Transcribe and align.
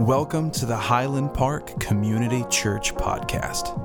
Welcome 0.00 0.50
to 0.50 0.66
the 0.66 0.76
Highland 0.76 1.34
Park 1.34 1.78
Community 1.78 2.44
Church 2.50 2.92
Podcast. 2.96 3.78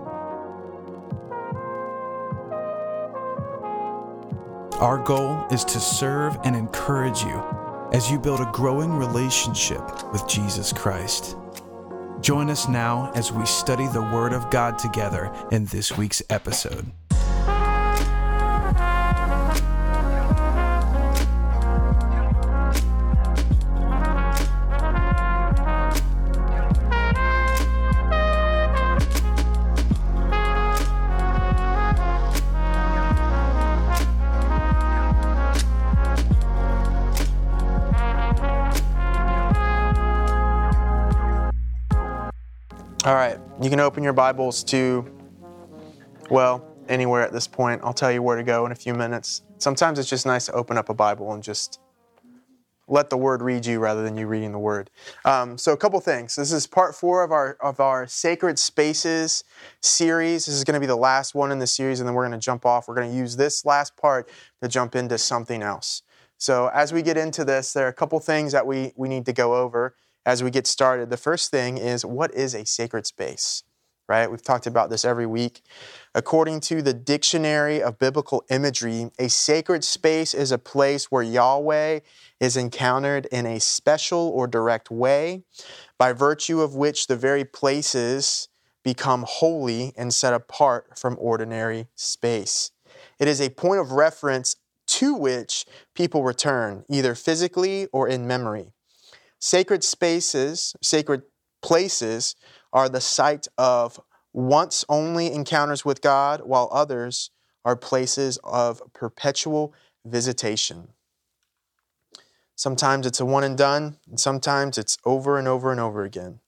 Our 4.81 4.97
goal 4.97 5.45
is 5.51 5.63
to 5.65 5.79
serve 5.79 6.35
and 6.43 6.55
encourage 6.55 7.21
you 7.21 7.43
as 7.93 8.09
you 8.09 8.17
build 8.17 8.39
a 8.39 8.49
growing 8.51 8.91
relationship 8.91 9.83
with 10.11 10.27
Jesus 10.27 10.73
Christ. 10.73 11.37
Join 12.21 12.49
us 12.49 12.67
now 12.67 13.11
as 13.13 13.31
we 13.31 13.45
study 13.45 13.85
the 13.85 14.01
Word 14.01 14.33
of 14.33 14.49
God 14.49 14.79
together 14.79 15.31
in 15.51 15.65
this 15.65 15.95
week's 15.95 16.23
episode. 16.31 16.91
You 43.69 43.71
can 43.71 43.81
open 43.81 44.03
your 44.03 44.13
Bibles 44.13 44.63
to, 44.63 45.05
well, 46.31 46.65
anywhere 46.87 47.21
at 47.21 47.31
this 47.31 47.45
point. 47.45 47.79
I'll 47.83 47.93
tell 47.93 48.11
you 48.11 48.23
where 48.23 48.35
to 48.35 48.41
go 48.41 48.65
in 48.65 48.71
a 48.71 48.75
few 48.75 48.95
minutes. 48.95 49.43
Sometimes 49.59 49.99
it's 49.99 50.09
just 50.09 50.25
nice 50.25 50.47
to 50.47 50.53
open 50.53 50.75
up 50.75 50.89
a 50.89 50.95
Bible 50.95 51.33
and 51.33 51.43
just 51.43 51.79
let 52.87 53.11
the 53.11 53.17
Word 53.17 53.43
read 53.43 53.67
you 53.67 53.77
rather 53.77 54.01
than 54.01 54.17
you 54.17 54.25
reading 54.25 54.53
the 54.53 54.57
Word. 54.57 54.89
Um, 55.23 55.55
so, 55.55 55.71
a 55.71 55.77
couple 55.77 55.99
things. 55.99 56.35
This 56.35 56.51
is 56.51 56.65
part 56.65 56.95
four 56.95 57.23
of 57.23 57.31
our 57.31 57.57
of 57.61 57.79
our 57.79 58.07
Sacred 58.07 58.57
Spaces 58.57 59.43
series. 59.81 60.47
This 60.47 60.55
is 60.55 60.63
going 60.63 60.73
to 60.73 60.79
be 60.79 60.87
the 60.87 60.95
last 60.95 61.35
one 61.35 61.51
in 61.51 61.59
the 61.59 61.67
series, 61.67 61.99
and 61.99 62.09
then 62.09 62.15
we're 62.15 62.27
going 62.27 62.39
to 62.39 62.43
jump 62.43 62.65
off. 62.65 62.87
We're 62.87 62.95
going 62.95 63.11
to 63.11 63.15
use 63.15 63.35
this 63.35 63.65
last 63.65 63.95
part 63.97 64.27
to 64.63 64.67
jump 64.67 64.95
into 64.95 65.19
something 65.19 65.61
else. 65.61 66.01
So, 66.39 66.71
as 66.73 66.91
we 66.91 67.03
get 67.03 67.17
into 67.17 67.45
this, 67.45 67.71
there 67.73 67.85
are 67.85 67.89
a 67.89 67.93
couple 67.93 68.19
things 68.19 68.51
that 68.51 68.65
we 68.65 68.93
we 68.95 69.07
need 69.07 69.27
to 69.27 69.33
go 69.33 69.57
over 69.57 69.93
as 70.29 70.43
we 70.43 70.51
get 70.51 70.67
started. 70.67 71.09
The 71.09 71.17
first 71.17 71.49
thing 71.49 71.79
is 71.79 72.05
what 72.05 72.31
is 72.35 72.53
a 72.53 72.63
sacred 72.63 73.07
space? 73.07 73.63
Right? 74.07 74.29
We've 74.29 74.43
talked 74.43 74.67
about 74.67 74.91
this 74.91 75.03
every 75.03 75.25
week. 75.25 75.63
According 76.13 76.59
to 76.61 76.83
the 76.83 76.93
Dictionary 76.93 77.81
of 77.81 77.97
Biblical 77.97 78.43
Imagery, 78.51 79.09
a 79.17 79.27
sacred 79.27 79.83
space 79.83 80.35
is 80.35 80.51
a 80.51 80.59
place 80.59 81.05
where 81.05 81.23
Yahweh 81.23 82.01
is 82.39 82.57
encountered 82.57 83.25
in 83.31 83.47
a 83.47 83.59
special 83.59 84.29
or 84.29 84.45
direct 84.45 84.91
way, 84.91 85.45
by 85.97 86.13
virtue 86.13 86.61
of 86.61 86.75
which 86.75 87.07
the 87.07 87.15
very 87.15 87.43
places 87.43 88.49
become 88.83 89.25
holy 89.27 89.93
and 89.97 90.13
set 90.13 90.35
apart 90.35 90.97
from 90.97 91.17
ordinary 91.19 91.87
space. 91.95 92.69
It 93.17 93.27
is 93.27 93.41
a 93.41 93.49
point 93.49 93.79
of 93.79 93.93
reference 93.93 94.57
to 94.87 95.15
which 95.15 95.65
people 95.95 96.23
return, 96.23 96.85
either 96.87 97.15
physically 97.15 97.87
or 97.91 98.07
in 98.07 98.27
memory. 98.27 98.73
Sacred 99.39 99.83
spaces, 99.83 100.75
sacred 100.81 101.23
places, 101.61 102.35
are 102.73 102.89
the 102.89 103.01
site 103.01 103.47
of 103.57 103.99
once 104.33 104.85
only 104.89 105.31
encounters 105.31 105.83
with 105.83 106.01
God, 106.01 106.41
while 106.43 106.69
others 106.71 107.31
are 107.65 107.75
places 107.75 108.37
of 108.43 108.81
perpetual 108.93 109.73
visitation. 110.05 110.89
Sometimes 112.55 113.05
it's 113.05 113.21
a 113.21 113.25
one 113.25 113.43
and 113.43 113.57
done, 113.57 113.97
and 114.07 114.19
sometimes 114.19 114.77
it's 114.77 114.97
over 115.05 115.39
and 115.39 115.47
over 115.47 115.71
and 115.71 115.79
over 115.79 116.03
again. 116.03 116.39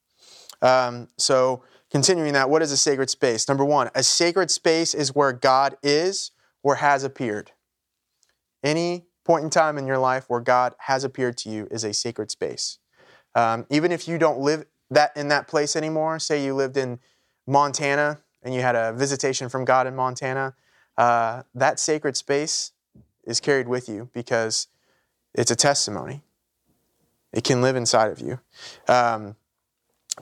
Um, 0.61 1.07
so, 1.17 1.63
continuing 1.89 2.33
that, 2.33 2.49
what 2.49 2.61
is 2.61 2.71
a 2.71 2.77
sacred 2.77 3.09
space? 3.09 3.47
Number 3.47 3.65
one, 3.65 3.89
a 3.95 4.03
sacred 4.03 4.51
space 4.51 4.93
is 4.93 5.15
where 5.15 5.33
God 5.33 5.77
is 5.81 6.31
or 6.63 6.75
has 6.75 7.03
appeared. 7.03 7.51
Any 8.63 9.05
point 9.23 9.43
in 9.43 9.49
time 9.49 9.77
in 9.77 9.85
your 9.87 9.97
life 9.97 10.25
where 10.27 10.39
God 10.39 10.73
has 10.79 11.03
appeared 11.03 11.37
to 11.37 11.49
you 11.49 11.67
is 11.71 11.83
a 11.83 11.93
sacred 11.93 12.31
space. 12.31 12.79
Um, 13.35 13.65
even 13.69 13.91
if 13.91 14.07
you 14.07 14.17
don't 14.17 14.39
live 14.39 14.65
that 14.89 15.15
in 15.15 15.29
that 15.29 15.47
place 15.47 15.75
anymore, 15.75 16.19
say 16.19 16.43
you 16.43 16.53
lived 16.53 16.77
in 16.77 16.99
Montana 17.47 18.19
and 18.43 18.53
you 18.53 18.61
had 18.61 18.75
a 18.75 18.93
visitation 18.93 19.49
from 19.49 19.65
God 19.65 19.87
in 19.87 19.95
Montana, 19.95 20.55
uh, 20.97 21.43
that 21.55 21.79
sacred 21.79 22.17
space 22.17 22.71
is 23.23 23.39
carried 23.39 23.67
with 23.67 23.87
you 23.87 24.09
because 24.13 24.67
it's 25.33 25.51
a 25.51 25.55
testimony. 25.55 26.21
It 27.33 27.43
can 27.43 27.61
live 27.61 27.75
inside 27.75 28.11
of 28.11 28.19
you. 28.19 28.39
Um, 28.87 29.35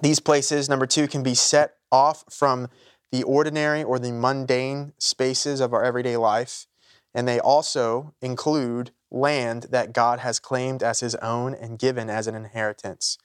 these 0.02 0.20
places, 0.20 0.70
number 0.70 0.86
two, 0.86 1.08
can 1.08 1.24
be 1.24 1.34
set 1.34 1.76
off 1.92 2.24
from 2.30 2.70
the 3.12 3.24
ordinary 3.24 3.84
or 3.84 3.98
the 3.98 4.12
mundane 4.12 4.94
spaces 5.00 5.60
of 5.60 5.74
our 5.74 5.84
everyday 5.84 6.16
life, 6.16 6.68
and 7.14 7.28
they 7.28 7.40
also 7.40 8.14
include 8.22 8.92
land 9.12 9.68
that 9.72 9.94
God 9.94 10.20
has 10.20 10.40
claimed 10.40 10.84
as 10.84 11.00
his 11.00 11.16
own 11.16 11.54
and 11.54 11.80
given 11.80 12.10
as 12.10 12.28
an 12.28 12.36
inheritance. 12.36 13.18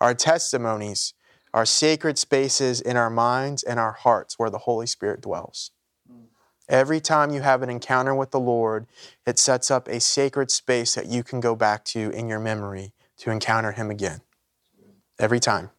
Our 0.00 0.14
testimonies 0.14 1.14
are 1.54 1.66
sacred 1.66 2.18
spaces 2.18 2.80
in 2.80 2.96
our 2.96 3.10
minds 3.10 3.62
and 3.62 3.78
our 3.78 3.92
hearts 3.92 4.38
where 4.38 4.50
the 4.50 4.58
Holy 4.58 4.86
Spirit 4.86 5.20
dwells. 5.20 5.70
Every 6.68 7.00
time 7.00 7.30
you 7.30 7.42
have 7.42 7.62
an 7.62 7.68
encounter 7.70 8.14
with 8.14 8.30
the 8.30 8.40
Lord, 8.40 8.86
it 9.26 9.38
sets 9.38 9.70
up 9.70 9.88
a 9.88 10.00
sacred 10.00 10.50
space 10.50 10.94
that 10.94 11.06
you 11.06 11.22
can 11.22 11.40
go 11.40 11.54
back 11.54 11.84
to 11.86 12.10
in 12.10 12.28
your 12.28 12.40
memory 12.40 12.92
to 13.18 13.30
encounter 13.30 13.72
Him 13.72 13.90
again. 13.90 14.20
Every 15.18 15.40
time. 15.40 15.70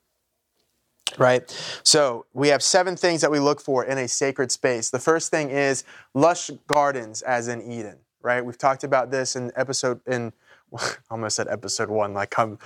Right? 1.17 1.49
So 1.83 2.25
we 2.33 2.49
have 2.49 2.63
seven 2.63 2.95
things 2.95 3.21
that 3.21 3.31
we 3.31 3.39
look 3.39 3.61
for 3.61 3.85
in 3.85 3.97
a 3.97 4.07
sacred 4.07 4.51
space. 4.51 4.89
The 4.89 4.99
first 4.99 5.31
thing 5.31 5.49
is 5.49 5.83
lush 6.13 6.49
gardens, 6.67 7.21
as 7.21 7.47
in 7.47 7.61
Eden 7.71 7.97
right? 8.23 8.43
We've 8.43 8.57
talked 8.57 8.83
about 8.83 9.11
this 9.11 9.35
in 9.35 9.51
episode 9.55 9.99
in 10.07 10.33
almost 11.11 11.35
said 11.35 11.47
episode 11.47 11.89
one, 11.89 12.13
like 12.13 12.37
I'm 12.39 12.57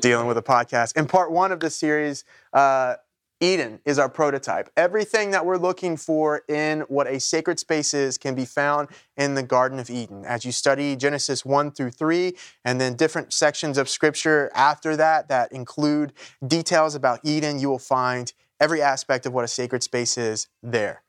dealing 0.00 0.26
with 0.26 0.36
a 0.36 0.42
podcast. 0.42 0.96
In 0.96 1.06
part 1.06 1.30
one 1.30 1.50
of 1.52 1.60
this 1.60 1.76
series, 1.76 2.24
uh, 2.52 2.96
Eden 3.40 3.80
is 3.84 3.98
our 3.98 4.08
prototype. 4.08 4.70
Everything 4.76 5.30
that 5.32 5.44
we're 5.44 5.58
looking 5.58 5.96
for 5.96 6.42
in 6.48 6.80
what 6.82 7.06
a 7.06 7.18
sacred 7.18 7.58
space 7.58 7.92
is 7.92 8.16
can 8.16 8.34
be 8.34 8.44
found 8.44 8.88
in 9.16 9.34
the 9.34 9.42
Garden 9.42 9.78
of 9.78 9.90
Eden. 9.90 10.24
As 10.24 10.44
you 10.44 10.52
study 10.52 10.96
Genesis 10.96 11.44
1 11.44 11.72
through 11.72 11.90
3, 11.90 12.34
and 12.64 12.80
then 12.80 12.94
different 12.94 13.32
sections 13.32 13.76
of 13.76 13.88
scripture 13.88 14.50
after 14.54 14.96
that 14.96 15.28
that 15.28 15.52
include 15.52 16.12
details 16.46 16.94
about 16.94 17.20
Eden, 17.24 17.58
you 17.58 17.68
will 17.68 17.78
find 17.78 18.32
every 18.60 18.80
aspect 18.80 19.26
of 19.26 19.32
what 19.34 19.44
a 19.44 19.48
sacred 19.48 19.82
space 19.82 20.16
is 20.16 20.48
there 20.62 21.02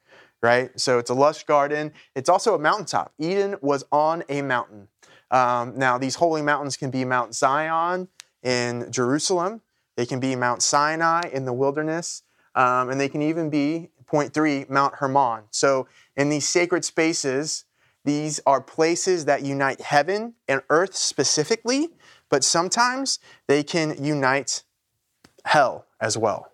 right? 0.45 0.79
So 0.79 0.99
it's 0.99 1.09
a 1.09 1.15
lush 1.15 1.43
garden. 1.45 1.91
It's 2.13 2.29
also 2.29 2.53
a 2.53 2.59
mountaintop. 2.59 3.13
Eden 3.17 3.55
was 3.61 3.83
on 3.91 4.23
a 4.29 4.43
mountain. 4.43 4.89
Um, 5.31 5.75
now, 5.75 5.97
these 5.97 6.15
holy 6.15 6.43
mountains 6.43 6.77
can 6.77 6.91
be 6.91 7.03
Mount 7.03 7.33
Zion 7.33 8.09
in 8.43 8.91
Jerusalem, 8.91 9.61
they 9.95 10.05
can 10.05 10.19
be 10.19 10.35
Mount 10.35 10.61
Sinai 10.61 11.21
in 11.31 11.45
the 11.45 11.53
wilderness, 11.53 12.23
um, 12.55 12.89
and 12.89 12.99
they 12.99 13.09
can 13.09 13.21
even 13.21 13.49
be, 13.49 13.89
point 14.05 14.33
three, 14.33 14.65
Mount 14.69 14.95
Hermon. 14.95 15.43
So, 15.51 15.87
in 16.15 16.29
these 16.29 16.47
sacred 16.47 16.85
spaces, 16.85 17.65
these 18.03 18.39
are 18.45 18.61
places 18.61 19.25
that 19.25 19.41
unite 19.41 19.81
heaven 19.81 20.35
and 20.47 20.61
earth 20.69 20.95
specifically, 20.95 21.89
but 22.29 22.43
sometimes 22.43 23.19
they 23.47 23.63
can 23.63 24.03
unite 24.03 24.63
hell 25.45 25.85
as 25.99 26.17
well. 26.17 26.51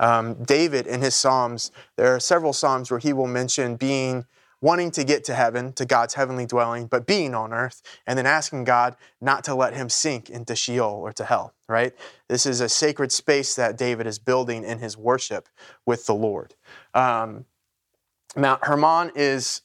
Um, 0.00 0.34
David 0.44 0.86
in 0.86 1.00
his 1.00 1.14
Psalms, 1.14 1.70
there 1.96 2.14
are 2.14 2.20
several 2.20 2.52
Psalms 2.52 2.90
where 2.90 3.00
he 3.00 3.12
will 3.12 3.26
mention 3.26 3.76
being 3.76 4.26
wanting 4.60 4.90
to 4.90 5.04
get 5.04 5.24
to 5.24 5.34
heaven, 5.34 5.72
to 5.74 5.84
God's 5.84 6.14
heavenly 6.14 6.46
dwelling, 6.46 6.86
but 6.86 7.06
being 7.06 7.34
on 7.34 7.52
earth, 7.52 7.80
and 8.06 8.18
then 8.18 8.26
asking 8.26 8.64
God 8.64 8.96
not 9.20 9.44
to 9.44 9.54
let 9.54 9.74
him 9.74 9.88
sink 9.88 10.28
into 10.28 10.56
Sheol 10.56 11.00
or 11.02 11.12
to 11.12 11.24
hell, 11.24 11.54
right? 11.68 11.94
This 12.28 12.44
is 12.44 12.60
a 12.60 12.68
sacred 12.68 13.12
space 13.12 13.54
that 13.54 13.78
David 13.78 14.06
is 14.06 14.18
building 14.18 14.64
in 14.64 14.78
his 14.78 14.96
worship 14.96 15.48
with 15.86 16.06
the 16.06 16.14
Lord. 16.14 16.54
Um, 16.94 17.44
Mount 18.36 18.64
Hermon 18.64 19.12
is 19.14 19.62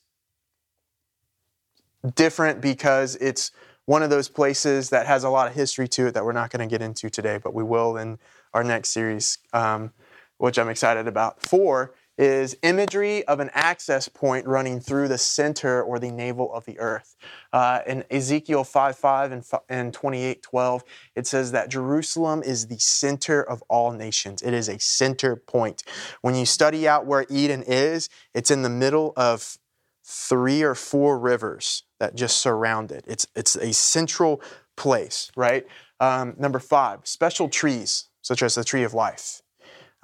different 2.16 2.62
because 2.62 3.16
it's 3.16 3.51
one 3.86 4.04
of 4.04 4.10
those 4.10 4.30
places 4.30 4.92
that 4.92 5.07
has 5.07 5.24
a 5.24 5.30
lot 5.30 5.48
of 5.48 5.56
history 5.56 5.88
to 5.89 6.07
it 6.07 6.13
that 6.13 6.24
we're 6.24 6.31
not 6.31 6.51
going 6.51 6.68
to 6.68 6.72
get 6.72 6.81
into 6.81 7.10
today, 7.10 7.39
but 7.44 7.54
we 7.54 7.63
will 7.63 7.98
in 7.98 8.19
our 8.54 8.63
next 8.63 8.89
series. 8.89 9.39
Um, 9.54 9.92
which 10.44 10.60
I'm 10.60 10.68
excited 10.68 11.07
about. 11.07 11.42
Four 11.42 11.94
is 12.18 12.56
imagery 12.62 13.25
of 13.25 13.39
an 13.39 13.50
access 13.54 14.07
point 14.07 14.45
running 14.45 14.80
through 14.80 15.07
the 15.07 15.18
center 15.18 15.81
or 15.81 16.00
the 16.00 16.12
navel 16.12 16.54
of 16.54 16.65
the 16.65 16.80
earth. 16.80 17.15
Uh, 17.51 17.80
in 17.88 18.04
Ezekiel 18.12 18.63
5 18.63 18.98
5 18.98 19.31
and, 19.31 19.44
and 19.69 19.94
28 19.94 20.42
12, 20.44 20.83
it 21.15 21.27
says 21.27 21.51
that 21.51 21.69
Jerusalem 21.69 22.44
is 22.44 22.68
the 22.68 22.80
center 22.80 23.42
of 23.42 23.63
all 23.69 23.92
nations. 23.92 24.42
It 24.42 24.54
is 24.54 24.69
a 24.69 24.80
center 24.80 25.36
point. 25.36 25.83
When 26.21 26.36
you 26.36 26.45
study 26.45 26.88
out 26.88 27.06
where 27.06 27.25
Eden 27.30 27.63
is, 27.65 28.10
it's 28.33 28.51
in 28.51 28.62
the 28.62 28.69
middle 28.69 29.13
of 29.15 29.57
three 30.06 30.62
or 30.63 30.75
four 30.75 31.18
rivers 31.18 31.83
that 32.00 32.15
just 32.15 32.38
surround 32.38 32.92
it. 32.92 33.06
It's, 33.07 33.25
it's 33.36 33.56
a 33.56 33.74
central 33.74 34.42
place, 34.75 35.31
right? 35.36 35.65
Um, 36.00 36.36
number 36.38 36.60
five, 36.60 37.01
special 37.06 37.48
trees 37.48 38.10
such 38.21 38.44
as 38.44 38.56
the 38.56 38.63
tree 38.63 38.83
of 38.83 38.94
life. 38.94 39.43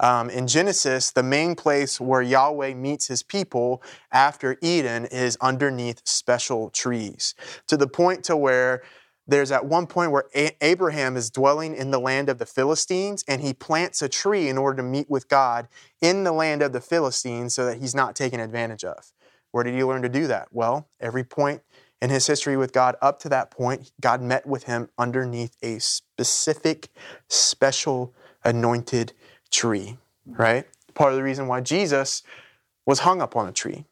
Um, 0.00 0.30
in 0.30 0.46
Genesis, 0.46 1.10
the 1.12 1.22
main 1.22 1.54
place 1.54 2.00
where 2.00 2.22
Yahweh 2.22 2.72
meets 2.72 3.06
his 3.06 3.22
people 3.22 3.82
after 4.10 4.56
Eden 4.62 5.04
is 5.04 5.36
underneath 5.42 6.00
special 6.06 6.70
trees, 6.70 7.34
to 7.68 7.76
the 7.76 7.86
point 7.86 8.24
to 8.24 8.36
where 8.36 8.82
there's 9.26 9.52
at 9.52 9.66
one 9.66 9.86
point 9.86 10.10
where 10.10 10.24
a- 10.34 10.56
Abraham 10.62 11.16
is 11.16 11.30
dwelling 11.30 11.74
in 11.76 11.90
the 11.90 12.00
land 12.00 12.30
of 12.30 12.38
the 12.38 12.46
Philistines, 12.46 13.22
and 13.28 13.42
he 13.42 13.52
plants 13.52 14.00
a 14.00 14.08
tree 14.08 14.48
in 14.48 14.56
order 14.56 14.78
to 14.78 14.82
meet 14.82 15.10
with 15.10 15.28
God 15.28 15.68
in 16.00 16.24
the 16.24 16.32
land 16.32 16.62
of 16.62 16.72
the 16.72 16.80
Philistines 16.80 17.54
so 17.54 17.66
that 17.66 17.78
he's 17.78 17.94
not 17.94 18.16
taken 18.16 18.40
advantage 18.40 18.84
of. 18.84 19.12
Where 19.52 19.64
did 19.64 19.74
he 19.74 19.84
learn 19.84 20.02
to 20.02 20.08
do 20.08 20.26
that? 20.28 20.48
Well, 20.50 20.88
every 20.98 21.24
point 21.24 21.60
in 22.00 22.08
his 22.08 22.26
history 22.26 22.56
with 22.56 22.72
God 22.72 22.96
up 23.02 23.20
to 23.20 23.28
that 23.28 23.50
point, 23.50 23.92
God 24.00 24.22
met 24.22 24.46
with 24.46 24.64
him 24.64 24.88
underneath 24.96 25.56
a 25.62 25.78
specific, 25.78 26.88
special, 27.28 28.14
anointed 28.42 29.12
tree, 29.50 29.98
right? 30.26 30.66
Part 30.94 31.12
of 31.12 31.16
the 31.16 31.22
reason 31.22 31.46
why 31.46 31.60
Jesus 31.60 32.22
was 32.86 33.00
hung 33.00 33.20
up 33.20 33.36
on 33.36 33.48
a 33.48 33.52
tree. 33.52 33.84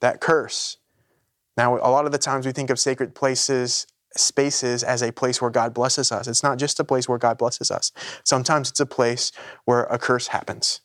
That 0.00 0.20
curse. 0.20 0.78
Now, 1.56 1.76
a 1.76 1.90
lot 1.90 2.06
of 2.06 2.12
the 2.12 2.18
times 2.18 2.46
we 2.46 2.52
think 2.52 2.70
of 2.70 2.78
sacred 2.78 3.14
places, 3.14 3.86
spaces 4.16 4.82
as 4.82 5.02
a 5.02 5.12
place 5.12 5.42
where 5.42 5.50
God 5.50 5.74
blesses 5.74 6.10
us. 6.10 6.26
It's 6.26 6.42
not 6.42 6.58
just 6.58 6.80
a 6.80 6.84
place 6.84 7.08
where 7.08 7.18
God 7.18 7.38
blesses 7.38 7.70
us. 7.70 7.92
Sometimes 8.24 8.70
it's 8.70 8.80
a 8.80 8.86
place 8.86 9.30
where 9.64 9.84
a 9.84 9.98
curse 9.98 10.28
happens. 10.28 10.80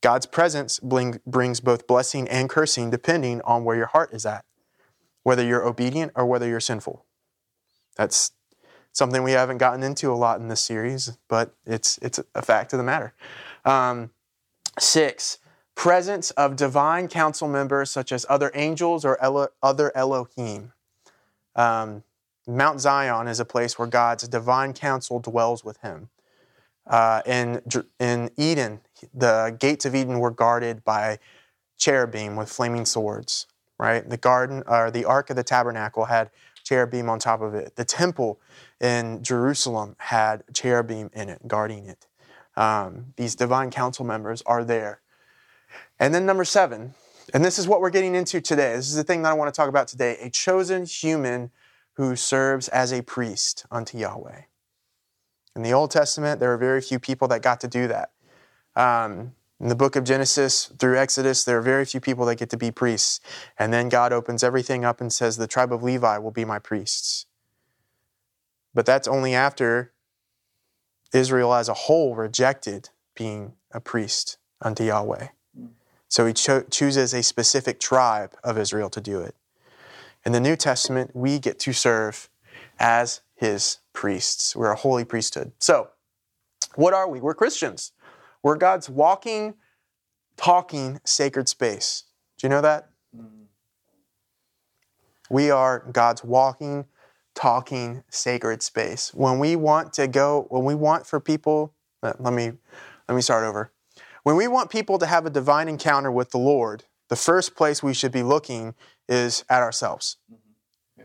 God's 0.00 0.26
presence 0.26 0.78
bring, 0.80 1.20
brings 1.26 1.60
both 1.60 1.86
blessing 1.86 2.28
and 2.28 2.48
cursing 2.48 2.90
depending 2.90 3.40
on 3.42 3.64
where 3.64 3.76
your 3.76 3.86
heart 3.86 4.12
is 4.12 4.24
at, 4.24 4.44
whether 5.22 5.44
you're 5.44 5.66
obedient 5.66 6.12
or 6.14 6.26
whether 6.26 6.46
you're 6.46 6.60
sinful. 6.60 7.04
That's 7.96 8.32
something 8.98 9.22
we 9.22 9.32
haven't 9.32 9.58
gotten 9.58 9.84
into 9.84 10.10
a 10.10 10.14
lot 10.14 10.40
in 10.40 10.48
this 10.48 10.60
series, 10.60 11.16
but 11.28 11.54
it's, 11.64 11.98
it's 12.02 12.18
a 12.34 12.42
fact 12.42 12.72
of 12.72 12.78
the 12.78 12.84
matter. 12.84 13.14
Um, 13.64 14.10
six, 14.78 15.38
presence 15.76 16.32
of 16.32 16.56
divine 16.56 17.06
council 17.06 17.46
members 17.46 17.92
such 17.92 18.10
as 18.10 18.26
other 18.28 18.50
angels 18.54 19.04
or 19.04 19.16
Elo, 19.22 19.48
other 19.62 19.96
Elohim. 19.96 20.72
Um, 21.54 22.02
Mount 22.48 22.80
Zion 22.80 23.28
is 23.28 23.38
a 23.38 23.44
place 23.44 23.78
where 23.78 23.86
God's 23.86 24.26
divine 24.26 24.72
council 24.72 25.20
dwells 25.20 25.64
with 25.64 25.76
him. 25.78 26.08
Uh, 26.84 27.22
in, 27.24 27.62
in 28.00 28.30
Eden, 28.36 28.80
the 29.14 29.56
gates 29.60 29.84
of 29.84 29.94
Eden 29.94 30.18
were 30.18 30.32
guarded 30.32 30.82
by 30.84 31.20
cherubim 31.76 32.34
with 32.34 32.48
flaming 32.48 32.84
swords, 32.84 33.46
right? 33.78 34.08
The 34.08 34.16
garden, 34.16 34.64
or 34.66 34.90
the 34.90 35.04
Ark 35.04 35.30
of 35.30 35.36
the 35.36 35.44
Tabernacle 35.44 36.06
had 36.06 36.30
cherubim 36.68 37.08
on 37.08 37.18
top 37.18 37.40
of 37.40 37.54
it. 37.54 37.76
The 37.76 37.84
temple 37.84 38.40
in 38.80 39.22
Jerusalem 39.22 39.96
had 39.98 40.44
a 40.48 40.52
cherubim 40.52 41.10
in 41.14 41.30
it, 41.30 41.48
guarding 41.48 41.86
it. 41.86 42.06
Um, 42.56 43.14
these 43.16 43.34
divine 43.34 43.70
council 43.70 44.04
members 44.04 44.42
are 44.42 44.64
there. 44.64 45.00
And 45.98 46.14
then 46.14 46.26
number 46.26 46.44
seven, 46.44 46.94
and 47.32 47.44
this 47.44 47.58
is 47.58 47.66
what 47.66 47.80
we're 47.80 47.90
getting 47.90 48.14
into 48.14 48.40
today. 48.40 48.74
This 48.74 48.88
is 48.88 48.96
the 48.96 49.04
thing 49.04 49.22
that 49.22 49.30
I 49.30 49.34
want 49.34 49.52
to 49.52 49.56
talk 49.56 49.68
about 49.68 49.88
today 49.88 50.18
a 50.20 50.30
chosen 50.30 50.84
human 50.84 51.50
who 51.94 52.16
serves 52.16 52.68
as 52.68 52.92
a 52.92 53.02
priest 53.02 53.64
unto 53.70 53.96
Yahweh. 53.98 54.42
In 55.56 55.62
the 55.62 55.72
Old 55.72 55.90
Testament, 55.90 56.38
there 56.38 56.52
are 56.52 56.58
very 56.58 56.80
few 56.80 56.98
people 56.98 57.28
that 57.28 57.42
got 57.42 57.60
to 57.62 57.68
do 57.68 57.88
that. 57.88 58.12
Um, 58.76 59.32
in 59.60 59.68
the 59.68 59.74
book 59.74 59.96
of 59.96 60.04
Genesis 60.04 60.72
through 60.78 60.98
Exodus, 60.98 61.44
there 61.44 61.58
are 61.58 61.62
very 61.62 61.84
few 61.84 62.00
people 62.00 62.24
that 62.26 62.36
get 62.36 62.50
to 62.50 62.56
be 62.56 62.70
priests. 62.70 63.20
And 63.58 63.72
then 63.72 63.88
God 63.88 64.12
opens 64.12 64.44
everything 64.44 64.84
up 64.84 65.00
and 65.00 65.12
says, 65.12 65.36
The 65.36 65.48
tribe 65.48 65.72
of 65.72 65.82
Levi 65.82 66.18
will 66.18 66.30
be 66.30 66.44
my 66.44 66.58
priests. 66.58 67.26
But 68.72 68.86
that's 68.86 69.08
only 69.08 69.34
after 69.34 69.92
Israel 71.12 71.54
as 71.54 71.68
a 71.68 71.74
whole 71.74 72.14
rejected 72.14 72.90
being 73.16 73.54
a 73.72 73.80
priest 73.80 74.38
unto 74.62 74.84
Yahweh. 74.84 75.28
So 76.08 76.26
he 76.26 76.32
cho- 76.32 76.62
chooses 76.70 77.12
a 77.12 77.22
specific 77.22 77.80
tribe 77.80 78.34
of 78.44 78.56
Israel 78.58 78.90
to 78.90 79.00
do 79.00 79.20
it. 79.20 79.34
In 80.24 80.32
the 80.32 80.40
New 80.40 80.56
Testament, 80.56 81.10
we 81.14 81.38
get 81.38 81.58
to 81.60 81.72
serve 81.72 82.30
as 82.78 83.20
his 83.34 83.78
priests. 83.92 84.54
We're 84.54 84.72
a 84.72 84.76
holy 84.76 85.04
priesthood. 85.04 85.52
So, 85.58 85.90
what 86.76 86.94
are 86.94 87.08
we? 87.08 87.20
We're 87.20 87.34
Christians. 87.34 87.92
We're 88.42 88.56
God's 88.56 88.88
walking, 88.88 89.54
talking 90.36 91.00
sacred 91.04 91.48
space. 91.48 92.04
Do 92.38 92.46
you 92.46 92.50
know 92.50 92.60
that? 92.60 92.90
Mm-hmm. 93.16 93.44
We 95.30 95.50
are 95.50 95.84
God's 95.92 96.24
walking, 96.24 96.86
talking 97.34 98.04
sacred 98.08 98.62
space. 98.62 99.12
When 99.12 99.38
we 99.38 99.56
want 99.56 99.92
to 99.94 100.06
go, 100.06 100.46
when 100.50 100.64
we 100.64 100.74
want 100.74 101.06
for 101.06 101.20
people, 101.20 101.74
let 102.02 102.32
me 102.32 102.52
let 103.08 103.14
me 103.14 103.22
start 103.22 103.44
over. 103.44 103.72
When 104.22 104.36
we 104.36 104.48
want 104.48 104.70
people 104.70 104.98
to 104.98 105.06
have 105.06 105.26
a 105.26 105.30
divine 105.30 105.68
encounter 105.68 106.10
with 106.10 106.30
the 106.30 106.38
Lord, 106.38 106.84
the 107.08 107.16
first 107.16 107.56
place 107.56 107.82
we 107.82 107.94
should 107.94 108.12
be 108.12 108.22
looking 108.22 108.74
is 109.08 109.44
at 109.48 109.62
ourselves. 109.62 110.18
Mm-hmm. 110.30 111.02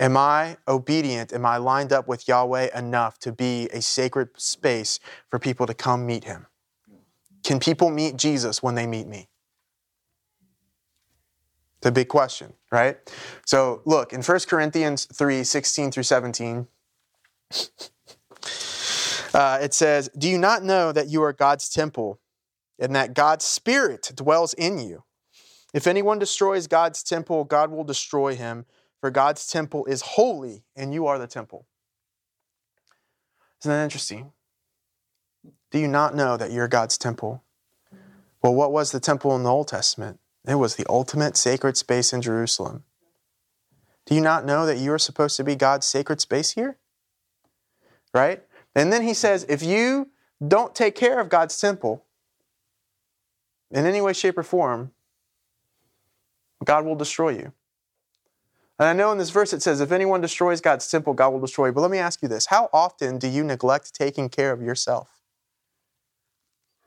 Am 0.00 0.16
I 0.16 0.56
obedient? 0.66 1.32
Am 1.32 1.46
I 1.46 1.58
lined 1.58 1.92
up 1.92 2.08
with 2.08 2.26
Yahweh 2.26 2.76
enough 2.76 3.18
to 3.20 3.30
be 3.30 3.68
a 3.72 3.80
sacred 3.80 4.30
space 4.36 4.98
for 5.28 5.38
people 5.38 5.66
to 5.66 5.74
come 5.74 6.06
meet 6.06 6.24
Him? 6.24 6.46
Can 7.44 7.58
people 7.58 7.90
meet 7.90 8.16
Jesus 8.16 8.62
when 8.62 8.74
they 8.74 8.86
meet 8.86 9.06
me? 9.06 9.28
A 11.84 11.90
big 11.90 12.06
question, 12.08 12.52
right? 12.70 12.96
So 13.44 13.82
look, 13.84 14.12
in 14.12 14.22
1 14.22 14.40
Corinthians 14.48 15.06
3 15.12 15.42
16 15.42 15.90
through 15.90 16.04
17, 16.04 16.68
uh, 19.34 19.58
it 19.60 19.74
says, 19.74 20.08
Do 20.16 20.28
you 20.28 20.38
not 20.38 20.62
know 20.62 20.92
that 20.92 21.08
you 21.08 21.24
are 21.24 21.32
God's 21.32 21.68
temple 21.68 22.20
and 22.78 22.94
that 22.94 23.14
God's 23.14 23.44
Spirit 23.44 24.12
dwells 24.14 24.54
in 24.54 24.78
you? 24.78 25.02
If 25.74 25.88
anyone 25.88 26.20
destroys 26.20 26.66
God's 26.68 27.02
temple, 27.02 27.44
God 27.44 27.72
will 27.72 27.84
destroy 27.84 28.36
him, 28.36 28.66
for 29.00 29.10
God's 29.10 29.46
temple 29.48 29.84
is 29.86 30.02
holy, 30.02 30.62
and 30.76 30.94
you 30.94 31.06
are 31.06 31.18
the 31.18 31.26
temple. 31.26 31.66
Isn't 33.60 33.70
that 33.70 33.82
interesting? 33.82 34.32
Do 35.70 35.78
you 35.78 35.88
not 35.88 36.14
know 36.14 36.36
that 36.36 36.52
you're 36.52 36.68
God's 36.68 36.98
temple? 36.98 37.42
Well, 38.42 38.54
what 38.54 38.72
was 38.72 38.92
the 38.92 39.00
temple 39.00 39.34
in 39.36 39.42
the 39.42 39.50
Old 39.50 39.68
Testament? 39.68 40.18
It 40.46 40.56
was 40.56 40.76
the 40.76 40.86
ultimate 40.88 41.36
sacred 41.36 41.76
space 41.76 42.12
in 42.12 42.20
Jerusalem. 42.20 42.84
Do 44.06 44.14
you 44.14 44.20
not 44.20 44.44
know 44.44 44.66
that 44.66 44.78
you 44.78 44.92
are 44.92 44.98
supposed 44.98 45.36
to 45.36 45.44
be 45.44 45.54
God's 45.54 45.86
sacred 45.86 46.20
space 46.20 46.50
here? 46.50 46.76
Right? 48.12 48.42
And 48.74 48.92
then 48.92 49.02
he 49.02 49.14
says, 49.14 49.46
if 49.48 49.62
you 49.62 50.10
don't 50.46 50.74
take 50.74 50.94
care 50.94 51.20
of 51.20 51.28
God's 51.28 51.58
temple 51.58 52.04
in 53.70 53.86
any 53.86 54.00
way, 54.00 54.12
shape, 54.12 54.36
or 54.36 54.42
form, 54.42 54.90
God 56.64 56.84
will 56.84 56.96
destroy 56.96 57.30
you. 57.30 57.52
And 58.78 58.88
I 58.88 58.92
know 58.92 59.12
in 59.12 59.18
this 59.18 59.30
verse 59.30 59.52
it 59.52 59.62
says, 59.62 59.80
if 59.80 59.92
anyone 59.92 60.20
destroys 60.20 60.60
God's 60.60 60.90
temple, 60.90 61.14
God 61.14 61.30
will 61.30 61.40
destroy 61.40 61.66
you. 61.66 61.72
But 61.72 61.82
let 61.82 61.90
me 61.90 61.98
ask 61.98 62.20
you 62.20 62.28
this 62.28 62.46
how 62.46 62.68
often 62.72 63.18
do 63.18 63.28
you 63.28 63.44
neglect 63.44 63.94
taking 63.94 64.28
care 64.28 64.52
of 64.52 64.60
yourself? 64.60 65.21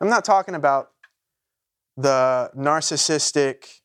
I'm 0.01 0.09
not 0.09 0.25
talking 0.25 0.55
about 0.55 0.91
the 1.95 2.51
narcissistic, 2.55 3.81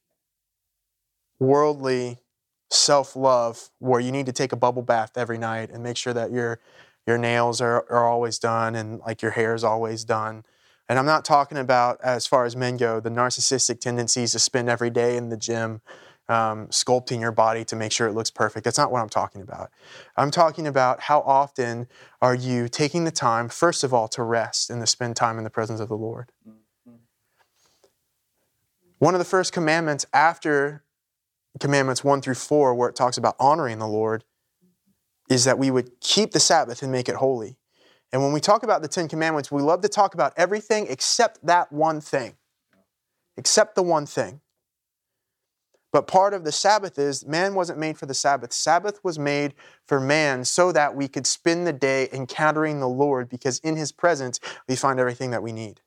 worldly 1.39 2.19
self 2.71 3.17
love 3.17 3.71
where 3.79 4.01
you 4.01 4.13
need 4.13 4.27
to 4.27 4.33
take 4.33 4.53
a 4.53 4.57
bubble 4.57 4.83
bath 4.83 5.13
every 5.17 5.39
night 5.39 5.71
and 5.71 5.83
make 5.83 5.97
sure 5.97 6.13
that 6.13 6.33
your, 6.33 6.61
your 7.07 7.19
nails 7.19 7.61
are, 7.61 7.85
are 7.91 8.07
always 8.07 8.39
done 8.39 8.75
and 8.75 9.01
like 9.01 9.23
your 9.23 9.33
hair 9.33 9.55
is 9.55 9.65
always 9.65 10.05
done. 10.05 10.45
And 10.89 10.99
I'm 10.99 11.07
not 11.07 11.25
talking 11.25 11.59
about, 11.59 12.01
as 12.03 12.27
far 12.27 12.45
as 12.45 12.57
men 12.57 12.77
go, 12.77 12.99
the 12.99 13.11
narcissistic 13.11 13.81
tendencies 13.81 14.33
to 14.33 14.41
spend 14.41 14.69
every 14.69 14.91
day 14.91 15.17
in 15.17 15.29
the 15.29 15.37
gym 15.37 15.81
um, 16.31 16.69
sculpting 16.69 17.21
your 17.21 17.33
body 17.33 17.65
to 17.65 17.75
make 17.75 17.91
sure 17.91 18.07
it 18.07 18.13
looks 18.13 18.31
perfect. 18.31 18.65
That's 18.65 18.79
not 18.79 18.93
what 18.93 19.03
I'm 19.03 19.09
talking 19.09 19.43
about. 19.43 19.71
I'm 20.17 20.31
talking 20.31 20.67
about 20.67 21.01
how 21.01 21.23
often 21.23 21.89
are 22.23 22.37
you 22.37 22.69
taking 22.69 23.03
the 23.03 23.11
time, 23.11 23.49
first 23.49 23.83
of 23.83 23.93
all, 23.93 24.07
to 24.09 24.23
rest 24.23 24.71
and 24.71 24.81
to 24.81 24.87
spend 24.87 25.17
time 25.17 25.39
in 25.39 25.45
the 25.45 25.51
presence 25.51 25.81
of 25.81 25.89
the 25.89 25.97
Lord. 25.97 26.31
One 29.01 29.15
of 29.15 29.19
the 29.19 29.25
first 29.25 29.53
commandments 29.53 30.07
after 30.13 30.85
commandments 31.59 32.05
one 32.05 32.21
through 32.21 32.37
four, 32.37 32.77
where 32.77 32.89
it 32.89 32.95
talks 32.95 33.19
about 33.19 33.35
honoring 33.41 33.81
the 33.81 33.89
Lord, 33.89 34.23
is 35.29 35.45
that 35.47 35.59
we 35.59 35.71
would 35.71 36.01
keep 36.01 36.31
the 36.31 36.41
Sabbath 36.41 36.81
and 36.81 36.93
make 36.93 37.09
it 37.09 37.17
holy. 37.17 37.57
And 38.13 38.23
when 38.23 38.33
we 38.33 38.41
talk 38.41 38.63
about 38.63 38.83
the 38.83 38.89
Ten 38.89 39.09
Commandments, 39.09 39.51
we 39.51 39.63
love 39.63 39.81
to 39.83 39.89
talk 39.89 40.15
about 40.15 40.33
everything 40.37 40.87
except 40.89 41.45
that 41.45 41.73
one 41.73 42.01
thing. 42.01 42.37
Except 43.37 43.75
the 43.75 43.83
one 43.83 44.07
thing. 44.07 44.41
But 45.93 46.07
part 46.07 46.35
of 46.35 46.45
the 46.45 46.53
Sabbath 46.53 46.99
is 46.99 47.27
man 47.27 47.55
wasn't 47.55 47.79
made 47.79 47.99
for 47.99 48.07
the 48.07 48.15
Sabbath. 48.15 48.53
Sabbath 48.53 49.03
was 49.03 49.19
made 49.19 49.55
for 49.87 49.99
man 49.99 50.45
so 50.45 50.71
that 50.73 50.95
we 50.95 51.09
could 51.09 51.27
spend 51.27 51.67
the 51.67 51.73
day 51.73 52.09
encountering 52.13 52.79
the 52.79 52.89
Lord 52.89 53.29
because 53.29 53.59
in 53.61 53.77
his 53.77 53.91
presence 53.91 54.39
we 54.69 54.77
find 54.77 55.01
everything 55.01 55.31
that 55.31 55.43
we 55.43 55.53
need. 55.53 55.81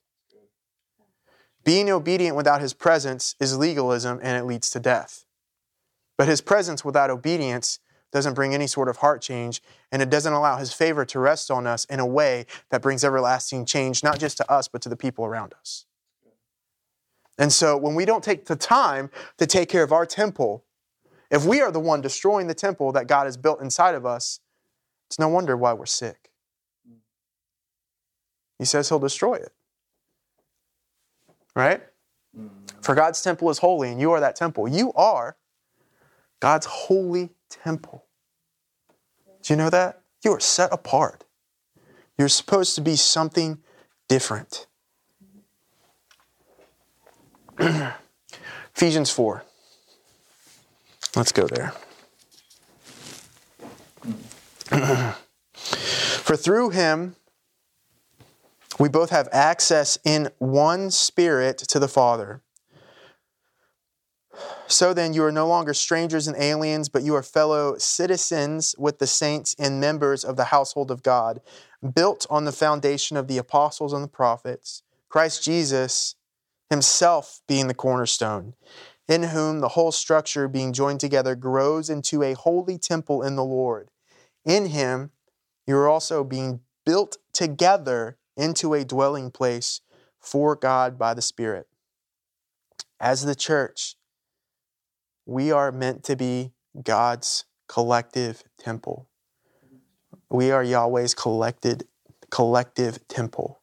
Being 1.64 1.90
obedient 1.90 2.36
without 2.36 2.60
his 2.60 2.74
presence 2.74 3.36
is 3.40 3.58
legalism 3.58 4.20
and 4.22 4.38
it 4.38 4.46
leads 4.46 4.70
to 4.72 4.80
death. 4.82 5.26
But 6.18 6.28
his 6.28 6.42
presence 6.42 6.84
without 6.84 7.10
obedience 7.10 7.80
doesn't 8.12 8.36
bring 8.36 8.54
any 8.54 8.68
sort 8.68 8.90
of 8.90 8.98
heart 8.98 9.22
change, 9.22 9.62
and 9.92 10.02
it 10.02 10.10
doesn't 10.10 10.34
allow 10.34 10.58
his 10.58 10.72
favor 10.72 11.04
to 11.04 11.20
rest 11.20 11.50
on 11.50 11.66
us 11.66 11.84
in 11.86 12.00
a 12.00 12.06
way 12.06 12.46
that 12.70 12.82
brings 12.82 13.04
everlasting 13.04 13.66
change, 13.66 14.04
not 14.04 14.20
just 14.20 14.38
to 14.38 14.52
us, 14.52 14.68
but 14.68 14.82
to 14.84 14.90
the 14.90 14.96
people 14.96 15.26
around 15.26 15.54
us. 15.60 15.86
And 17.38 17.52
so 17.52 17.78
when 17.78 17.96
we 17.96 18.06
don't 18.06 18.24
take 18.24 18.46
the 18.46 18.56
time 18.56 19.10
to 19.38 19.48
take 19.48 19.70
care 19.70 19.84
of 19.84 19.92
our 19.92 20.06
temple, 20.06 20.66
if 21.32 21.46
we 21.46 21.62
are 21.62 21.72
the 21.72 21.80
one 21.80 22.02
destroying 22.02 22.48
the 22.48 22.54
temple 22.54 22.92
that 22.92 23.08
God 23.08 23.26
has 23.26 23.38
built 23.38 23.62
inside 23.62 23.96
of 23.96 24.06
us, 24.06 24.40
it's 25.08 25.18
no 25.18 25.28
wonder 25.28 25.58
why 25.58 25.74
we're 25.74 25.86
sick. 25.86 26.32
He 28.60 28.66
says 28.66 28.90
he'll 28.90 29.00
destroy 29.00 29.36
it. 29.36 29.52
Right? 31.56 31.82
Mm. 32.38 32.50
For 32.82 32.96
God's 32.96 33.22
temple 33.22 33.50
is 33.50 33.60
holy, 33.60 33.90
and 33.90 34.00
you 34.00 34.12
are 34.12 34.20
that 34.20 34.36
temple. 34.36 34.68
You 34.68 34.94
are 34.94 35.38
God's 36.40 36.66
holy 36.66 37.32
temple. 37.50 38.06
Do 39.42 39.54
you 39.54 39.58
know 39.58 39.70
that? 39.70 40.02
You 40.24 40.32
are 40.32 40.40
set 40.40 40.72
apart. 40.72 41.26
You're 42.18 42.30
supposed 42.30 42.76
to 42.76 42.82
be 42.82 42.96
something 42.96 43.60
different. 44.08 44.68
Ephesians 48.76 49.10
4. 49.10 49.44
Let's 51.16 51.32
go 51.32 51.48
there. 51.48 51.74
For 55.54 56.36
through 56.36 56.72
him, 56.72 57.16
we 58.80 58.90
both 58.90 59.12
have 59.12 59.30
access 59.32 60.00
in 60.04 60.30
one 60.40 60.90
spirit 60.90 61.60
to 61.60 61.80
the 61.80 61.88
Father. 61.88 62.42
So 64.66 64.96
then, 64.96 65.14
you 65.14 65.24
are 65.24 65.32
no 65.32 65.48
longer 65.48 65.76
strangers 65.76 66.28
and 66.28 66.36
aliens, 66.36 66.90
but 66.90 67.04
you 67.04 67.14
are 67.14 67.22
fellow 67.22 67.78
citizens 67.78 68.74
with 68.80 68.98
the 68.98 69.06
saints 69.06 69.56
and 69.60 69.80
members 69.80 70.24
of 70.24 70.38
the 70.38 70.46
household 70.46 70.90
of 70.90 71.04
God, 71.04 71.42
built 71.94 72.26
on 72.32 72.46
the 72.46 72.52
foundation 72.52 73.16
of 73.16 73.28
the 73.28 73.38
apostles 73.38 73.94
and 73.94 74.04
the 74.04 74.08
prophets, 74.08 74.82
Christ 75.10 75.44
Jesus 75.44 76.16
himself 76.74 77.40
being 77.48 77.68
the 77.68 77.74
cornerstone, 77.76 78.56
in 79.08 79.22
whom 79.22 79.60
the 79.60 79.70
whole 79.70 79.92
structure 79.92 80.48
being 80.48 80.74
joined 80.74 81.00
together 81.00 81.36
grows 81.36 81.88
into 81.88 82.24
a 82.24 82.34
holy 82.34 82.80
temple 82.80 83.22
in 83.22 83.36
the 83.36 83.44
Lord. 83.44 83.92
In 84.44 84.66
him, 84.66 85.12
you 85.68 85.78
are 85.78 85.88
also 85.88 86.24
being 86.24 86.62
built 86.84 87.18
together 87.32 88.18
into 88.36 88.74
a 88.74 88.84
dwelling 88.84 89.30
place 89.30 89.82
for 90.20 90.56
God 90.56 90.98
by 90.98 91.14
the 91.14 91.22
Spirit. 91.22 91.68
As 93.00 93.24
the 93.24 93.36
church, 93.36 93.96
we 95.28 95.52
are 95.52 95.72
meant 95.72 96.04
to 96.06 96.16
be 96.16 96.54
God's 96.82 97.46
collective 97.68 98.44
temple. 98.58 99.08
We 100.28 100.50
are 100.50 100.64
Yahweh's 100.64 101.14
collected 101.14 101.88
collective 102.32 103.08
temple. 103.08 103.63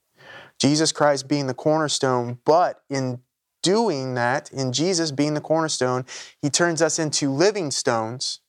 Jesus 0.61 0.91
Christ 0.91 1.27
being 1.27 1.47
the 1.47 1.55
cornerstone, 1.55 2.37
but 2.45 2.83
in 2.87 3.21
doing 3.63 4.13
that, 4.13 4.51
in 4.53 4.71
Jesus 4.71 5.11
being 5.11 5.33
the 5.33 5.41
cornerstone, 5.41 6.05
he 6.39 6.51
turns 6.51 6.83
us 6.83 6.99
into 6.99 7.31
living 7.31 7.71
stones, 7.71 8.41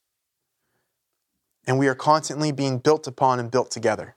and 1.67 1.79
we 1.79 1.89
are 1.89 1.95
constantly 1.95 2.53
being 2.53 2.77
built 2.77 3.07
upon 3.07 3.41
and 3.41 3.51
built 3.51 3.71
together. 3.71 4.15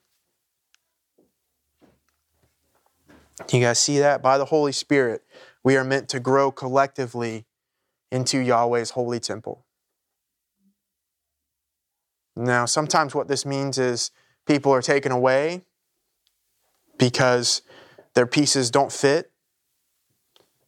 You 3.49 3.61
guys 3.61 3.79
see 3.79 3.99
that? 3.99 4.21
By 4.21 4.37
the 4.37 4.45
Holy 4.45 4.73
Spirit, 4.73 5.23
we 5.63 5.77
are 5.77 5.85
meant 5.85 6.09
to 6.09 6.19
grow 6.19 6.51
collectively 6.51 7.45
into 8.11 8.39
Yahweh's 8.39 8.89
holy 8.89 9.21
temple. 9.21 9.63
Now, 12.35 12.65
sometimes 12.65 13.15
what 13.15 13.29
this 13.29 13.45
means 13.45 13.77
is 13.77 14.11
people 14.45 14.73
are 14.73 14.81
taken 14.81 15.13
away 15.13 15.61
because 16.97 17.61
their 18.15 18.25
pieces 18.25 18.71
don't 18.71 18.91
fit. 18.91 19.31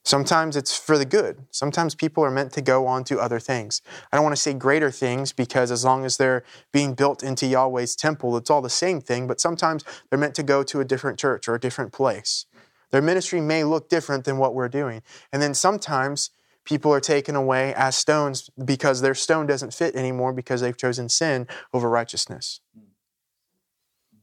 Sometimes 0.04 0.56
it's 0.56 0.74
for 0.74 0.96
the 0.96 1.04
good. 1.04 1.44
Sometimes 1.50 1.94
people 1.94 2.24
are 2.24 2.30
meant 2.30 2.52
to 2.52 2.62
go 2.62 2.86
on 2.86 3.04
to 3.04 3.18
other 3.18 3.38
things. 3.38 3.82
I 4.10 4.16
don't 4.16 4.24
want 4.24 4.36
to 4.36 4.40
say 4.40 4.54
greater 4.54 4.90
things 4.90 5.32
because 5.32 5.70
as 5.70 5.84
long 5.84 6.06
as 6.06 6.16
they're 6.16 6.44
being 6.72 6.94
built 6.94 7.22
into 7.22 7.46
Yahweh's 7.46 7.94
temple, 7.94 8.36
it's 8.36 8.48
all 8.48 8.62
the 8.62 8.70
same 8.70 9.02
thing, 9.02 9.26
but 9.26 9.40
sometimes 9.40 9.84
they're 10.08 10.18
meant 10.18 10.34
to 10.36 10.42
go 10.42 10.62
to 10.62 10.80
a 10.80 10.84
different 10.84 11.18
church 11.18 11.46
or 11.46 11.54
a 11.54 11.60
different 11.60 11.92
place. 11.92 12.46
Their 12.90 13.02
ministry 13.02 13.40
may 13.42 13.64
look 13.64 13.90
different 13.90 14.24
than 14.24 14.38
what 14.38 14.54
we're 14.54 14.68
doing. 14.70 15.02
And 15.30 15.42
then 15.42 15.52
sometimes 15.52 16.30
people 16.64 16.92
are 16.92 17.00
taken 17.00 17.36
away 17.36 17.74
as 17.74 17.96
stones 17.96 18.50
because 18.62 19.02
their 19.02 19.14
stone 19.14 19.46
doesn't 19.46 19.74
fit 19.74 19.94
anymore 19.94 20.32
because 20.32 20.62
they've 20.62 20.76
chosen 20.76 21.08
sin 21.08 21.46
over 21.74 21.88
righteousness. 21.88 22.60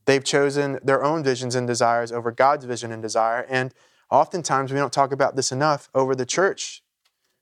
They've 0.06 0.24
chosen 0.24 0.80
their 0.84 1.04
own 1.04 1.24
visions 1.24 1.56
and 1.56 1.68
desires 1.68 2.12
over 2.12 2.32
God's 2.32 2.66
vision 2.66 2.92
and 2.92 3.02
desire. 3.02 3.46
And 3.50 3.74
oftentimes 4.12 4.72
we 4.72 4.80
don't 4.80 4.94
talk 4.94 5.12
about 5.12 5.36
this 5.36 5.52
enough 5.52 5.90
over 5.94 6.16
the 6.16 6.26
church, 6.26 6.84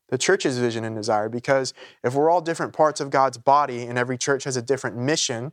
the 0.08 0.18
church's 0.18 0.58
vision 0.58 0.84
and 0.84 0.96
desire, 0.96 1.28
because 1.28 1.74
if 2.02 2.14
we're 2.14 2.30
all 2.30 2.40
different 2.40 2.72
parts 2.72 3.00
of 3.00 3.10
God's 3.10 3.38
body 3.38 3.82
and 3.82 3.98
every 3.98 4.18
church 4.18 4.44
has 4.44 4.56
a 4.56 4.62
different 4.62 4.96
mission, 4.96 5.52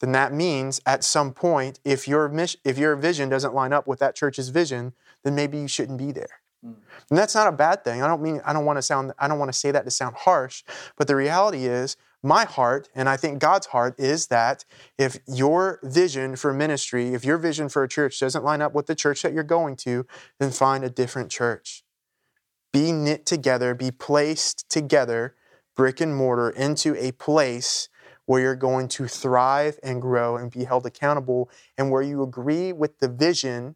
then 0.00 0.12
that 0.12 0.32
means 0.32 0.80
at 0.86 1.04
some 1.04 1.32
point, 1.32 1.78
if 1.84 2.08
your, 2.08 2.28
mission, 2.28 2.60
if 2.64 2.78
your 2.78 2.96
vision 2.96 3.28
doesn't 3.28 3.54
line 3.54 3.72
up 3.72 3.86
with 3.86 3.98
that 3.98 4.14
church's 4.14 4.48
vision, 4.48 4.94
then 5.24 5.34
maybe 5.34 5.58
you 5.58 5.68
shouldn't 5.68 5.98
be 5.98 6.10
there. 6.10 6.40
Mm. 6.64 6.76
And 7.10 7.18
that's 7.18 7.34
not 7.34 7.48
a 7.48 7.52
bad 7.52 7.84
thing. 7.84 8.02
I 8.02 8.06
don't 8.06 8.22
mean 8.22 8.40
I 8.44 8.52
don't 8.52 8.64
want 8.64 8.78
to 8.78 8.82
sound 8.82 9.12
I 9.18 9.28
don't 9.28 9.38
want 9.38 9.52
to 9.52 9.58
say 9.58 9.70
that 9.70 9.84
to 9.84 9.90
sound 9.90 10.16
harsh, 10.16 10.62
but 10.96 11.06
the 11.06 11.16
reality 11.16 11.66
is 11.66 11.96
my 12.22 12.44
heart 12.44 12.88
and 12.94 13.08
I 13.08 13.16
think 13.16 13.38
God's 13.38 13.66
heart 13.66 13.98
is 13.98 14.26
that 14.26 14.64
if 14.98 15.18
your 15.26 15.80
vision 15.82 16.36
for 16.36 16.52
ministry, 16.52 17.14
if 17.14 17.24
your 17.24 17.38
vision 17.38 17.68
for 17.68 17.82
a 17.82 17.88
church 17.88 18.20
doesn't 18.20 18.44
line 18.44 18.60
up 18.60 18.74
with 18.74 18.86
the 18.86 18.94
church 18.94 19.22
that 19.22 19.32
you're 19.32 19.42
going 19.42 19.76
to, 19.76 20.06
then 20.38 20.50
find 20.50 20.84
a 20.84 20.90
different 20.90 21.30
church. 21.30 21.82
Be 22.72 22.92
knit 22.92 23.26
together, 23.26 23.74
be 23.74 23.90
placed 23.90 24.68
together, 24.68 25.34
brick 25.74 26.00
and 26.00 26.14
mortar 26.14 26.50
into 26.50 26.94
a 26.96 27.12
place 27.12 27.88
where 28.26 28.42
you're 28.42 28.54
going 28.54 28.86
to 28.86 29.08
thrive 29.08 29.80
and 29.82 30.00
grow 30.00 30.36
and 30.36 30.52
be 30.52 30.64
held 30.64 30.86
accountable, 30.86 31.50
and 31.76 31.90
where 31.90 32.02
you 32.02 32.22
agree 32.22 32.72
with 32.72 32.98
the 33.00 33.08
vision 33.08 33.74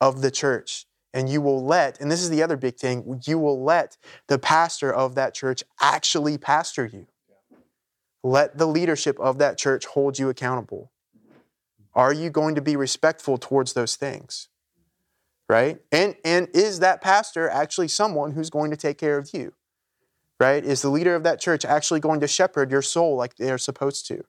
of 0.00 0.22
the 0.22 0.30
church. 0.30 0.86
And 1.12 1.28
you 1.28 1.42
will 1.42 1.64
let, 1.64 2.00
and 2.00 2.10
this 2.10 2.22
is 2.22 2.30
the 2.30 2.42
other 2.42 2.56
big 2.56 2.76
thing, 2.76 3.20
you 3.26 3.38
will 3.38 3.62
let 3.62 3.98
the 4.28 4.38
pastor 4.38 4.92
of 4.92 5.14
that 5.16 5.34
church 5.34 5.62
actually 5.80 6.38
pastor 6.38 6.86
you. 6.86 7.06
Let 8.26 8.58
the 8.58 8.66
leadership 8.66 9.18
of 9.20 9.38
that 9.38 9.58
church 9.58 9.86
hold 9.86 10.18
you 10.18 10.28
accountable. 10.28 10.90
Are 11.94 12.12
you 12.12 12.30
going 12.30 12.54
to 12.56 12.60
be 12.60 12.76
respectful 12.76 13.38
towards 13.38 13.72
those 13.72 13.96
things? 13.96 14.48
Right? 15.48 15.78
And 15.92 16.16
and 16.24 16.48
is 16.52 16.80
that 16.80 17.00
pastor 17.00 17.48
actually 17.48 17.88
someone 17.88 18.32
who's 18.32 18.50
going 18.50 18.70
to 18.72 18.76
take 18.76 18.98
care 18.98 19.18
of 19.18 19.30
you? 19.32 19.52
right? 20.38 20.64
Is 20.64 20.82
the 20.82 20.90
leader 20.90 21.14
of 21.14 21.22
that 21.24 21.40
church 21.40 21.64
actually 21.64 22.00
going 22.00 22.20
to 22.20 22.28
shepherd 22.28 22.70
your 22.70 22.82
soul 22.82 23.16
like 23.16 23.36
they're 23.36 23.58
supposed 23.58 24.06
to? 24.08 24.24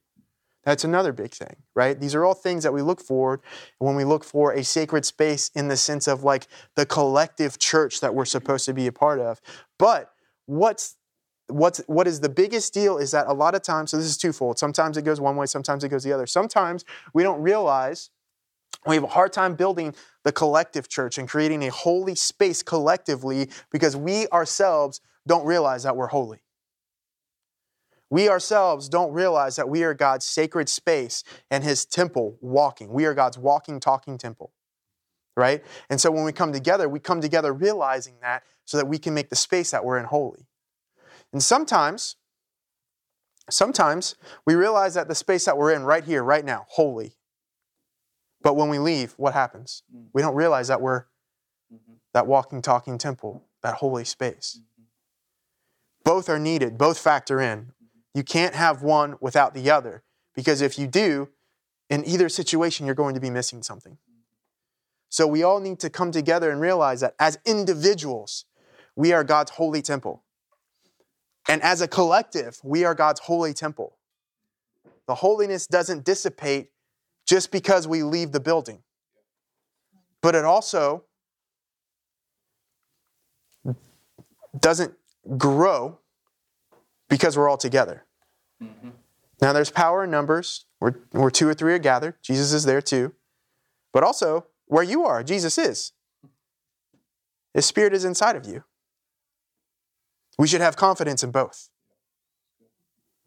That's 0.64 0.84
another 0.84 1.14
big 1.14 1.32
thing, 1.32 1.56
right? 1.76 2.00
These 2.00 2.14
are 2.14 2.26
all 2.26 2.34
things 2.34 2.64
that 2.64 2.74
we 2.74 2.82
look 2.82 3.00
for 3.00 3.42
when 3.80 3.96
we 3.96 4.04
look 4.04 4.26
for 4.26 4.52
a 4.52 4.64
sacred 4.64 5.06
space 5.06 5.50
in 5.56 5.70
the 5.70 5.78
sense 5.78 6.08
of 6.08 6.24
like 6.24 6.48
the 6.76 6.86
collective 6.86 7.58
church 7.58 8.02
that 8.02 8.14
we're 8.14 8.26
supposed 8.26 8.66
to 8.66 8.74
be 8.74 8.88
a 8.88 8.92
part 8.92 9.20
of. 9.20 9.40
But 9.80 10.12
what's 10.46 10.97
what's 11.48 11.80
what 11.88 12.08
is 12.08 12.20
the 12.20 12.30
biggest 12.30 12.74
deal 12.74 12.98
is 12.98 13.12
that 13.12 13.28
a 13.28 13.34
lot 13.34 13.56
of 13.56 13.62
times, 13.62 13.92
so 13.92 13.98
this 13.98 14.06
is 14.06 14.18
twofold. 14.18 14.60
Sometimes 14.60 14.98
it 14.98 15.04
goes 15.04 15.20
one 15.20 15.36
way, 15.36 15.46
sometimes 15.46 15.84
it 15.84 15.90
goes 15.90 16.04
the 16.04 16.14
other. 16.14 16.28
Sometimes 16.28 16.86
we 17.14 17.24
don't 17.24 17.42
realize 17.42 18.10
we 18.86 18.96
have 18.96 19.04
a 19.04 19.08
hard 19.08 19.34
time 19.34 19.56
building 19.56 19.96
the 20.24 20.32
collective 20.32 20.88
church 20.88 21.18
and 21.18 21.28
creating 21.28 21.64
a 21.64 21.70
holy 21.70 22.16
space 22.16 22.64
collectively 22.64 23.50
because 23.72 23.96
we 23.96 24.28
ourselves 24.28 25.02
don't 25.26 25.46
realize 25.46 25.84
that 25.84 25.96
we're 25.96 26.08
holy. 26.08 26.40
We 28.10 28.30
ourselves 28.30 28.88
don't 28.88 29.12
realize 29.12 29.58
that 29.58 29.68
we 29.68 29.84
are 29.84 29.94
God's 29.94 30.26
sacred 30.26 30.70
space 30.70 31.24
and 31.52 31.64
His 31.64 31.86
temple 31.86 32.38
walking. 32.40 32.94
We 32.94 33.06
are 33.06 33.14
God's 33.14 33.38
walking, 33.38 33.82
talking 33.82 34.18
temple, 34.18 34.54
right? 35.36 35.64
And 35.90 36.00
so 36.00 36.10
when 36.12 36.24
we 36.24 36.32
come 36.32 36.54
together, 36.54 36.88
we 36.88 37.00
come 37.00 37.20
together 37.20 37.52
realizing 37.52 38.16
that 38.22 38.44
so 38.64 38.78
that 38.78 38.88
we 38.88 38.98
can 38.98 39.14
make 39.14 39.30
the 39.30 39.36
space 39.36 39.72
that 39.72 39.84
we're 39.84 39.98
in 39.98 40.06
holy. 40.06 40.47
And 41.34 41.44
sometimes, 41.44 42.16
sometimes 43.50 44.16
we 44.46 44.56
realize 44.56 44.94
that 44.94 45.08
the 45.08 45.16
space 45.16 45.46
that 45.46 45.58
we're 45.58 45.74
in 45.74 45.84
right 45.84 46.04
here, 46.04 46.24
right 46.24 46.46
now, 46.46 46.66
holy. 46.70 47.18
But 48.42 48.56
when 48.56 48.70
we 48.70 48.80
leave, 48.80 49.14
what 49.18 49.34
happens? 49.34 49.84
Mm. 49.94 50.08
We 50.14 50.22
don't 50.22 50.36
realize 50.36 50.68
that 50.68 50.82
we're 50.82 51.02
mm-hmm. 51.74 51.94
that 52.14 52.28
walking, 52.28 52.62
talking 52.62 52.98
temple, 52.98 53.44
that 53.64 53.76
holy 53.76 54.06
space. 54.06 54.62
Both 56.04 56.30
are 56.30 56.40
needed, 56.40 56.78
both 56.78 56.98
factor 56.98 57.42
in. 57.42 57.74
You 58.14 58.24
can't 58.24 58.56
have 58.56 58.82
one 58.82 59.18
without 59.20 59.54
the 59.54 59.70
other 59.70 60.04
because 60.34 60.62
if 60.62 60.80
you 60.80 60.88
do, 60.88 61.30
in 61.90 62.06
either 62.06 62.30
situation, 62.30 62.86
you're 62.86 62.96
going 62.96 63.16
to 63.16 63.20
be 63.20 63.30
missing 63.30 63.64
something. 63.64 63.98
So 65.10 65.26
we 65.26 65.44
all 65.44 65.60
need 65.60 65.80
to 65.80 65.90
come 65.90 66.12
together 66.12 66.52
and 66.52 66.60
realize 66.60 67.02
that 67.02 67.16
as 67.20 67.38
individuals, 67.46 68.46
we 68.96 69.14
are 69.14 69.24
God's 69.24 69.52
holy 69.52 69.82
temple. 69.82 70.24
And 71.48 71.62
as 71.62 71.82
a 71.82 71.88
collective, 71.88 72.60
we 72.64 72.84
are 72.84 72.94
God's 72.94 73.22
holy 73.22 73.54
temple. 73.54 73.96
The 75.08 75.16
holiness 75.16 75.68
doesn't 75.68 76.04
dissipate 76.04 76.72
just 77.26 77.52
because 77.52 77.88
we 77.88 78.04
leave 78.04 78.32
the 78.32 78.40
building, 78.40 78.84
but 80.22 80.36
it 80.36 80.46
also 80.46 81.04
doesn't 84.60 84.94
grow 85.38 86.00
because 87.10 87.38
we're 87.38 87.50
all 87.50 87.58
together. 87.58 88.06
Mm-hmm. 88.62 88.90
Now, 89.42 89.54
there's 89.54 89.70
power 89.70 90.04
in 90.04 90.12
numbers 90.12 90.66
where, 90.80 91.00
where 91.12 91.30
two 91.30 91.48
or 91.48 91.54
three 91.54 91.74
are 91.74 91.80
gathered. 91.80 92.16
Jesus 92.22 92.54
is 92.54 92.66
there 92.66 92.82
too. 92.82 93.14
But 93.94 94.04
also, 94.04 94.46
where 94.66 94.84
you 94.84 95.06
are, 95.06 95.24
Jesus 95.24 95.58
is. 95.58 95.94
His 97.54 97.66
Spirit 97.66 97.94
is 97.94 98.04
inside 98.04 98.36
of 98.36 98.46
you. 98.46 98.64
We 100.38 100.48
should 100.48 100.62
have 100.62 100.76
confidence 100.76 101.24
in 101.24 101.32
both. 101.32 101.70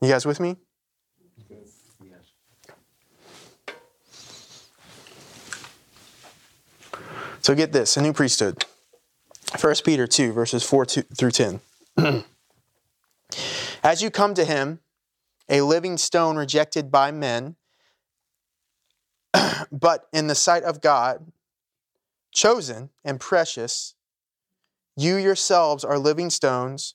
You 0.01 0.09
guys 0.09 0.25
with 0.25 0.41
me? 0.41 0.57
So 7.43 7.55
get 7.55 7.73
this 7.73 7.97
a 7.97 8.03
new 8.03 8.13
priesthood. 8.13 8.65
1 9.61 9.75
Peter 9.85 10.07
2, 10.07 10.33
verses 10.33 10.63
4 10.63 10.85
through 10.85 11.31
10. 11.31 11.61
As 13.83 14.03
you 14.03 14.11
come 14.11 14.35
to 14.35 14.45
him, 14.45 14.81
a 15.49 15.63
living 15.63 15.97
stone 15.97 16.37
rejected 16.37 16.93
by 16.93 17.11
men, 17.11 17.57
but 19.73 20.07
in 20.13 20.29
the 20.29 20.35
sight 20.35 20.63
of 20.63 20.81
God, 20.81 21.33
chosen 22.33 22.91
and 23.05 23.19
precious, 23.19 23.95
you 24.97 25.17
yourselves 25.17 25.83
are 25.83 25.99
living 25.99 26.31
stones, 26.31 26.95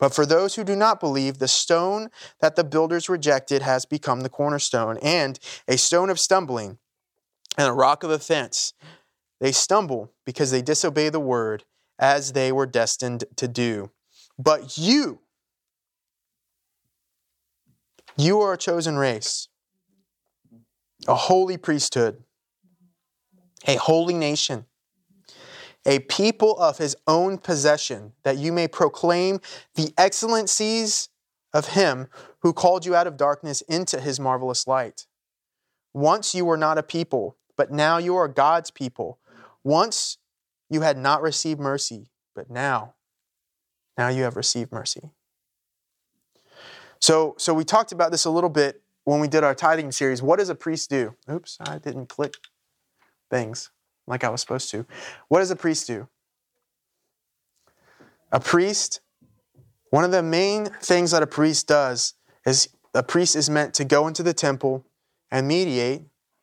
But 0.00 0.14
for 0.14 0.24
those 0.24 0.54
who 0.54 0.64
do 0.64 0.74
not 0.74 0.98
believe, 0.98 1.38
the 1.38 1.46
stone 1.46 2.08
that 2.40 2.56
the 2.56 2.64
builders 2.64 3.10
rejected 3.10 3.60
has 3.62 3.84
become 3.84 4.22
the 4.22 4.30
cornerstone, 4.30 4.98
and 5.02 5.38
a 5.68 5.76
stone 5.76 6.08
of 6.08 6.18
stumbling, 6.18 6.78
and 7.58 7.68
a 7.68 7.72
rock 7.72 8.02
of 8.02 8.10
offense. 8.10 8.72
They 9.40 9.52
stumble 9.52 10.10
because 10.24 10.50
they 10.50 10.62
disobey 10.62 11.10
the 11.10 11.20
word 11.20 11.64
as 11.98 12.32
they 12.32 12.50
were 12.50 12.66
destined 12.66 13.24
to 13.36 13.46
do. 13.46 13.90
But 14.38 14.78
you, 14.78 15.20
you 18.16 18.40
are 18.40 18.54
a 18.54 18.58
chosen 18.58 18.96
race, 18.96 19.48
a 21.06 21.14
holy 21.14 21.58
priesthood, 21.58 22.24
a 23.66 23.76
holy 23.76 24.14
nation, 24.14 24.64
a 25.86 26.00
people 26.00 26.58
of 26.58 26.78
his 26.78 26.96
own 27.06 27.38
possession, 27.38 28.12
that 28.22 28.36
you 28.36 28.52
may 28.52 28.68
proclaim 28.68 29.40
the 29.74 29.92
excellencies 29.96 31.08
of 31.52 31.68
him 31.68 32.08
who 32.40 32.52
called 32.52 32.84
you 32.84 32.94
out 32.94 33.06
of 33.06 33.16
darkness 33.16 33.60
into 33.62 34.00
his 34.00 34.20
marvelous 34.20 34.66
light. 34.66 35.06
Once 35.92 36.34
you 36.34 36.44
were 36.44 36.56
not 36.56 36.78
a 36.78 36.82
people, 36.82 37.36
but 37.56 37.70
now 37.72 37.98
you 37.98 38.14
are 38.16 38.28
God's 38.28 38.70
people. 38.70 39.18
Once 39.64 40.18
you 40.68 40.82
had 40.82 40.96
not 40.96 41.22
received 41.22 41.60
mercy, 41.60 42.10
but 42.34 42.50
now 42.50 42.94
now 44.00 44.08
you 44.08 44.22
have 44.22 44.34
received 44.34 44.72
mercy. 44.72 45.10
So, 47.00 47.34
so 47.36 47.52
we 47.52 47.64
talked 47.64 47.92
about 47.92 48.10
this 48.10 48.24
a 48.24 48.30
little 48.30 48.48
bit 48.48 48.80
when 49.04 49.20
we 49.20 49.28
did 49.28 49.44
our 49.44 49.54
tithing 49.54 49.92
series. 49.92 50.22
What 50.22 50.38
does 50.38 50.48
a 50.48 50.54
priest 50.54 50.88
do? 50.88 51.14
Oops, 51.30 51.58
I 51.60 51.76
didn't 51.76 52.08
click 52.08 52.34
things 53.30 53.70
like 54.10 54.24
I 54.24 54.28
was 54.28 54.40
supposed 54.40 54.70
to. 54.70 54.86
What 55.28 55.38
does 55.38 55.50
a 55.50 55.56
priest 55.56 55.86
do? 55.86 56.08
A 58.32 58.40
priest, 58.40 59.00
one 59.90 60.04
of 60.04 60.10
the 60.10 60.22
main 60.22 60.66
things 60.66 61.10
that 61.12 61.22
a 61.22 61.26
priest 61.26 61.66
does 61.66 62.14
is 62.44 62.68
a 62.94 63.02
priest 63.02 63.34
is 63.36 63.48
meant 63.48 63.74
to 63.74 63.84
go 63.84 64.06
into 64.06 64.22
the 64.22 64.34
temple 64.34 64.84
and 65.30 65.48
mediate 65.48 66.02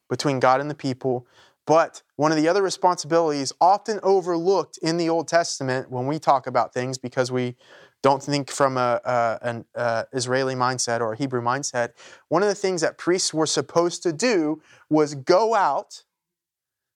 between 0.09 0.39
God 0.39 0.61
and 0.61 0.69
the 0.69 0.75
people 0.75 1.27
but 1.67 2.01
one 2.15 2.31
of 2.31 2.37
the 2.37 2.47
other 2.47 2.63
responsibilities, 2.63 3.51
often 3.59 3.99
overlooked 4.01 4.79
in 4.81 4.95
the 4.97 5.09
Old 5.09 5.27
Testament 5.27 5.91
when 5.91 6.07
we 6.07 6.17
talk 6.17 6.47
about 6.47 6.73
things 6.73 6.97
because 6.97 7.29
we 7.29 7.55
don't 8.01 8.23
think 8.23 8.49
from 8.49 8.77
a, 8.77 9.01
a, 9.03 9.39
an 9.41 9.65
a 9.75 10.05
Israeli 10.13 10.55
mindset 10.55 11.01
or 11.01 11.11
a 11.11 11.17
Hebrew 11.17 11.41
mindset, 11.41 11.89
one 12.29 12.41
of 12.41 12.47
the 12.47 12.55
things 12.55 12.81
that 12.81 12.97
priests 12.97 13.33
were 13.33 13.45
supposed 13.45 14.01
to 14.03 14.13
do 14.13 14.61
was 14.89 15.13
go 15.13 15.55
out 15.55 16.03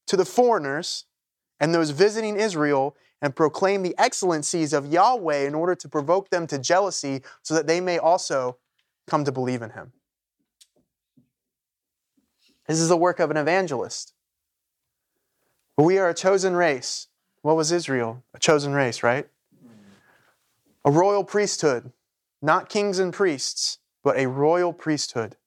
to 0.08 0.18
the 0.18 0.26
foreigners 0.26 1.06
and 1.60 1.74
those 1.74 1.92
visiting 1.92 2.38
Israel 2.38 2.96
and 3.22 3.36
proclaim 3.36 3.84
the 3.84 3.96
excellencies 3.98 4.74
of 4.74 4.92
Yahweh 4.92 5.46
in 5.46 5.54
order 5.54 5.76
to 5.76 5.88
provoke 5.88 6.30
them 6.30 6.48
to 6.48 6.58
jealousy 6.58 7.22
so 7.44 7.54
that 7.54 7.68
they 7.68 7.80
may 7.80 7.98
also 7.98 8.58
come 9.08 9.24
to 9.26 9.32
believe 9.32 9.62
in 9.62 9.72
him. 9.72 9.92
This 12.68 12.80
is 12.80 12.90
the 12.90 12.98
work 12.98 13.20
of 13.20 13.30
an 13.32 13.38
evangelist. 13.38 14.14
We 15.78 15.98
are 15.98 16.10
a 16.10 16.14
chosen 16.14 16.56
race. 16.56 17.08
What 17.42 17.56
was 17.56 17.72
Israel? 17.72 18.24
A 18.34 18.40
chosen 18.40 18.74
race, 18.74 19.04
right? 19.04 19.28
A 20.86 20.92
royal 20.92 21.24
priesthood, 21.24 21.92
not 22.42 22.70
kings 22.70 22.98
and 22.98 23.14
priests, 23.14 23.80
but 24.04 24.18
a 24.18 24.28
royal 24.28 24.74
priesthood. 24.74 25.38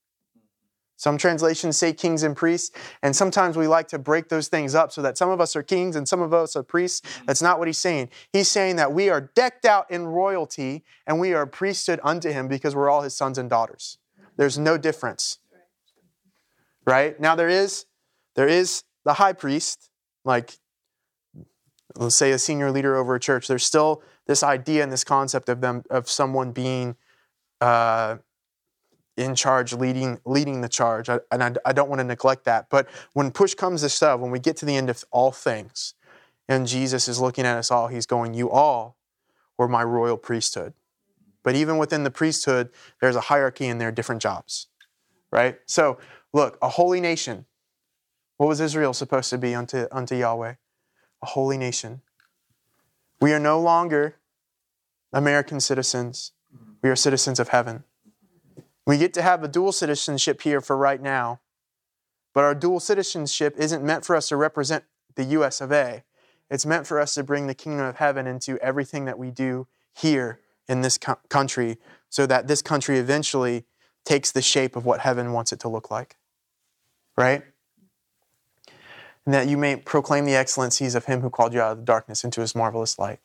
Some 1.04 1.18
translations 1.18 1.76
say 1.76 1.92
kings 1.92 2.22
and 2.22 2.34
priests, 2.34 2.74
and 3.02 3.14
sometimes 3.14 3.58
we 3.58 3.66
like 3.66 3.88
to 3.88 3.98
break 3.98 4.30
those 4.30 4.48
things 4.48 4.74
up 4.74 4.90
so 4.90 5.02
that 5.02 5.18
some 5.18 5.28
of 5.28 5.38
us 5.38 5.54
are 5.54 5.62
kings 5.62 5.96
and 5.96 6.08
some 6.08 6.22
of 6.22 6.32
us 6.32 6.56
are 6.56 6.62
priests. 6.62 7.02
That's 7.26 7.42
not 7.42 7.58
what 7.58 7.68
he's 7.68 7.76
saying. 7.76 8.08
He's 8.32 8.48
saying 8.48 8.76
that 8.76 8.94
we 8.94 9.10
are 9.10 9.20
decked 9.34 9.66
out 9.66 9.90
in 9.90 10.06
royalty 10.06 10.82
and 11.06 11.20
we 11.20 11.34
are 11.34 11.44
priesthood 11.44 12.00
unto 12.02 12.30
him 12.30 12.48
because 12.48 12.74
we're 12.74 12.88
all 12.88 13.02
his 13.02 13.14
sons 13.14 13.36
and 13.36 13.50
daughters. 13.50 13.98
There's 14.38 14.56
no 14.56 14.78
difference. 14.78 15.40
Right? 16.86 17.20
Now 17.20 17.34
there 17.34 17.50
is 17.50 17.84
there 18.34 18.48
is 18.48 18.84
the 19.04 19.12
high 19.12 19.34
priest, 19.34 19.90
like 20.24 20.56
let's 21.96 22.16
say 22.16 22.30
a 22.30 22.38
senior 22.38 22.70
leader 22.70 22.96
over 22.96 23.14
a 23.14 23.20
church 23.20 23.46
there's 23.46 23.62
still 23.62 24.02
this 24.26 24.42
idea 24.42 24.82
and 24.82 24.90
this 24.90 25.04
concept 25.04 25.50
of 25.50 25.60
them 25.60 25.84
of 25.90 26.08
someone 26.08 26.50
being 26.50 26.96
uh, 27.60 28.16
in 29.16 29.34
charge 29.34 29.72
leading 29.72 30.18
leading 30.24 30.60
the 30.60 30.68
charge 30.68 31.08
I, 31.08 31.20
and 31.30 31.42
I, 31.42 31.54
I 31.64 31.72
don't 31.72 31.88
want 31.88 32.00
to 32.00 32.04
neglect 32.04 32.44
that 32.44 32.68
but 32.68 32.88
when 33.12 33.30
push 33.30 33.54
comes 33.54 33.82
to 33.82 33.88
shove 33.88 34.20
when 34.20 34.30
we 34.30 34.38
get 34.38 34.56
to 34.58 34.66
the 34.66 34.76
end 34.76 34.90
of 34.90 35.04
all 35.10 35.30
things 35.30 35.94
and 36.48 36.66
jesus 36.66 37.06
is 37.08 37.20
looking 37.20 37.46
at 37.46 37.56
us 37.56 37.70
all 37.70 37.88
he's 37.88 38.06
going 38.06 38.34
you 38.34 38.50
all 38.50 38.96
were 39.56 39.68
my 39.68 39.84
royal 39.84 40.16
priesthood 40.16 40.74
but 41.44 41.54
even 41.54 41.78
within 41.78 42.02
the 42.02 42.10
priesthood 42.10 42.70
there's 43.00 43.16
a 43.16 43.20
hierarchy 43.20 43.68
and 43.68 43.80
there 43.80 43.88
are 43.88 43.92
different 43.92 44.20
jobs 44.20 44.66
right 45.30 45.58
so 45.66 45.96
look 46.32 46.58
a 46.60 46.70
holy 46.70 47.00
nation 47.00 47.46
what 48.36 48.48
was 48.48 48.60
Israel 48.60 48.92
supposed 48.92 49.30
to 49.30 49.38
be 49.38 49.54
unto, 49.54 49.86
unto 49.92 50.16
Yahweh? 50.16 50.54
A 51.22 51.26
holy 51.26 51.56
nation. 51.56 52.02
We 53.20 53.32
are 53.32 53.38
no 53.38 53.60
longer 53.60 54.16
American 55.12 55.60
citizens, 55.60 56.32
we 56.82 56.90
are 56.90 56.96
citizens 56.96 57.38
of 57.38 57.48
heaven. 57.48 57.84
We 58.86 58.98
get 58.98 59.14
to 59.14 59.22
have 59.22 59.42
a 59.42 59.48
dual 59.48 59.72
citizenship 59.72 60.42
here 60.42 60.60
for 60.60 60.76
right 60.76 61.00
now, 61.00 61.40
but 62.32 62.44
our 62.44 62.54
dual 62.54 62.80
citizenship 62.80 63.54
isn't 63.58 63.84
meant 63.84 64.04
for 64.04 64.14
us 64.14 64.28
to 64.28 64.36
represent 64.36 64.84
the 65.14 65.24
US 65.24 65.60
of 65.60 65.72
A. 65.72 66.04
It's 66.50 66.66
meant 66.66 66.86
for 66.86 67.00
us 67.00 67.14
to 67.14 67.22
bring 67.22 67.46
the 67.46 67.54
kingdom 67.54 67.86
of 67.86 67.96
heaven 67.96 68.26
into 68.26 68.58
everything 68.58 69.06
that 69.06 69.18
we 69.18 69.30
do 69.30 69.66
here 69.94 70.40
in 70.68 70.82
this 70.82 70.98
co- 70.98 71.18
country 71.28 71.78
so 72.10 72.26
that 72.26 72.46
this 72.46 72.62
country 72.62 72.98
eventually 72.98 73.64
takes 74.04 74.30
the 74.30 74.42
shape 74.42 74.76
of 74.76 74.84
what 74.84 75.00
heaven 75.00 75.32
wants 75.32 75.52
it 75.52 75.60
to 75.60 75.68
look 75.68 75.90
like. 75.90 76.16
Right? 77.16 77.44
and 79.24 79.34
that 79.34 79.48
you 79.48 79.56
may 79.56 79.76
proclaim 79.76 80.26
the 80.26 80.34
excellencies 80.34 80.94
of 80.94 81.06
him 81.06 81.20
who 81.20 81.30
called 81.30 81.54
you 81.54 81.60
out 81.60 81.72
of 81.72 81.78
the 81.78 81.84
darkness 81.84 82.24
into 82.24 82.40
his 82.40 82.54
marvelous 82.54 82.98
light. 82.98 83.20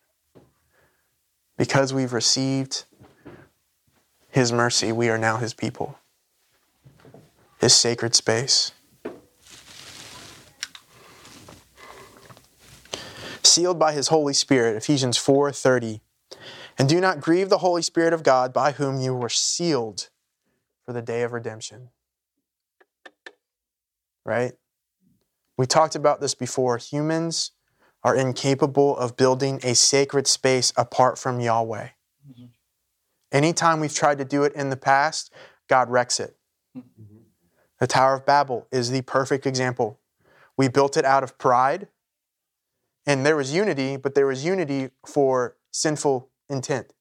Because 1.57 1.93
we've 1.93 2.13
received 2.13 2.85
his 4.29 4.51
mercy, 4.51 4.91
we 4.91 5.09
are 5.09 5.17
now 5.17 5.37
his 5.37 5.53
people, 5.53 5.99
his 7.59 7.75
sacred 7.75 8.15
space. 8.15 8.71
Sealed 13.43 13.79
by 13.79 13.93
his 13.93 14.09
Holy 14.09 14.33
Spirit, 14.33 14.75
Ephesians 14.75 15.17
4:30. 15.17 16.01
And 16.77 16.87
do 16.87 17.01
not 17.01 17.19
grieve 17.19 17.49
the 17.49 17.59
Holy 17.59 17.81
Spirit 17.81 18.13
of 18.13 18.23
God, 18.23 18.53
by 18.53 18.71
whom 18.71 19.01
you 19.01 19.13
were 19.13 19.29
sealed 19.29 20.09
for 20.85 20.93
the 20.93 21.01
day 21.01 21.23
of 21.23 21.33
redemption. 21.33 21.89
right? 24.25 24.53
We 25.57 25.65
talked 25.65 25.95
about 25.95 26.21
this 26.21 26.35
before. 26.35 26.77
Humans 26.77 27.51
are 28.03 28.15
incapable 28.15 28.95
of 28.97 29.17
building 29.17 29.59
a 29.63 29.75
sacred 29.75 30.27
space 30.27 30.71
apart 30.77 31.17
from 31.17 31.39
Yahweh. 31.39 31.89
Anytime 33.31 33.79
we've 33.79 33.93
tried 33.93 34.17
to 34.17 34.25
do 34.25 34.43
it 34.43 34.53
in 34.53 34.69
the 34.69 34.77
past, 34.77 35.31
God 35.67 35.89
wrecks 35.89 36.19
it. 36.19 36.35
Mm-hmm. 36.75 37.17
The 37.79 37.87
Tower 37.87 38.15
of 38.15 38.25
Babel 38.25 38.67
is 38.71 38.91
the 38.91 39.01
perfect 39.03 39.45
example. 39.45 39.99
We 40.57 40.67
built 40.67 40.97
it 40.97 41.05
out 41.05 41.23
of 41.23 41.37
pride, 41.37 41.87
and 43.05 43.25
there 43.25 43.35
was 43.35 43.53
unity, 43.53 43.97
but 43.97 44.15
there 44.15 44.25
was 44.25 44.43
unity 44.43 44.89
for 45.05 45.55
sinful 45.71 46.29
intent. 46.49 46.93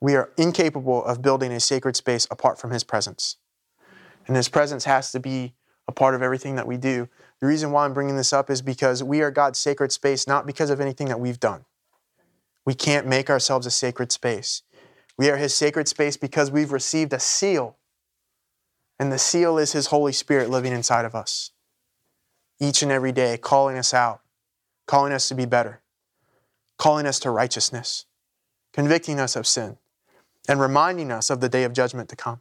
We 0.00 0.16
are 0.16 0.30
incapable 0.36 1.04
of 1.04 1.22
building 1.22 1.52
a 1.52 1.60
sacred 1.60 1.96
space 1.96 2.26
apart 2.30 2.58
from 2.58 2.70
His 2.70 2.84
presence. 2.84 3.36
And 4.26 4.36
His 4.36 4.48
presence 4.48 4.84
has 4.84 5.12
to 5.12 5.20
be 5.20 5.54
a 5.86 5.92
part 5.92 6.14
of 6.14 6.22
everything 6.22 6.56
that 6.56 6.66
we 6.66 6.76
do. 6.76 7.08
The 7.40 7.46
reason 7.46 7.72
why 7.72 7.84
I'm 7.84 7.94
bringing 7.94 8.16
this 8.16 8.32
up 8.32 8.48
is 8.48 8.62
because 8.62 9.02
we 9.02 9.20
are 9.20 9.30
God's 9.30 9.58
sacred 9.58 9.92
space, 9.92 10.26
not 10.26 10.46
because 10.46 10.70
of 10.70 10.80
anything 10.80 11.08
that 11.08 11.20
we've 11.20 11.40
done. 11.40 11.64
We 12.64 12.74
can't 12.74 13.06
make 13.06 13.28
ourselves 13.28 13.66
a 13.66 13.70
sacred 13.70 14.12
space. 14.12 14.62
We 15.16 15.30
are 15.30 15.36
His 15.36 15.54
sacred 15.54 15.88
space 15.88 16.16
because 16.16 16.50
we've 16.50 16.72
received 16.72 17.12
a 17.12 17.20
seal. 17.20 17.76
And 18.98 19.12
the 19.12 19.18
seal 19.18 19.58
is 19.58 19.72
His 19.72 19.86
Holy 19.86 20.12
Spirit 20.12 20.50
living 20.50 20.72
inside 20.72 21.04
of 21.04 21.14
us 21.14 21.50
each 22.60 22.82
and 22.82 22.92
every 22.92 23.12
day, 23.12 23.36
calling 23.36 23.76
us 23.76 23.92
out, 23.92 24.20
calling 24.86 25.12
us 25.12 25.28
to 25.28 25.34
be 25.34 25.44
better, 25.44 25.82
calling 26.78 27.06
us 27.06 27.18
to 27.20 27.30
righteousness, 27.30 28.06
convicting 28.72 29.18
us 29.20 29.36
of 29.36 29.46
sin, 29.46 29.76
and 30.48 30.60
reminding 30.60 31.10
us 31.10 31.30
of 31.30 31.40
the 31.40 31.48
day 31.48 31.64
of 31.64 31.72
judgment 31.72 32.08
to 32.08 32.16
come. 32.16 32.40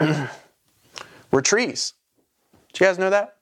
We're 1.30 1.42
trees. 1.42 1.94
Do 2.72 2.84
you 2.84 2.88
guys 2.88 2.98
know 2.98 3.10
that? 3.10 3.36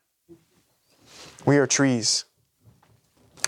We 1.45 1.57
are 1.57 1.67
trees. 1.67 2.25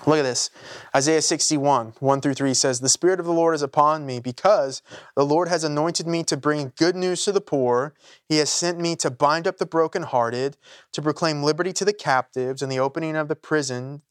Look 0.07 0.17
at 0.17 0.23
this. 0.23 0.49
Isaiah 0.95 1.21
61, 1.21 1.93
1 1.99 2.21
through 2.21 2.33
3 2.33 2.53
says, 2.55 2.79
The 2.79 2.89
Spirit 2.89 3.19
of 3.19 3.25
the 3.25 3.33
Lord 3.33 3.53
is 3.53 3.61
upon 3.61 4.05
me 4.05 4.19
because 4.19 4.81
the 5.15 5.25
Lord 5.25 5.47
has 5.47 5.63
anointed 5.63 6.07
me 6.07 6.23
to 6.23 6.37
bring 6.37 6.73
good 6.75 6.95
news 6.95 7.23
to 7.25 7.31
the 7.31 7.41
poor. 7.41 7.93
He 8.27 8.37
has 8.37 8.49
sent 8.49 8.79
me 8.79 8.95
to 8.95 9.11
bind 9.11 9.47
up 9.47 9.57
the 9.57 9.65
brokenhearted, 9.65 10.57
to 10.93 11.01
proclaim 11.01 11.43
liberty 11.43 11.71
to 11.73 11.85
the 11.85 11.93
captives 11.93 12.63
and 12.63 12.71
the 12.71 12.79
opening 12.79 13.15
of 13.15 13.27
the 13.27 13.35
prison 13.35 14.01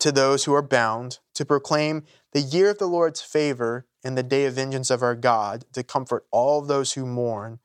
to 0.00 0.12
those 0.12 0.44
who 0.44 0.52
are 0.52 0.62
bound, 0.62 1.18
to 1.34 1.44
proclaim 1.44 2.04
the 2.32 2.40
year 2.40 2.68
of 2.68 2.78
the 2.78 2.88
Lord's 2.88 3.22
favor 3.22 3.86
and 4.02 4.18
the 4.18 4.22
day 4.22 4.44
of 4.44 4.54
vengeance 4.54 4.90
of 4.90 5.02
our 5.02 5.14
God, 5.14 5.64
to 5.72 5.82
comfort 5.82 6.26
all 6.30 6.60
those 6.60 6.92
who 6.92 7.06
mourn 7.06 7.58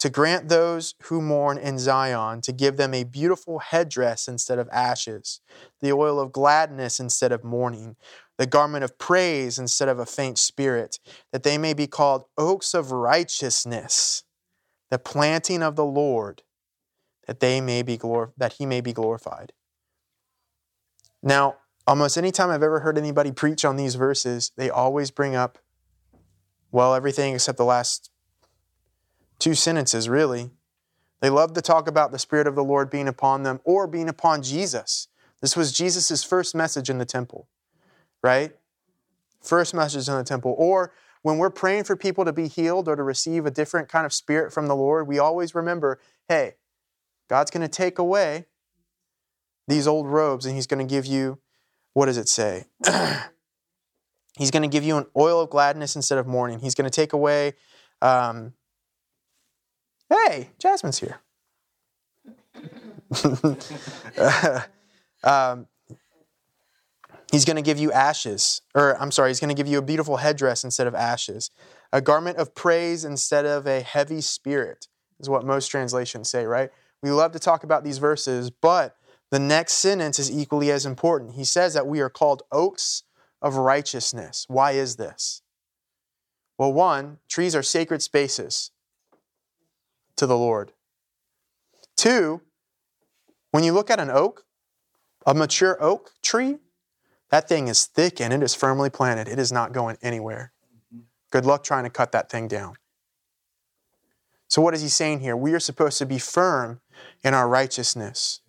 to 0.00 0.08
grant 0.08 0.48
those 0.48 0.94
who 1.04 1.20
mourn 1.20 1.58
in 1.58 1.78
Zion, 1.78 2.40
to 2.42 2.52
give 2.52 2.78
them 2.78 2.94
a 2.94 3.04
beautiful 3.04 3.58
headdress 3.58 4.26
instead 4.26 4.58
of 4.58 4.68
ashes, 4.72 5.40
the 5.80 5.92
oil 5.92 6.18
of 6.18 6.32
gladness 6.32 6.98
instead 6.98 7.32
of 7.32 7.44
mourning, 7.44 7.96
the 8.38 8.46
garment 8.46 8.82
of 8.82 8.98
praise 8.98 9.58
instead 9.58 9.90
of 9.90 9.98
a 9.98 10.06
faint 10.06 10.38
spirit, 10.38 10.98
that 11.32 11.42
they 11.42 11.58
may 11.58 11.74
be 11.74 11.86
called 11.86 12.24
oaks 12.38 12.72
of 12.72 12.92
righteousness, 12.92 14.24
the 14.90 14.98
planting 14.98 15.62
of 15.62 15.76
the 15.76 15.84
Lord, 15.84 16.42
that 17.26 17.40
they 17.40 17.60
may 17.60 17.82
be 17.82 17.98
glor- 17.98 18.32
that 18.38 18.54
he 18.54 18.64
may 18.64 18.80
be 18.80 18.94
glorified. 18.94 19.52
Now, 21.22 21.56
almost 21.86 22.16
any 22.16 22.32
time 22.32 22.48
I've 22.48 22.62
ever 22.62 22.80
heard 22.80 22.96
anybody 22.96 23.32
preach 23.32 23.66
on 23.66 23.76
these 23.76 23.96
verses, 23.96 24.52
they 24.56 24.70
always 24.70 25.10
bring 25.10 25.34
up 25.34 25.58
well 26.72 26.94
everything 26.94 27.34
except 27.34 27.58
the 27.58 27.64
last 27.66 28.10
two 29.40 29.54
sentences, 29.54 30.08
really. 30.08 30.50
They 31.20 31.30
love 31.30 31.52
to 31.54 31.62
talk 31.62 31.88
about 31.88 32.12
the 32.12 32.18
Spirit 32.18 32.46
of 32.46 32.54
the 32.54 32.64
Lord 32.64 32.90
being 32.90 33.08
upon 33.08 33.42
them 33.42 33.60
or 33.64 33.86
being 33.86 34.08
upon 34.08 34.42
Jesus. 34.42 35.08
This 35.40 35.56
was 35.56 35.72
Jesus' 35.72 36.22
first 36.22 36.54
message 36.54 36.88
in 36.88 36.98
the 36.98 37.04
temple, 37.04 37.48
right? 38.22 38.52
First 39.42 39.74
message 39.74 40.08
in 40.08 40.14
the 40.14 40.24
temple. 40.24 40.54
Or 40.56 40.92
when 41.22 41.38
we're 41.38 41.50
praying 41.50 41.84
for 41.84 41.96
people 41.96 42.24
to 42.24 42.32
be 42.32 42.48
healed 42.48 42.88
or 42.88 42.96
to 42.96 43.02
receive 43.02 43.44
a 43.46 43.50
different 43.50 43.88
kind 43.88 44.06
of 44.06 44.12
spirit 44.12 44.52
from 44.52 44.66
the 44.66 44.76
Lord, 44.76 45.06
we 45.06 45.18
always 45.18 45.54
remember 45.54 45.98
hey, 46.28 46.54
God's 47.28 47.50
going 47.50 47.62
to 47.62 47.68
take 47.68 47.98
away 47.98 48.46
these 49.66 49.88
old 49.88 50.06
robes 50.06 50.46
and 50.46 50.54
He's 50.54 50.66
going 50.66 50.86
to 50.86 50.90
give 50.90 51.06
you, 51.06 51.38
what 51.92 52.06
does 52.06 52.18
it 52.18 52.28
say? 52.28 52.66
he's 54.40 54.50
going 54.50 54.62
to 54.62 54.68
give 54.68 54.84
you 54.84 54.96
an 54.96 55.06
oil 55.16 55.42
of 55.42 55.50
gladness 55.50 55.96
instead 55.96 56.18
of 56.18 56.26
mourning. 56.26 56.60
He's 56.60 56.74
going 56.74 56.88
to 56.88 56.94
take 56.94 57.12
away 57.12 57.52
um, 58.00 58.54
Hey, 60.10 60.50
Jasmine's 60.58 60.98
here. 60.98 61.20
um, 65.24 65.68
he's 67.30 67.44
going 67.44 67.56
to 67.56 67.62
give 67.62 67.78
you 67.78 67.92
ashes, 67.92 68.60
or 68.74 69.00
I'm 69.00 69.12
sorry, 69.12 69.30
he's 69.30 69.38
going 69.38 69.54
to 69.54 69.54
give 69.54 69.68
you 69.68 69.78
a 69.78 69.82
beautiful 69.82 70.16
headdress 70.16 70.64
instead 70.64 70.88
of 70.88 70.96
ashes, 70.96 71.50
a 71.92 72.00
garment 72.00 72.38
of 72.38 72.56
praise 72.56 73.04
instead 73.04 73.46
of 73.46 73.66
a 73.66 73.80
heavy 73.80 74.20
spirit, 74.20 74.88
is 75.20 75.28
what 75.28 75.44
most 75.44 75.68
translations 75.68 76.28
say, 76.28 76.44
right? 76.44 76.70
We 77.02 77.12
love 77.12 77.30
to 77.32 77.38
talk 77.38 77.62
about 77.62 77.84
these 77.84 77.98
verses, 77.98 78.50
but 78.50 78.96
the 79.30 79.38
next 79.38 79.74
sentence 79.74 80.18
is 80.18 80.30
equally 80.30 80.72
as 80.72 80.84
important. 80.84 81.34
He 81.34 81.44
says 81.44 81.74
that 81.74 81.86
we 81.86 82.00
are 82.00 82.10
called 82.10 82.42
oaks 82.50 83.04
of 83.40 83.56
righteousness. 83.56 84.44
Why 84.48 84.72
is 84.72 84.96
this? 84.96 85.42
Well, 86.58 86.72
one, 86.72 87.18
trees 87.28 87.54
are 87.54 87.62
sacred 87.62 88.02
spaces 88.02 88.72
to 90.20 90.26
the 90.26 90.36
Lord. 90.36 90.72
Two, 91.96 92.42
when 93.52 93.64
you 93.64 93.72
look 93.72 93.90
at 93.90 93.98
an 93.98 94.10
oak, 94.10 94.44
a 95.26 95.34
mature 95.34 95.82
oak 95.82 96.12
tree, 96.22 96.58
that 97.30 97.48
thing 97.48 97.68
is 97.68 97.86
thick 97.86 98.20
and 98.20 98.32
it 98.32 98.42
is 98.42 98.54
firmly 98.54 98.90
planted. 98.90 99.28
It 99.28 99.38
is 99.38 99.50
not 99.50 99.72
going 99.72 99.96
anywhere. 100.02 100.52
Good 101.30 101.46
luck 101.46 101.64
trying 101.64 101.84
to 101.84 101.90
cut 101.90 102.12
that 102.12 102.30
thing 102.30 102.48
down. 102.48 102.74
So, 104.46 104.60
what 104.60 104.74
is 104.74 104.82
he 104.82 104.88
saying 104.88 105.20
here? 105.20 105.36
We 105.36 105.54
are 105.54 105.60
supposed 105.60 105.96
to 105.98 106.06
be 106.06 106.18
firm 106.18 106.80
in 107.24 107.32
our 107.32 107.48
righteousness. 107.48 108.40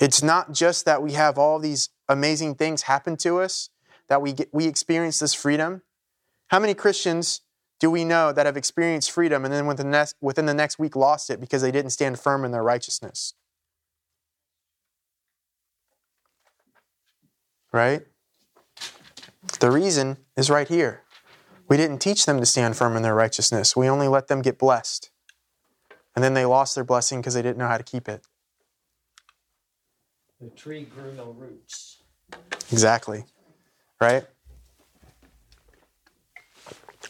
It's 0.00 0.22
not 0.22 0.52
just 0.52 0.84
that 0.84 1.00
we 1.00 1.12
have 1.12 1.38
all 1.38 1.60
these 1.60 1.90
amazing 2.08 2.56
things 2.56 2.82
happen 2.82 3.16
to 3.18 3.38
us, 3.40 3.70
that 4.08 4.20
we, 4.20 4.32
get, 4.32 4.52
we 4.52 4.66
experience 4.66 5.20
this 5.20 5.34
freedom. 5.34 5.82
How 6.48 6.58
many 6.58 6.74
Christians 6.74 7.42
do 7.78 7.90
we 7.90 8.04
know 8.04 8.32
that 8.32 8.46
have 8.46 8.56
experienced 8.56 9.10
freedom 9.10 9.44
and 9.44 9.52
then 9.52 9.66
within 9.66 9.90
the, 9.90 9.98
next, 9.98 10.16
within 10.20 10.46
the 10.46 10.54
next 10.54 10.78
week 10.78 10.96
lost 10.96 11.28
it 11.30 11.40
because 11.40 11.62
they 11.62 11.70
didn't 11.70 11.90
stand 11.90 12.18
firm 12.18 12.44
in 12.44 12.50
their 12.50 12.62
righteousness? 12.62 13.34
Right? 17.72 18.02
The 19.60 19.70
reason 19.70 20.16
is 20.36 20.48
right 20.48 20.66
here. 20.66 21.02
We 21.68 21.76
didn't 21.76 21.98
teach 21.98 22.26
them 22.26 22.38
to 22.40 22.46
stand 22.46 22.76
firm 22.76 22.96
in 22.96 23.02
their 23.02 23.14
righteousness. 23.14 23.76
We 23.76 23.88
only 23.88 24.08
let 24.08 24.28
them 24.28 24.40
get 24.40 24.58
blessed. 24.58 25.10
And 26.14 26.24
then 26.24 26.34
they 26.34 26.46
lost 26.46 26.74
their 26.74 26.84
blessing 26.84 27.20
because 27.20 27.34
they 27.34 27.42
didn't 27.42 27.58
know 27.58 27.68
how 27.68 27.76
to 27.76 27.84
keep 27.84 28.08
it. 28.08 28.22
The 30.40 30.48
tree 30.50 30.84
grew 30.84 31.12
no 31.12 31.34
roots. 31.38 32.02
Exactly. 32.72 33.24
Right? 34.00 34.26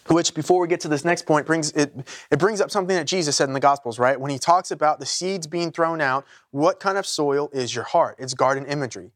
Which 0.09 0.35
before 0.35 0.61
we 0.61 0.69
get 0.69 0.81
to 0.81 0.89
this 0.89 1.05
next 1.05 1.27
point 1.27 1.47
brings 1.47 1.73
it, 1.73 1.95
it 2.31 2.39
brings 2.39 2.61
up 2.61 2.71
something 2.71 2.97
that 2.97 3.07
jesus 3.07 3.37
said 3.37 3.49
in 3.49 3.55
the 3.55 3.61
gospels 3.61 3.99
right? 3.99 4.21
When 4.21 4.31
he 4.31 4.39
talks 4.39 4.71
about 4.71 5.01
the 5.01 5.07
seeds 5.07 5.47
being 5.47 5.73
thrown 5.73 6.01
out 6.01 6.25
what 6.51 6.81
kind 6.81 6.99
of 6.99 7.07
soil 7.07 7.51
is 7.53 7.75
your 7.75 7.85
heart? 7.85 8.17
It's 8.19 8.35
garden 8.35 8.67
imagery. 8.67 9.13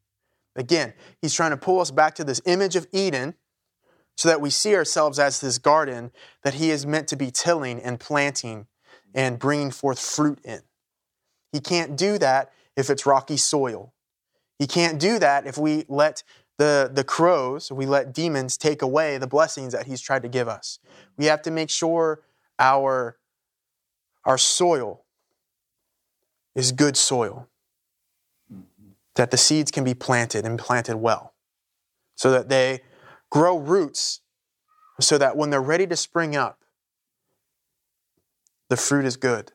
Again 0.56 0.92
he's 1.22 1.34
trying 1.34 1.50
to 1.50 1.56
pull 1.56 1.80
us 1.80 1.90
back 1.90 2.14
to 2.16 2.24
this 2.24 2.40
image 2.44 2.76
of 2.76 2.86
eden 2.92 3.34
so 4.16 4.28
that 4.28 4.40
we 4.40 4.50
see 4.50 4.74
ourselves 4.74 5.18
as 5.18 5.40
this 5.40 5.58
garden 5.58 6.12
that 6.42 6.54
he 6.54 6.70
is 6.70 6.86
meant 6.86 7.08
to 7.08 7.16
be 7.16 7.30
tilling 7.30 7.80
and 7.80 7.98
planting 7.98 8.66
and 9.14 9.38
bringing 9.38 9.70
forth 9.70 9.98
fruit 9.98 10.38
in. 10.44 10.60
He 11.52 11.60
can't 11.60 11.96
do 11.96 12.18
that 12.18 12.52
if 12.76 12.90
it's 12.90 13.06
rocky 13.06 13.36
soil. 13.36 13.92
He 14.58 14.66
can't 14.66 15.00
do 15.00 15.18
that 15.18 15.46
if 15.46 15.56
we 15.56 15.84
let 15.88 16.22
the, 16.60 16.90
the 16.92 17.04
crows, 17.04 17.72
we 17.72 17.86
let 17.86 18.12
demons 18.12 18.58
take 18.58 18.82
away 18.82 19.16
the 19.16 19.26
blessings 19.26 19.72
that 19.72 19.86
he's 19.86 19.98
tried 19.98 20.20
to 20.20 20.28
give 20.28 20.46
us. 20.46 20.78
We 21.16 21.24
have 21.24 21.40
to 21.42 21.50
make 21.50 21.70
sure 21.70 22.20
our, 22.58 23.16
our 24.26 24.36
soil 24.36 25.06
is 26.54 26.72
good 26.72 26.98
soil, 26.98 27.48
that 29.14 29.30
the 29.30 29.38
seeds 29.38 29.70
can 29.70 29.84
be 29.84 29.94
planted 29.94 30.44
and 30.44 30.58
planted 30.58 30.98
well, 30.98 31.32
so 32.14 32.30
that 32.30 32.50
they 32.50 32.80
grow 33.30 33.56
roots, 33.56 34.20
so 35.00 35.16
that 35.16 35.38
when 35.38 35.48
they're 35.48 35.62
ready 35.62 35.86
to 35.86 35.96
spring 35.96 36.36
up, 36.36 36.58
the 38.68 38.76
fruit 38.76 39.06
is 39.06 39.16
good. 39.16 39.52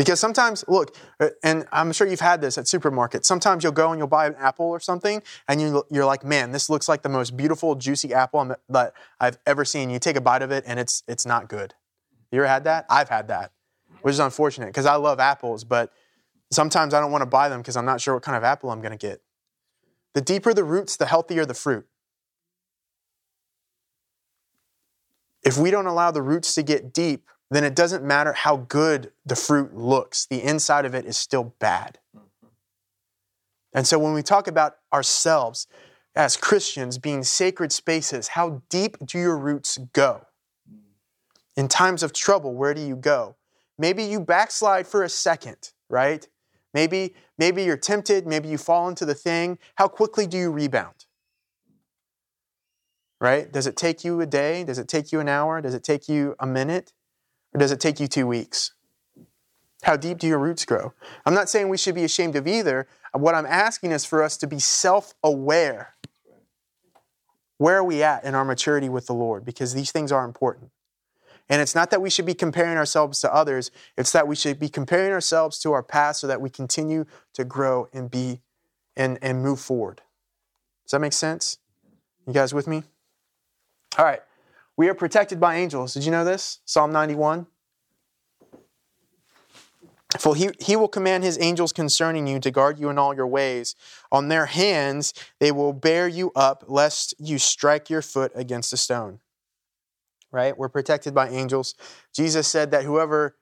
Because 0.00 0.18
sometimes, 0.18 0.64
look, 0.66 0.96
uh, 1.20 1.28
and 1.42 1.66
I'm 1.72 1.92
sure 1.92 2.06
you've 2.06 2.20
had 2.20 2.40
this 2.40 2.56
at 2.56 2.64
supermarkets. 2.64 3.26
Sometimes 3.26 3.62
you'll 3.62 3.74
go 3.74 3.90
and 3.90 3.98
you'll 3.98 4.08
buy 4.08 4.24
an 4.24 4.34
apple 4.38 4.64
or 4.64 4.80
something, 4.80 5.22
and 5.46 5.60
you're 5.60 6.06
like, 6.06 6.24
man, 6.24 6.52
this 6.52 6.70
looks 6.70 6.88
like 6.88 7.02
the 7.02 7.10
most 7.10 7.36
beautiful, 7.36 7.74
juicy 7.74 8.14
apple 8.14 8.56
that 8.70 8.94
I've 9.20 9.36
ever 9.44 9.62
seen. 9.62 9.90
You 9.90 9.98
take 9.98 10.16
a 10.16 10.22
bite 10.22 10.40
of 10.40 10.52
it, 10.52 10.64
and 10.66 10.80
it's, 10.80 11.02
it's 11.06 11.26
not 11.26 11.50
good. 11.50 11.74
You 12.32 12.38
ever 12.38 12.48
had 12.48 12.64
that? 12.64 12.86
I've 12.88 13.10
had 13.10 13.28
that, 13.28 13.52
which 14.00 14.14
is 14.14 14.20
unfortunate 14.20 14.68
because 14.68 14.86
I 14.86 14.94
love 14.94 15.20
apples, 15.20 15.64
but 15.64 15.92
sometimes 16.50 16.94
I 16.94 17.00
don't 17.00 17.12
want 17.12 17.20
to 17.20 17.26
buy 17.26 17.50
them 17.50 17.60
because 17.60 17.76
I'm 17.76 17.84
not 17.84 18.00
sure 18.00 18.14
what 18.14 18.22
kind 18.22 18.38
of 18.38 18.42
apple 18.42 18.70
I'm 18.70 18.80
going 18.80 18.96
to 18.96 19.06
get. 19.06 19.20
The 20.14 20.22
deeper 20.22 20.54
the 20.54 20.64
roots, 20.64 20.96
the 20.96 21.04
healthier 21.04 21.44
the 21.44 21.52
fruit. 21.52 21.86
If 25.44 25.58
we 25.58 25.70
don't 25.70 25.86
allow 25.86 26.10
the 26.10 26.22
roots 26.22 26.54
to 26.54 26.62
get 26.62 26.90
deep, 26.90 27.26
then 27.50 27.64
it 27.64 27.74
doesn't 27.74 28.04
matter 28.04 28.32
how 28.32 28.56
good 28.56 29.12
the 29.26 29.36
fruit 29.36 29.74
looks. 29.74 30.26
The 30.26 30.42
inside 30.42 30.84
of 30.84 30.94
it 30.94 31.04
is 31.04 31.16
still 31.16 31.54
bad. 31.58 31.98
Mm-hmm. 32.16 32.46
And 33.72 33.86
so 33.86 33.98
when 33.98 34.14
we 34.14 34.22
talk 34.22 34.46
about 34.46 34.76
ourselves 34.92 35.66
as 36.14 36.36
Christians 36.36 36.98
being 36.98 37.22
sacred 37.22 37.72
spaces, 37.72 38.28
how 38.28 38.62
deep 38.68 38.96
do 39.04 39.18
your 39.18 39.36
roots 39.36 39.78
go? 39.92 40.26
Mm. 40.70 40.78
In 41.56 41.68
times 41.68 42.02
of 42.02 42.12
trouble, 42.12 42.54
where 42.54 42.74
do 42.74 42.80
you 42.80 42.96
go? 42.96 43.36
Maybe 43.78 44.04
you 44.04 44.20
backslide 44.20 44.86
for 44.86 45.02
a 45.02 45.08
second, 45.08 45.72
right? 45.88 46.26
Maybe, 46.74 47.14
maybe 47.38 47.64
you're 47.64 47.76
tempted, 47.76 48.26
maybe 48.26 48.48
you 48.48 48.58
fall 48.58 48.88
into 48.88 49.04
the 49.04 49.14
thing. 49.14 49.58
How 49.76 49.88
quickly 49.88 50.26
do 50.26 50.36
you 50.36 50.50
rebound? 50.50 51.06
Right? 53.20 53.50
Does 53.50 53.66
it 53.66 53.76
take 53.76 54.04
you 54.04 54.20
a 54.20 54.26
day? 54.26 54.64
Does 54.64 54.78
it 54.78 54.88
take 54.88 55.12
you 55.12 55.20
an 55.20 55.28
hour? 55.28 55.60
Does 55.60 55.74
it 55.74 55.84
take 55.84 56.08
you 56.08 56.36
a 56.38 56.46
minute? 56.46 56.92
Or 57.54 57.58
does 57.58 57.72
it 57.72 57.80
take 57.80 58.00
you 58.00 58.06
two 58.06 58.26
weeks? 58.26 58.72
How 59.82 59.96
deep 59.96 60.18
do 60.18 60.26
your 60.26 60.38
roots 60.38 60.64
grow? 60.64 60.92
I'm 61.24 61.34
not 61.34 61.48
saying 61.48 61.68
we 61.68 61.78
should 61.78 61.94
be 61.94 62.04
ashamed 62.04 62.36
of 62.36 62.46
either. 62.46 62.86
What 63.12 63.34
I'm 63.34 63.46
asking 63.46 63.92
is 63.92 64.04
for 64.04 64.22
us 64.22 64.36
to 64.38 64.46
be 64.46 64.58
self 64.58 65.14
aware. 65.22 65.94
Where 67.56 67.78
are 67.78 67.84
we 67.84 68.02
at 68.02 68.24
in 68.24 68.34
our 68.34 68.44
maturity 68.44 68.88
with 68.88 69.06
the 69.06 69.14
Lord? 69.14 69.44
Because 69.44 69.74
these 69.74 69.90
things 69.90 70.12
are 70.12 70.24
important. 70.24 70.70
And 71.48 71.60
it's 71.60 71.74
not 71.74 71.90
that 71.90 72.00
we 72.00 72.10
should 72.10 72.26
be 72.26 72.34
comparing 72.34 72.76
ourselves 72.76 73.20
to 73.22 73.34
others, 73.34 73.70
it's 73.96 74.12
that 74.12 74.28
we 74.28 74.36
should 74.36 74.58
be 74.58 74.68
comparing 74.68 75.12
ourselves 75.12 75.58
to 75.60 75.72
our 75.72 75.82
past 75.82 76.20
so 76.20 76.26
that 76.26 76.40
we 76.40 76.48
continue 76.48 77.06
to 77.34 77.44
grow 77.44 77.88
and 77.92 78.10
be 78.10 78.40
and, 78.96 79.18
and 79.20 79.42
move 79.42 79.60
forward. 79.60 80.02
Does 80.84 80.92
that 80.92 81.00
make 81.00 81.12
sense? 81.12 81.58
You 82.26 82.32
guys 82.32 82.54
with 82.54 82.66
me? 82.66 82.84
All 83.98 84.04
right. 84.04 84.20
We 84.80 84.88
are 84.88 84.94
protected 84.94 85.38
by 85.38 85.56
angels. 85.56 85.92
Did 85.92 86.06
you 86.06 86.10
know 86.10 86.24
this? 86.24 86.60
Psalm 86.64 86.90
91. 86.90 87.46
For 90.18 90.34
he, 90.34 90.48
he 90.58 90.74
will 90.74 90.88
command 90.88 91.22
his 91.22 91.38
angels 91.38 91.70
concerning 91.70 92.26
you 92.26 92.40
to 92.40 92.50
guard 92.50 92.78
you 92.78 92.88
in 92.88 92.96
all 92.96 93.14
your 93.14 93.26
ways. 93.26 93.74
On 94.10 94.28
their 94.28 94.46
hands 94.46 95.12
they 95.38 95.52
will 95.52 95.74
bear 95.74 96.08
you 96.08 96.32
up, 96.34 96.64
lest 96.66 97.12
you 97.18 97.38
strike 97.38 97.90
your 97.90 98.00
foot 98.00 98.32
against 98.34 98.72
a 98.72 98.78
stone 98.78 99.20
right? 100.32 100.56
We're 100.56 100.68
protected 100.68 101.12
by 101.12 101.28
angels. 101.28 101.74
Jesus 102.14 102.48
said 102.48 102.70
that 102.70 102.84
whoever 102.84 103.36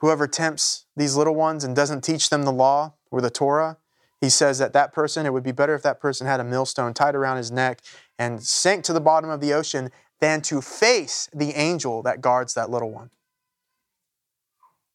whoever 0.00 0.28
tempts 0.28 0.84
these 0.94 1.16
little 1.16 1.34
ones 1.34 1.64
and 1.64 1.74
doesn't 1.74 2.04
teach 2.04 2.30
them 2.30 2.44
the 2.44 2.52
law 2.52 2.94
or 3.10 3.20
the 3.20 3.30
Torah, 3.30 3.78
he 4.20 4.28
says 4.28 4.58
that 4.58 4.72
that 4.74 4.92
person 4.92 5.26
it 5.26 5.32
would 5.32 5.42
be 5.42 5.52
better 5.52 5.74
if 5.74 5.82
that 5.82 6.00
person 6.00 6.26
had 6.26 6.38
a 6.38 6.44
millstone 6.44 6.94
tied 6.94 7.16
around 7.16 7.38
his 7.38 7.50
neck 7.50 7.80
and 8.18 8.42
sank 8.42 8.84
to 8.84 8.92
the 8.92 9.00
bottom 9.00 9.30
of 9.30 9.40
the 9.40 9.52
ocean 9.52 9.90
than 10.20 10.40
to 10.42 10.60
face 10.60 11.28
the 11.32 11.52
angel 11.52 12.02
that 12.02 12.20
guards 12.20 12.54
that 12.54 12.70
little 12.70 12.90
one. 12.90 13.10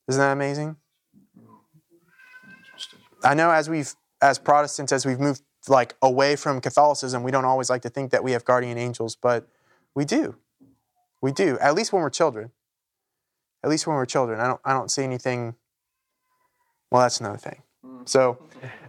Isn't 0.08 0.20
that 0.20 0.34
amazing? 0.34 0.76
I 3.24 3.34
know 3.34 3.52
as 3.52 3.70
we've 3.70 3.94
as 4.22 4.38
Protestants 4.38 4.92
as 4.92 5.06
we've 5.06 5.20
moved 5.20 5.42
like 5.68 5.96
away 6.02 6.36
from 6.36 6.60
Catholicism, 6.60 7.24
we 7.24 7.32
don't 7.32 7.46
always 7.46 7.70
like 7.70 7.82
to 7.84 7.90
think 7.90 8.12
that 8.12 8.24
we 8.24 8.34
have 8.34 8.44
guardian 8.44 8.78
angels, 8.78 9.16
but 9.16 9.48
we 9.96 10.04
do. 10.04 10.36
We 11.22 11.32
do, 11.32 11.58
at 11.60 11.74
least 11.74 11.94
when 11.94 12.02
we're 12.02 12.10
children. 12.10 12.52
At 13.64 13.70
least 13.70 13.88
when 13.88 13.96
we're 13.96 14.06
children. 14.06 14.42
I 14.42 14.48
don't, 14.48 14.60
I 14.66 14.74
don't 14.74 14.92
see 14.92 15.04
anything. 15.04 15.56
Well, 16.92 17.02
that's 17.02 17.22
another 17.22 17.38
thing. 17.38 17.62
So, 18.06 18.40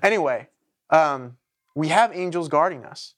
anyway, 0.02 0.48
um, 0.90 1.36
we 1.76 1.88
have 1.88 2.10
angels 2.12 2.48
guarding 2.48 2.84
us. 2.84 3.14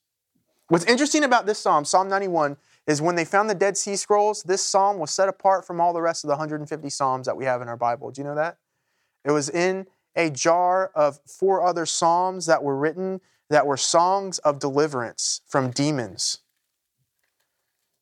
What's 0.69 0.85
interesting 0.85 1.25
about 1.25 1.47
this 1.47 1.59
psalm, 1.59 1.87
Psalm 1.87 2.09
91, 2.09 2.59
is 2.87 3.03
when 3.03 3.17
they 3.17 3.25
found 3.25 3.51
the 3.51 3.55
Dead 3.55 3.77
Sea 3.77 3.97
Scrolls, 3.97 4.43
this 4.45 4.65
psalm 4.65 4.99
was 4.99 5.11
set 5.11 5.29
apart 5.29 5.67
from 5.67 5.81
all 5.81 5.93
the 5.93 6.03
rest 6.03 6.25
of 6.25 6.29
the 6.29 6.35
150 6.35 6.89
psalms 6.89 7.27
that 7.27 7.37
we 7.37 7.45
have 7.45 7.61
in 7.61 7.69
our 7.69 7.77
Bible. 7.77 8.11
Do 8.11 8.21
you 8.21 8.27
know 8.27 8.35
that? 8.35 8.59
It 9.25 9.33
was 9.33 9.49
in 9.49 9.87
a 10.15 10.31
jar 10.31 10.91
of 10.95 11.19
four 11.27 11.65
other 11.67 11.85
psalms 11.85 12.47
that 12.47 12.63
were 12.63 12.77
written 12.77 13.21
that 13.51 13.67
were 13.67 13.77
songs 13.77 14.39
of 14.41 14.59
deliverance 14.59 15.41
from 15.47 15.71
demons. 15.71 16.39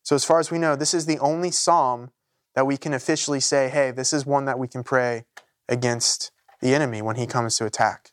So, 0.03 0.14
as 0.14 0.25
far 0.25 0.38
as 0.38 0.51
we 0.51 0.59
know, 0.59 0.77
this 0.77 0.94
is 0.94 1.07
the 1.07 1.18
only 1.18 1.51
psalm 1.51 2.11
that 2.55 2.66
we 2.66 2.77
can 2.77 2.94
officially 2.94 3.40
say, 3.40 3.68
hey, 3.68 3.90
this 3.90 4.12
is 4.12 4.25
one 4.25 4.44
that 4.44 4.59
we 4.59 4.68
can 4.68 4.85
pray 4.85 5.25
against 5.68 6.31
the 6.61 6.75
enemy 6.75 7.03
when 7.03 7.16
he 7.16 7.27
comes 7.27 7.57
to 7.59 7.66
attack. 7.66 8.12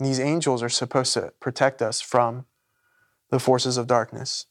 These 0.00 0.20
angels 0.20 0.62
are 0.62 0.68
supposed 0.68 1.14
to 1.14 1.32
protect 1.40 1.80
us 1.80 2.00
from 2.00 2.46
the 3.30 3.38
forces 3.38 3.76
of 3.76 3.86
darkness. 3.86 4.46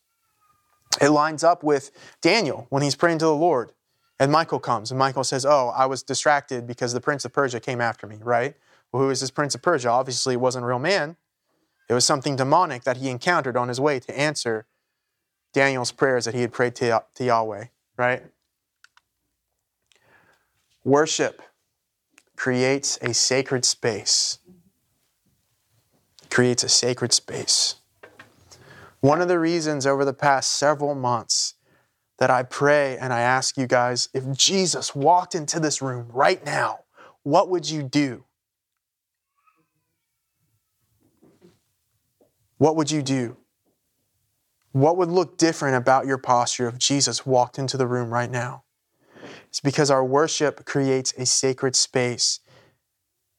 It 1.01 1.09
lines 1.09 1.43
up 1.43 1.63
with 1.63 1.91
Daniel 2.21 2.67
when 2.69 2.83
he's 2.83 2.95
praying 2.95 3.19
to 3.19 3.25
the 3.25 3.35
Lord. 3.35 3.71
And 4.19 4.31
Michael 4.31 4.59
comes, 4.59 4.91
and 4.91 4.97
Michael 4.99 5.23
says, 5.23 5.45
Oh, 5.45 5.73
I 5.75 5.85
was 5.85 6.03
distracted 6.03 6.67
because 6.67 6.93
the 6.93 7.01
prince 7.01 7.25
of 7.25 7.33
Persia 7.33 7.59
came 7.59 7.81
after 7.81 8.07
me, 8.07 8.19
right? 8.21 8.55
Well, 8.91 9.03
who 9.03 9.09
is 9.09 9.21
this 9.21 9.31
prince 9.31 9.55
of 9.55 9.61
Persia? 9.61 9.89
Obviously, 9.89 10.35
it 10.35 10.39
wasn't 10.39 10.65
a 10.65 10.67
real 10.67 10.79
man. 10.79 11.17
It 11.89 11.93
was 11.93 12.05
something 12.05 12.35
demonic 12.35 12.83
that 12.83 12.97
he 12.97 13.09
encountered 13.09 13.57
on 13.57 13.67
his 13.67 13.81
way 13.81 13.99
to 13.99 14.17
answer 14.17 14.65
Daniel's 15.51 15.91
prayers 15.91 16.25
that 16.25 16.33
he 16.33 16.41
had 16.41 16.51
prayed 16.51 16.75
to, 16.75 17.03
to 17.15 17.23
Yahweh, 17.23 17.65
right? 17.97 18.23
Worship 20.83 21.41
creates 22.35 22.97
a 23.01 23.13
sacred 23.13 23.65
space. 23.65 24.39
Creates 26.29 26.63
a 26.63 26.69
sacred 26.69 27.13
space. 27.13 27.75
One 29.03 29.21
of 29.21 29.27
the 29.27 29.37
reasons 29.37 29.85
over 29.85 30.05
the 30.05 30.13
past 30.13 30.53
several 30.53 30.95
months 30.95 31.55
that 32.19 32.29
I 32.29 32.41
pray 32.43 32.97
and 32.97 33.11
I 33.11 33.19
ask 33.19 33.57
you 33.57 33.67
guys 33.67 34.07
if 34.13 34.31
Jesus 34.31 34.95
walked 34.95 35.35
into 35.35 35.59
this 35.59 35.81
room 35.81 36.07
right 36.13 36.43
now, 36.45 36.85
what 37.21 37.49
would 37.49 37.69
you 37.69 37.83
do? 37.83 38.23
What 42.59 42.77
would 42.77 42.91
you 42.91 43.01
do? 43.01 43.35
What 44.71 44.95
would 44.95 45.09
look 45.09 45.37
different 45.37 45.75
about 45.75 46.05
your 46.05 46.17
posture 46.17 46.69
if 46.69 46.77
Jesus 46.77 47.25
walked 47.25 47.59
into 47.59 47.75
the 47.75 47.87
room 47.87 48.09
right 48.09 48.31
now? 48.31 48.63
It's 49.49 49.59
because 49.59 49.91
our 49.91 50.05
worship 50.05 50.63
creates 50.63 51.13
a 51.17 51.25
sacred 51.25 51.75
space, 51.75 52.39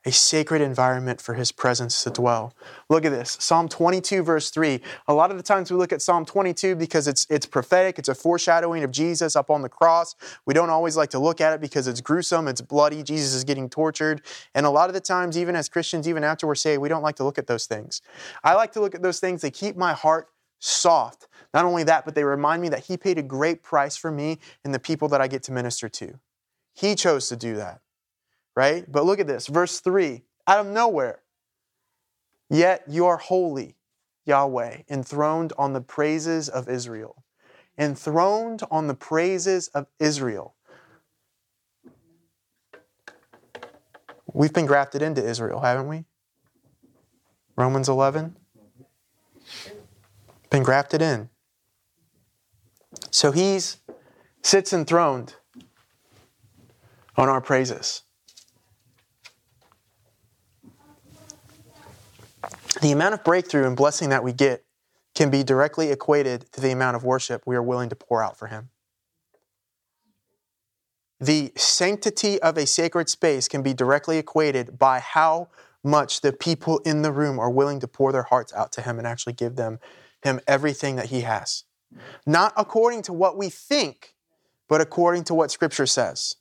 a 0.05 0.13
sacred 0.13 0.61
environment 0.61 1.21
for 1.21 1.35
His 1.35 1.51
presence 1.53 2.05
to 2.05 2.11
dwell. 2.11 2.55
Look 2.89 3.05
at 3.05 3.11
this 3.11 3.37
Psalm 3.41 3.69
22, 3.69 4.23
verse 4.23 4.51
3. 4.51 4.81
A 5.09 5.15
lot 5.15 5.31
of 5.31 5.37
the 5.37 5.43
times 5.43 5.71
we 5.71 5.77
look 5.77 5.93
at 5.93 6.03
Psalm 6.03 6.25
22 6.25 6.77
because 6.77 7.09
it's, 7.09 7.27
it's 7.31 7.47
prophetic, 7.47 7.99
it's 7.99 8.09
a 8.09 8.15
foreshadowing 8.15 8.85
of 8.85 8.91
Jesus 8.91 9.37
up 9.37 9.51
on 9.51 9.63
the 9.63 9.69
cross. 9.69 10.15
We 10.47 10.55
don't 10.55 10.71
always 10.71 10.97
like 10.97 11.11
to 11.11 11.19
look 11.19 11.41
at 11.41 11.53
it 11.53 11.61
because 11.61 11.89
it's 11.89 12.01
gruesome, 12.01 12.49
it's 12.49 12.61
bloody, 12.61 13.03
Jesus 13.03 13.35
is 13.35 13.45
getting 13.45 13.69
tortured. 13.71 14.23
And 14.55 14.67
a 14.67 14.71
lot 14.71 14.91
of 14.91 14.95
the 14.95 15.01
times, 15.01 15.39
even 15.39 15.57
as 15.57 15.69
Christians, 15.69 16.09
even 16.09 16.25
after 16.25 16.47
we're 16.47 16.55
saved, 16.55 16.83
we 16.83 16.89
don't 16.89 17.03
like 17.03 17.17
to 17.17 17.25
look 17.25 17.39
at 17.39 17.47
those 17.47 17.67
things. 17.67 18.03
I 18.43 18.55
like 18.55 18.73
to 18.73 18.81
look 18.81 18.95
at 18.95 19.03
those 19.03 19.21
things, 19.21 19.41
they 19.43 19.51
keep 19.51 19.77
my 19.77 19.93
heart 19.93 20.29
soft. 20.59 21.29
Not 21.53 21.65
only 21.65 21.85
that, 21.85 22.05
but 22.05 22.15
they 22.15 22.25
remind 22.25 22.63
me 22.63 22.69
that 22.71 22.85
He 22.85 22.97
paid 22.97 23.19
a 23.19 23.23
great 23.23 23.63
price 23.63 23.97
for 23.97 24.11
me 24.11 24.39
and 24.65 24.75
the 24.75 24.79
people 24.79 25.09
that 25.09 25.21
I 25.21 25.29
get 25.29 25.43
to 25.45 25.53
minister 25.53 25.89
to. 25.89 26.19
He 26.73 26.95
chose 26.95 27.29
to 27.29 27.37
do 27.37 27.55
that, 27.57 27.81
right? 28.57 28.91
But 28.91 29.05
look 29.05 29.21
at 29.21 29.27
this, 29.27 29.47
verse 29.47 29.81
3 29.81 30.23
out 30.47 30.61
of 30.61 30.67
nowhere. 30.67 31.21
Yet 32.51 32.85
you 32.89 33.07
are 33.07 33.17
holy, 33.17 33.77
Yahweh, 34.27 34.83
enthroned 34.89 35.53
on 35.59 35.73
the 35.73 35.81
praises 35.81 36.49
of 36.49 36.69
Israel. 36.69 37.25
Enthroned 37.79 38.63
on 38.71 38.87
the 38.87 38.95
praises 38.95 39.69
of 39.69 39.87
Israel. 39.99 40.55
We've 44.33 44.53
been 44.53 44.67
grafted 44.67 45.03
into 45.03 45.25
Israel, 45.25 45.61
haven't 45.61 45.89
we? 45.89 46.05
Romans 47.57 47.89
11 47.89 48.37
been 50.55 50.63
grafted 50.63 51.03
in. 51.03 51.29
So 53.11 53.33
he's 53.33 53.79
sits 54.43 54.73
enthroned 54.73 55.35
on 57.17 57.29
our 57.29 57.41
praises. 57.41 58.03
The 62.81 62.93
amount 62.93 63.15
of 63.15 63.25
breakthrough 63.25 63.67
and 63.67 63.77
blessing 63.77 64.09
that 64.11 64.25
we 64.25 64.33
get 64.33 64.65
can 65.15 65.31
be 65.31 65.45
directly 65.45 65.91
equated 65.91 66.51
to 66.53 66.61
the 66.61 66.73
amount 66.73 66.97
of 66.97 67.05
worship 67.05 67.43
we 67.47 67.57
are 67.57 67.63
willing 67.63 67.89
to 67.89 67.97
pour 67.97 68.23
out 68.23 68.37
for 68.37 68.49
him. 68.49 68.71
The 71.21 71.53
sanctity 71.57 72.43
of 72.43 72.59
a 72.59 72.67
sacred 72.67 73.09
space 73.09 73.47
can 73.49 73.63
be 73.63 73.73
directly 73.73 74.19
equated 74.19 74.79
by 74.79 74.99
how 74.99 75.49
much 75.83 76.21
the 76.21 76.33
people 76.33 76.79
in 76.79 77.03
the 77.03 77.13
room 77.13 77.39
are 77.39 77.51
willing 77.51 77.79
to 77.81 77.89
pour 77.89 78.11
their 78.11 78.25
hearts 78.25 78.53
out 78.55 78.73
to 78.73 78.83
him 78.83 78.99
and 78.99 79.07
actually 79.07 79.35
give 79.35 79.57
them 79.57 79.79
him 80.23 80.41
everything 80.47 80.97
that 80.97 81.07
he 81.07 81.21
has. 81.21 81.65
Not 82.27 82.53
according 82.57 83.03
to 83.03 83.13
what 83.13 83.37
we 83.37 83.49
think 83.49 84.15
but 84.69 84.81
according 84.81 85.25
to 85.25 85.35
what 85.35 85.51
Scripture 85.51 85.87
says. 85.87 86.37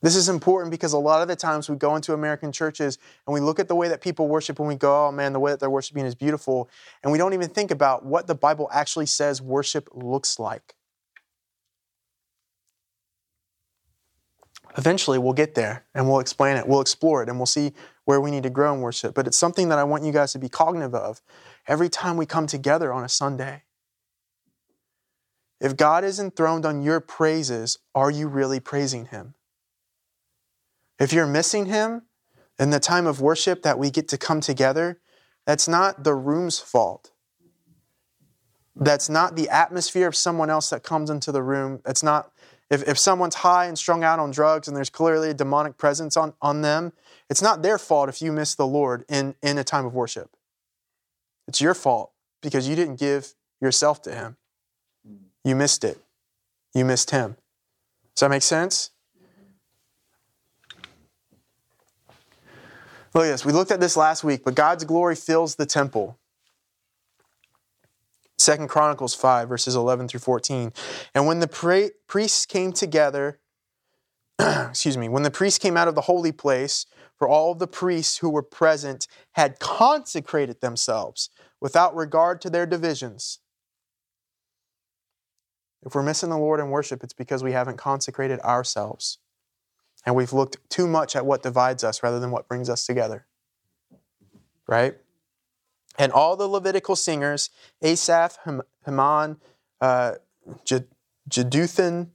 This 0.00 0.14
is 0.14 0.28
important 0.28 0.70
because 0.70 0.92
a 0.92 0.98
lot 0.98 1.22
of 1.22 1.28
the 1.28 1.34
times 1.34 1.68
we 1.68 1.76
go 1.76 1.96
into 1.96 2.12
American 2.12 2.52
churches 2.52 2.98
and 3.26 3.34
we 3.34 3.40
look 3.40 3.58
at 3.58 3.66
the 3.66 3.74
way 3.74 3.88
that 3.88 4.00
people 4.00 4.28
worship 4.28 4.58
and 4.60 4.68
we 4.68 4.76
go, 4.76 5.08
oh 5.08 5.12
man, 5.12 5.32
the 5.32 5.40
way 5.40 5.50
that 5.50 5.58
they're 5.58 5.68
worshiping 5.68 6.06
is 6.06 6.14
beautiful. 6.14 6.70
And 7.02 7.10
we 7.10 7.18
don't 7.18 7.34
even 7.34 7.48
think 7.48 7.72
about 7.72 8.04
what 8.04 8.28
the 8.28 8.34
Bible 8.34 8.68
actually 8.72 9.06
says 9.06 9.42
worship 9.42 9.88
looks 9.92 10.38
like. 10.38 10.76
Eventually, 14.76 15.18
we'll 15.18 15.32
get 15.32 15.56
there 15.56 15.84
and 15.94 16.08
we'll 16.08 16.20
explain 16.20 16.56
it, 16.56 16.68
we'll 16.68 16.80
explore 16.80 17.22
it, 17.22 17.28
and 17.28 17.38
we'll 17.38 17.46
see 17.46 17.72
where 18.04 18.20
we 18.20 18.30
need 18.30 18.44
to 18.44 18.50
grow 18.50 18.72
in 18.72 18.80
worship. 18.80 19.14
But 19.14 19.26
it's 19.26 19.38
something 19.38 19.68
that 19.70 19.78
I 19.78 19.84
want 19.84 20.04
you 20.04 20.12
guys 20.12 20.32
to 20.32 20.38
be 20.38 20.48
cognitive 20.48 20.94
of 20.94 21.20
every 21.66 21.88
time 21.88 22.16
we 22.16 22.26
come 22.26 22.46
together 22.46 22.92
on 22.92 23.02
a 23.02 23.08
Sunday. 23.08 23.64
If 25.60 25.76
God 25.76 26.04
is 26.04 26.20
enthroned 26.20 26.64
on 26.64 26.82
your 26.82 27.00
praises, 27.00 27.78
are 27.94 28.10
you 28.10 28.28
really 28.28 28.60
praising 28.60 29.06
Him? 29.06 29.34
If 30.98 31.12
you're 31.12 31.26
missing 31.26 31.66
Him 31.66 32.02
in 32.58 32.70
the 32.70 32.80
time 32.80 33.06
of 33.06 33.20
worship 33.20 33.62
that 33.62 33.78
we 33.78 33.90
get 33.90 34.08
to 34.08 34.18
come 34.18 34.40
together, 34.40 35.00
that's 35.46 35.68
not 35.68 36.04
the 36.04 36.14
room's 36.14 36.58
fault. 36.58 37.10
That's 38.76 39.08
not 39.08 39.34
the 39.34 39.48
atmosphere 39.48 40.06
of 40.06 40.14
someone 40.14 40.50
else 40.50 40.70
that 40.70 40.82
comes 40.82 41.10
into 41.10 41.32
the 41.32 41.42
room. 41.42 41.80
It's 41.86 42.02
not, 42.02 42.30
if, 42.70 42.86
if 42.86 42.98
someone's 42.98 43.36
high 43.36 43.66
and 43.66 43.76
strung 43.76 44.04
out 44.04 44.18
on 44.18 44.30
drugs 44.30 44.68
and 44.68 44.76
there's 44.76 44.90
clearly 44.90 45.30
a 45.30 45.34
demonic 45.34 45.76
presence 45.78 46.16
on, 46.16 46.34
on 46.40 46.62
them, 46.62 46.92
it's 47.28 47.42
not 47.42 47.62
their 47.62 47.78
fault 47.78 48.08
if 48.08 48.22
you 48.22 48.30
miss 48.30 48.54
the 48.54 48.66
Lord 48.66 49.04
in, 49.08 49.34
in 49.42 49.58
a 49.58 49.64
time 49.64 49.84
of 49.84 49.94
worship. 49.94 50.30
It's 51.48 51.60
your 51.60 51.74
fault 51.74 52.12
because 52.40 52.68
you 52.68 52.76
didn't 52.76 53.00
give 53.00 53.34
yourself 53.60 54.02
to 54.02 54.14
Him. 54.14 54.36
You 55.44 55.56
missed 55.56 55.82
it. 55.82 55.98
You 56.74 56.84
missed 56.84 57.10
Him. 57.10 57.36
Does 58.14 58.20
that 58.20 58.30
make 58.30 58.42
sense? 58.42 58.90
Oh, 63.14 63.20
Look 63.20 63.26
at 63.26 63.30
this. 63.30 63.44
We 63.44 63.52
looked 63.52 63.70
at 63.70 63.80
this 63.80 63.96
last 63.96 64.24
week, 64.24 64.44
but 64.44 64.54
God's 64.54 64.84
glory 64.84 65.16
fills 65.16 65.56
the 65.56 65.66
temple. 65.66 66.18
Second 68.36 68.68
Chronicles 68.68 69.14
5, 69.14 69.48
verses 69.48 69.74
11 69.74 70.08
through 70.08 70.20
14. 70.20 70.72
And 71.14 71.26
when 71.26 71.40
the 71.40 71.48
pra- 71.48 71.90
priests 72.06 72.46
came 72.46 72.72
together, 72.72 73.40
excuse 74.38 74.96
me, 74.96 75.08
when 75.08 75.24
the 75.24 75.30
priests 75.30 75.58
came 75.58 75.76
out 75.76 75.88
of 75.88 75.94
the 75.94 76.02
holy 76.02 76.32
place, 76.32 76.86
for 77.18 77.28
all 77.28 77.54
the 77.54 77.66
priests 77.66 78.18
who 78.18 78.30
were 78.30 78.42
present 78.42 79.08
had 79.32 79.58
consecrated 79.58 80.60
themselves 80.60 81.30
without 81.60 81.96
regard 81.96 82.40
to 82.42 82.50
their 82.50 82.64
divisions. 82.64 83.40
If 85.84 85.94
we're 85.94 86.02
missing 86.02 86.30
the 86.30 86.38
Lord 86.38 86.60
in 86.60 86.70
worship, 86.70 87.02
it's 87.02 87.12
because 87.12 87.42
we 87.42 87.52
haven't 87.52 87.76
consecrated 87.76 88.38
ourselves. 88.40 89.18
And 90.08 90.16
we've 90.16 90.32
looked 90.32 90.56
too 90.70 90.86
much 90.86 91.14
at 91.14 91.26
what 91.26 91.42
divides 91.42 91.84
us 91.84 92.02
rather 92.02 92.18
than 92.18 92.30
what 92.30 92.48
brings 92.48 92.70
us 92.70 92.86
together. 92.86 93.26
Right? 94.66 94.96
And 95.98 96.12
all 96.12 96.34
the 96.34 96.48
Levitical 96.48 96.96
singers, 96.96 97.50
Asaph, 97.82 98.38
Heman, 98.86 99.36
uh, 99.82 100.12
Jeduthun, 101.28 102.14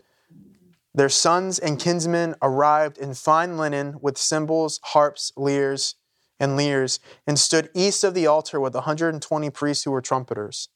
their 0.95 1.07
sons 1.07 1.59
and 1.59 1.79
kinsmen 1.79 2.33
arrived 2.41 2.97
in 2.97 3.13
fine 3.13 3.59
linen 3.59 3.97
with 4.01 4.17
cymbals, 4.17 4.79
harps, 4.85 5.31
lyres, 5.37 5.93
and 6.39 6.57
lyres, 6.57 6.99
and 7.27 7.37
stood 7.37 7.69
east 7.75 8.03
of 8.03 8.15
the 8.15 8.25
altar 8.25 8.59
with 8.59 8.73
120 8.73 9.51
priests 9.51 9.83
who 9.83 9.91
were 9.91 10.01
trumpeters. 10.01 10.69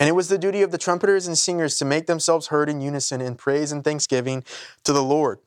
And 0.00 0.08
it 0.08 0.12
was 0.12 0.28
the 0.28 0.38
duty 0.38 0.62
of 0.62 0.70
the 0.70 0.78
trumpeters 0.78 1.26
and 1.26 1.38
singers 1.38 1.76
to 1.78 1.84
make 1.84 2.06
themselves 2.06 2.48
heard 2.48 2.68
in 2.68 2.80
unison 2.80 3.20
in 3.20 3.36
praise 3.36 3.70
and 3.70 3.84
thanksgiving 3.84 4.44
to 4.84 4.92
the 4.92 5.02
Lord. 5.02 5.38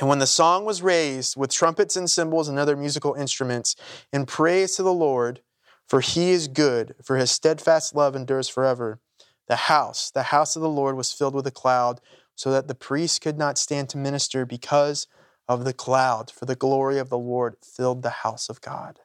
And 0.00 0.08
when 0.08 0.18
the 0.18 0.26
song 0.26 0.64
was 0.64 0.82
raised 0.82 1.36
with 1.36 1.52
trumpets 1.52 1.96
and 1.96 2.10
cymbals 2.10 2.48
and 2.48 2.58
other 2.58 2.76
musical 2.76 3.14
instruments 3.14 3.76
in 4.12 4.24
praise 4.24 4.76
to 4.76 4.82
the 4.82 4.92
Lord, 4.92 5.40
for 5.86 6.00
he 6.00 6.30
is 6.30 6.48
good, 6.48 6.94
for 7.02 7.18
his 7.18 7.30
steadfast 7.30 7.94
love 7.94 8.16
endures 8.16 8.48
forever, 8.48 9.00
the 9.48 9.56
house, 9.56 10.10
the 10.10 10.24
house 10.24 10.56
of 10.56 10.62
the 10.62 10.68
Lord 10.68 10.96
was 10.96 11.12
filled 11.12 11.34
with 11.34 11.46
a 11.46 11.50
cloud, 11.50 12.00
so 12.34 12.50
that 12.50 12.68
the 12.68 12.74
priests 12.74 13.18
could 13.18 13.36
not 13.36 13.58
stand 13.58 13.90
to 13.90 13.98
minister 13.98 14.46
because 14.46 15.06
of 15.46 15.64
the 15.64 15.74
cloud, 15.74 16.30
for 16.30 16.46
the 16.46 16.56
glory 16.56 16.98
of 16.98 17.10
the 17.10 17.18
Lord 17.18 17.56
filled 17.62 18.02
the 18.02 18.10
house 18.10 18.48
of 18.48 18.62
God. 18.62 19.00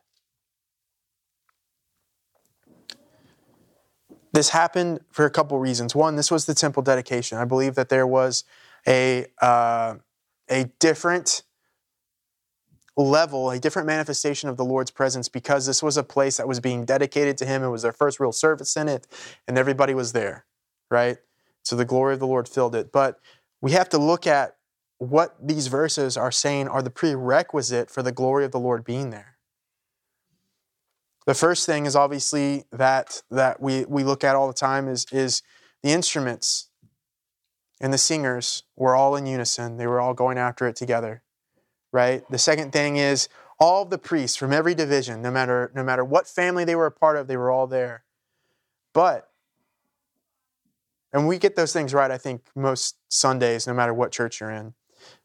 This 4.38 4.50
happened 4.50 5.00
for 5.10 5.26
a 5.26 5.32
couple 5.32 5.58
reasons. 5.58 5.96
One, 5.96 6.16
this 6.16 6.30
was 6.30 6.46
the 6.46 6.54
temple 6.54 6.84
dedication. 6.84 7.40
I 7.40 7.46
believe 7.46 7.74
that 7.74 7.90
there 7.90 8.06
was 8.06 8.44
a, 8.88 9.26
uh, 9.42 9.96
a 10.48 10.66
different 10.78 11.42
level, 12.96 13.50
a 13.50 13.58
different 13.58 13.88
manifestation 13.88 14.48
of 14.48 14.56
the 14.56 14.64
Lord's 14.64 14.92
presence 14.92 15.28
because 15.28 15.66
this 15.66 15.82
was 15.82 15.98
a 15.98 16.04
place 16.04 16.38
that 16.38 16.48
was 16.48 16.60
being 16.60 16.86
dedicated 16.86 17.36
to 17.40 17.48
Him. 17.48 17.64
It 17.64 17.70
was 17.70 17.82
their 17.82 17.92
first 17.92 18.20
real 18.20 18.32
service 18.32 18.78
in 18.78 18.88
it, 18.88 19.08
and 19.48 19.58
everybody 19.58 19.96
was 19.96 20.14
there, 20.14 20.46
right? 20.92 21.18
So 21.64 21.76
the 21.76 21.84
glory 21.84 22.14
of 22.14 22.20
the 22.20 22.28
Lord 22.28 22.48
filled 22.48 22.76
it. 22.76 22.92
But 22.92 23.20
we 23.60 23.72
have 23.72 23.90
to 23.90 23.98
look 23.98 24.28
at 24.28 24.58
what 25.00 25.36
these 25.42 25.66
verses 25.66 26.16
are 26.16 26.32
saying 26.32 26.68
are 26.68 26.84
the 26.84 26.92
prerequisite 26.92 27.90
for 27.90 28.04
the 28.04 28.12
glory 28.12 28.46
of 28.46 28.52
the 28.52 28.60
Lord 28.60 28.86
being 28.86 29.10
there. 29.10 29.37
The 31.28 31.36
first 31.36 31.66
thing 31.66 31.86
is 31.86 31.96
obviously 31.96 32.64
that 32.72 33.22
that 33.30 33.62
we, 33.62 33.84
we 33.86 34.06
look 34.06 34.24
at 34.24 34.36
all 34.36 34.48
the 34.48 34.54
time 34.54 34.88
is, 34.88 35.06
is 35.12 35.44
the 35.84 35.92
instruments 35.92 36.70
and 37.82 37.94
the 37.94 37.98
singers 37.98 38.64
were 38.78 38.96
all 38.96 39.16
in 39.18 39.28
unison. 39.28 39.76
They 39.76 39.88
were 39.88 40.00
all 40.00 40.14
going 40.14 40.38
after 40.38 40.66
it 40.68 40.78
together. 40.78 41.22
Right? 41.92 42.24
The 42.30 42.38
second 42.38 42.72
thing 42.72 42.96
is 42.96 43.28
all 43.60 43.84
the 43.84 43.98
priests 43.98 44.38
from 44.38 44.54
every 44.54 44.74
division, 44.74 45.22
no 45.22 45.30
matter 45.30 45.70
no 45.76 45.84
matter 45.84 46.06
what 46.06 46.28
family 46.28 46.64
they 46.64 46.76
were 46.76 46.86
a 46.86 46.92
part 46.92 47.18
of, 47.18 47.28
they 47.28 47.38
were 47.38 47.52
all 47.52 47.68
there. 47.68 48.06
But 48.94 49.30
and 51.12 51.28
we 51.28 51.38
get 51.38 51.58
those 51.58 51.74
things 51.74 51.94
right, 51.94 52.12
I 52.12 52.18
think, 52.18 52.44
most 52.56 52.96
Sundays, 53.10 53.68
no 53.68 53.74
matter 53.74 53.94
what 53.94 54.14
church 54.14 54.40
you're 54.40 54.52
in. 54.52 54.76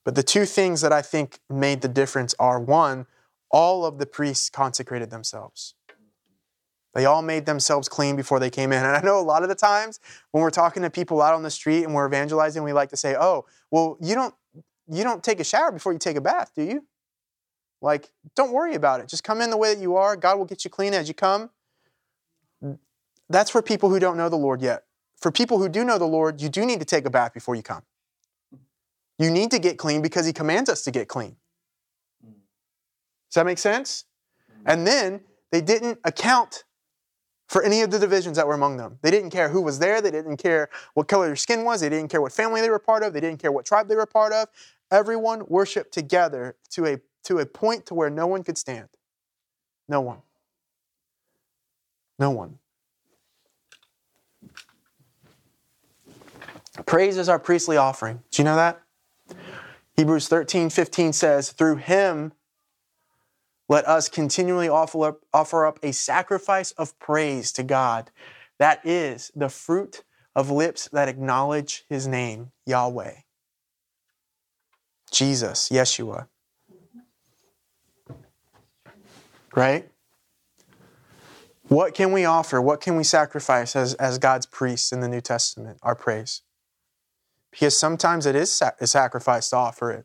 But 0.04 0.16
the 0.16 0.22
two 0.24 0.46
things 0.46 0.80
that 0.80 0.92
I 0.92 1.00
think 1.00 1.38
made 1.48 1.80
the 1.80 1.88
difference 1.88 2.34
are 2.40 2.58
one, 2.58 3.06
all 3.52 3.84
of 3.84 3.98
the 3.98 4.06
priests 4.06 4.50
consecrated 4.50 5.10
themselves. 5.10 5.74
They 6.94 7.06
all 7.06 7.22
made 7.22 7.46
themselves 7.46 7.88
clean 7.88 8.16
before 8.16 8.38
they 8.38 8.50
came 8.50 8.72
in. 8.72 8.84
And 8.84 8.96
I 8.96 9.00
know 9.00 9.18
a 9.18 9.22
lot 9.22 9.42
of 9.42 9.48
the 9.48 9.54
times 9.54 9.98
when 10.30 10.42
we're 10.42 10.50
talking 10.50 10.82
to 10.82 10.90
people 10.90 11.22
out 11.22 11.34
on 11.34 11.42
the 11.42 11.50
street 11.50 11.84
and 11.84 11.94
we're 11.94 12.06
evangelizing, 12.06 12.62
we 12.62 12.72
like 12.72 12.90
to 12.90 12.96
say, 12.96 13.16
"Oh, 13.18 13.46
well, 13.70 13.96
you 14.00 14.14
don't 14.14 14.34
you 14.88 15.04
don't 15.04 15.22
take 15.22 15.40
a 15.40 15.44
shower 15.44 15.72
before 15.72 15.92
you 15.92 15.98
take 15.98 16.16
a 16.16 16.20
bath, 16.20 16.52
do 16.54 16.62
you?" 16.62 16.86
Like, 17.80 18.12
don't 18.36 18.52
worry 18.52 18.74
about 18.74 19.00
it. 19.00 19.08
Just 19.08 19.24
come 19.24 19.40
in 19.40 19.50
the 19.50 19.56
way 19.56 19.74
that 19.74 19.80
you 19.80 19.96
are. 19.96 20.16
God 20.16 20.38
will 20.38 20.44
get 20.44 20.64
you 20.64 20.70
clean 20.70 20.94
as 20.94 21.08
you 21.08 21.14
come. 21.14 21.50
That's 23.28 23.50
for 23.50 23.62
people 23.62 23.88
who 23.88 23.98
don't 23.98 24.16
know 24.16 24.28
the 24.28 24.36
Lord 24.36 24.60
yet. 24.60 24.84
For 25.16 25.32
people 25.32 25.58
who 25.58 25.68
do 25.68 25.84
know 25.84 25.98
the 25.98 26.04
Lord, 26.04 26.40
you 26.40 26.48
do 26.48 26.66
need 26.66 26.78
to 26.80 26.84
take 26.84 27.06
a 27.06 27.10
bath 27.10 27.32
before 27.32 27.54
you 27.54 27.62
come. 27.62 27.82
You 29.18 29.30
need 29.30 29.50
to 29.52 29.58
get 29.58 29.78
clean 29.78 30.02
because 30.02 30.26
He 30.26 30.32
commands 30.32 30.68
us 30.68 30.82
to 30.82 30.90
get 30.90 31.08
clean. 31.08 31.36
Does 32.22 33.36
that 33.36 33.46
make 33.46 33.58
sense? 33.58 34.04
Mm. 34.50 34.62
And 34.66 34.86
then 34.86 35.20
they 35.50 35.60
didn't 35.60 35.98
account 36.04 36.64
for 37.52 37.62
any 37.62 37.82
of 37.82 37.90
the 37.90 37.98
divisions 37.98 38.38
that 38.38 38.46
were 38.46 38.54
among 38.54 38.78
them. 38.78 38.98
They 39.02 39.10
didn't 39.10 39.28
care 39.28 39.50
who 39.50 39.60
was 39.60 39.78
there. 39.78 40.00
They 40.00 40.10
didn't 40.10 40.38
care 40.38 40.70
what 40.94 41.06
color 41.06 41.26
their 41.26 41.36
skin 41.36 41.64
was. 41.64 41.82
They 41.82 41.90
didn't 41.90 42.08
care 42.10 42.22
what 42.22 42.32
family 42.32 42.62
they 42.62 42.70
were 42.70 42.78
part 42.78 43.02
of. 43.02 43.12
They 43.12 43.20
didn't 43.20 43.40
care 43.40 43.52
what 43.52 43.66
tribe 43.66 43.88
they 43.88 43.94
were 43.94 44.06
part 44.06 44.32
of. 44.32 44.48
Everyone 44.90 45.44
worshiped 45.48 45.92
together 45.92 46.56
to 46.70 46.86
a, 46.86 47.00
to 47.24 47.40
a 47.40 47.46
point 47.46 47.84
to 47.86 47.94
where 47.94 48.08
no 48.08 48.26
one 48.26 48.42
could 48.42 48.56
stand. 48.56 48.88
No 49.86 50.00
one. 50.00 50.22
No 52.18 52.30
one. 52.30 52.58
Praise 56.86 57.18
is 57.18 57.28
our 57.28 57.38
priestly 57.38 57.76
offering. 57.76 58.22
Do 58.30 58.40
you 58.40 58.44
know 58.44 58.56
that? 58.56 58.80
Hebrews 59.94 60.26
13, 60.26 60.70
15 60.70 61.12
says, 61.12 61.52
Through 61.52 61.76
him 61.76 62.32
let 63.72 63.88
us 63.88 64.06
continually 64.10 64.68
offer 64.68 65.08
up, 65.08 65.20
offer 65.32 65.64
up 65.64 65.78
a 65.82 65.94
sacrifice 65.94 66.72
of 66.72 66.98
praise 66.98 67.50
to 67.52 67.62
God. 67.62 68.10
That 68.58 68.86
is 68.86 69.32
the 69.34 69.48
fruit 69.48 70.04
of 70.36 70.50
lips 70.50 70.90
that 70.92 71.08
acknowledge 71.08 71.86
his 71.88 72.06
name, 72.06 72.52
Yahweh. 72.66 73.14
Jesus, 75.10 75.70
Yeshua. 75.70 76.26
Right? 79.56 79.88
What 81.68 81.94
can 81.94 82.12
we 82.12 82.26
offer? 82.26 82.60
What 82.60 82.82
can 82.82 82.96
we 82.96 83.04
sacrifice 83.04 83.74
as, 83.74 83.94
as 83.94 84.18
God's 84.18 84.44
priests 84.44 84.92
in 84.92 85.00
the 85.00 85.08
New 85.08 85.22
Testament? 85.22 85.78
Our 85.82 85.94
praise. 85.94 86.42
Because 87.50 87.78
sometimes 87.78 88.26
it 88.26 88.36
is 88.36 88.62
a 88.78 88.86
sacrifice 88.86 89.48
to 89.48 89.56
offer 89.56 89.90
it. 89.92 90.04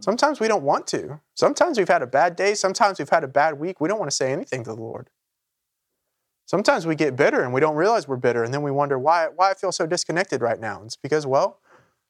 Sometimes 0.00 0.40
we 0.40 0.48
don't 0.48 0.62
want 0.62 0.86
to. 0.88 1.20
Sometimes 1.34 1.78
we've 1.78 1.88
had 1.88 2.02
a 2.02 2.06
bad 2.06 2.34
day. 2.34 2.54
Sometimes 2.54 2.98
we've 2.98 3.08
had 3.08 3.22
a 3.22 3.28
bad 3.28 3.58
week. 3.58 3.80
We 3.80 3.88
don't 3.88 3.98
want 3.98 4.10
to 4.10 4.16
say 4.16 4.32
anything 4.32 4.64
to 4.64 4.70
the 4.70 4.80
Lord. 4.80 5.10
Sometimes 6.46 6.86
we 6.86 6.96
get 6.96 7.14
bitter 7.14 7.42
and 7.42 7.52
we 7.52 7.60
don't 7.60 7.76
realize 7.76 8.08
we're 8.08 8.16
bitter, 8.16 8.42
and 8.42 8.52
then 8.52 8.62
we 8.62 8.72
wonder 8.72 8.98
why, 8.98 9.28
why 9.28 9.52
I 9.52 9.54
feel 9.54 9.70
so 9.70 9.86
disconnected 9.86 10.40
right 10.40 10.58
now. 10.58 10.82
It's 10.84 10.96
because, 10.96 11.24
well, 11.24 11.60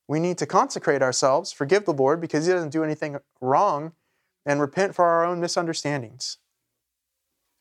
we 0.09 0.19
need 0.19 0.39
to 0.39 0.47
consecrate 0.47 1.03
ourselves, 1.03 1.53
forgive 1.53 1.85
the 1.85 1.93
Lord 1.93 2.23
because 2.23 2.47
He 2.47 2.53
doesn't 2.53 2.73
do 2.73 2.83
anything 2.83 3.19
wrong, 3.43 3.93
and 4.47 4.61
repent 4.61 4.95
for 4.95 5.05
our 5.05 5.27
own 5.27 5.41
misunderstandings. 5.41 6.39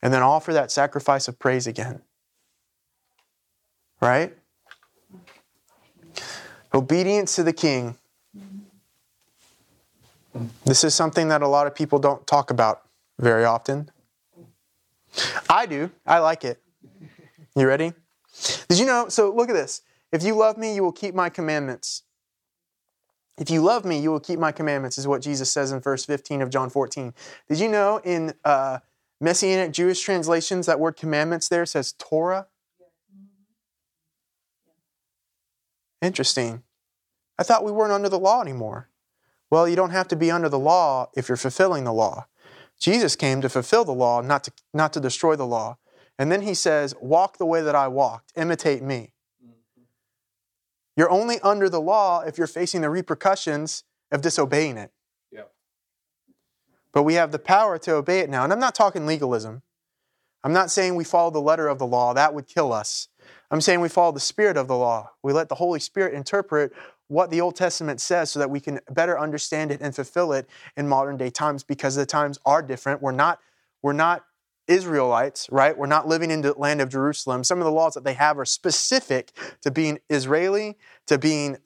And 0.01 0.13
then 0.13 0.21
offer 0.21 0.53
that 0.53 0.71
sacrifice 0.71 1.27
of 1.27 1.37
praise 1.37 1.67
again. 1.67 2.01
Right? 4.01 4.37
Obedience 6.73 7.35
to 7.35 7.43
the 7.43 7.51
King. 7.51 7.97
This 10.65 10.83
is 10.83 10.93
something 10.93 11.29
that 11.29 11.41
a 11.41 11.47
lot 11.47 11.67
of 11.67 11.75
people 11.75 11.99
don't 11.99 12.25
talk 12.27 12.51
about 12.51 12.83
very 13.17 13.45
often. 13.45 13.89
I 15.49 15.65
do. 15.65 15.91
I 16.05 16.19
like 16.19 16.45
it. 16.45 16.61
You 17.55 17.67
ready? 17.67 17.93
Did 18.67 18.79
you 18.79 18.85
know? 18.85 19.09
So 19.09 19.33
look 19.33 19.49
at 19.49 19.55
this. 19.55 19.81
If 20.11 20.23
you 20.23 20.35
love 20.35 20.57
me, 20.57 20.75
you 20.75 20.83
will 20.83 20.91
keep 20.91 21.15
my 21.15 21.29
commandments. 21.29 22.03
If 23.37 23.49
you 23.49 23.61
love 23.61 23.85
me, 23.85 23.99
you 23.99 24.11
will 24.11 24.19
keep 24.19 24.37
my 24.37 24.51
commandments, 24.51 24.97
is 24.97 25.07
what 25.07 25.21
Jesus 25.21 25.49
says 25.49 25.71
in 25.71 25.79
verse 25.79 26.05
15 26.05 26.41
of 26.41 26.49
John 26.49 26.69
14. 26.69 27.13
Did 27.47 27.59
you 27.59 27.69
know 27.69 28.01
in 28.03 28.33
uh, 28.43 28.79
Messianic 29.21 29.71
Jewish 29.71 30.01
translations 30.01 30.65
that 30.65 30.79
word 30.79 30.97
commandments 30.97 31.47
there 31.47 31.65
says 31.65 31.93
Torah? 31.93 32.47
Interesting. 36.01 36.63
I 37.37 37.43
thought 37.43 37.63
we 37.63 37.71
weren't 37.71 37.93
under 37.93 38.09
the 38.09 38.19
law 38.19 38.41
anymore. 38.41 38.88
Well, 39.49 39.67
you 39.67 39.75
don't 39.75 39.91
have 39.91 40.07
to 40.09 40.15
be 40.15 40.29
under 40.29 40.49
the 40.49 40.59
law 40.59 41.09
if 41.15 41.27
you're 41.27 41.37
fulfilling 41.37 41.83
the 41.83 41.93
law. 41.93 42.27
Jesus 42.79 43.15
came 43.15 43.41
to 43.41 43.49
fulfill 43.49 43.83
the 43.83 43.91
law, 43.91 44.21
not 44.21 44.43
to, 44.45 44.51
not 44.73 44.93
to 44.93 44.99
destroy 44.99 45.35
the 45.35 45.45
law. 45.45 45.77
And 46.17 46.31
then 46.31 46.41
he 46.41 46.53
says, 46.53 46.93
Walk 47.01 47.37
the 47.37 47.45
way 47.45 47.61
that 47.61 47.75
I 47.75 47.87
walked, 47.87 48.31
imitate 48.35 48.83
me. 48.83 49.13
Mm-hmm. 49.43 49.83
You're 50.95 51.09
only 51.09 51.39
under 51.39 51.69
the 51.69 51.81
law 51.81 52.21
if 52.21 52.37
you're 52.37 52.47
facing 52.47 52.81
the 52.81 52.89
repercussions 52.89 53.83
of 54.11 54.21
disobeying 54.21 54.77
it. 54.77 54.91
Yep. 55.31 55.51
But 56.91 57.03
we 57.03 57.15
have 57.15 57.31
the 57.31 57.39
power 57.39 57.77
to 57.79 57.95
obey 57.95 58.19
it 58.19 58.29
now. 58.29 58.43
And 58.43 58.53
I'm 58.53 58.59
not 58.59 58.75
talking 58.75 59.05
legalism. 59.05 59.61
I'm 60.43 60.53
not 60.53 60.71
saying 60.71 60.95
we 60.95 61.03
follow 61.03 61.31
the 61.31 61.41
letter 61.41 61.67
of 61.67 61.79
the 61.79 61.87
law, 61.87 62.13
that 62.13 62.33
would 62.33 62.47
kill 62.47 62.71
us. 62.71 63.09
I'm 63.51 63.61
saying 63.61 63.81
we 63.81 63.89
follow 63.89 64.11
the 64.11 64.19
spirit 64.19 64.57
of 64.57 64.67
the 64.67 64.77
law. 64.77 65.11
We 65.23 65.33
let 65.33 65.49
the 65.49 65.55
Holy 65.55 65.79
Spirit 65.79 66.13
interpret 66.13 66.71
what 67.07 67.31
the 67.31 67.41
Old 67.41 67.55
Testament 67.55 67.99
says 67.99 68.29
so 68.29 68.39
that 68.39 68.49
we 68.49 68.59
can 68.59 68.79
better 68.91 69.19
understand 69.19 69.71
it 69.71 69.81
and 69.81 69.95
fulfill 69.95 70.33
it 70.33 70.47
in 70.77 70.87
modern 70.87 71.17
day 71.17 71.31
times 71.31 71.63
because 71.63 71.95
the 71.95 72.05
times 72.05 72.37
are 72.45 72.61
different. 72.61 73.01
We're 73.01 73.11
not, 73.11 73.39
we're 73.81 73.93
not 73.93 74.23
Israelites, 74.67 75.47
right? 75.51 75.75
We're 75.75 75.87
not 75.87 76.07
living 76.07 76.29
in 76.29 76.41
the 76.41 76.53
land 76.53 76.79
of 76.79 76.89
Jerusalem. 76.89 77.43
Some 77.43 77.57
of 77.57 77.65
the 77.65 77.71
laws 77.71 77.95
that 77.95 78.03
they 78.03 78.13
have 78.13 78.37
are 78.37 78.45
specific 78.45 79.31
to 79.61 79.71
being 79.71 79.99
Israeli, 80.09 80.77
to 81.07 81.17
being 81.17 81.57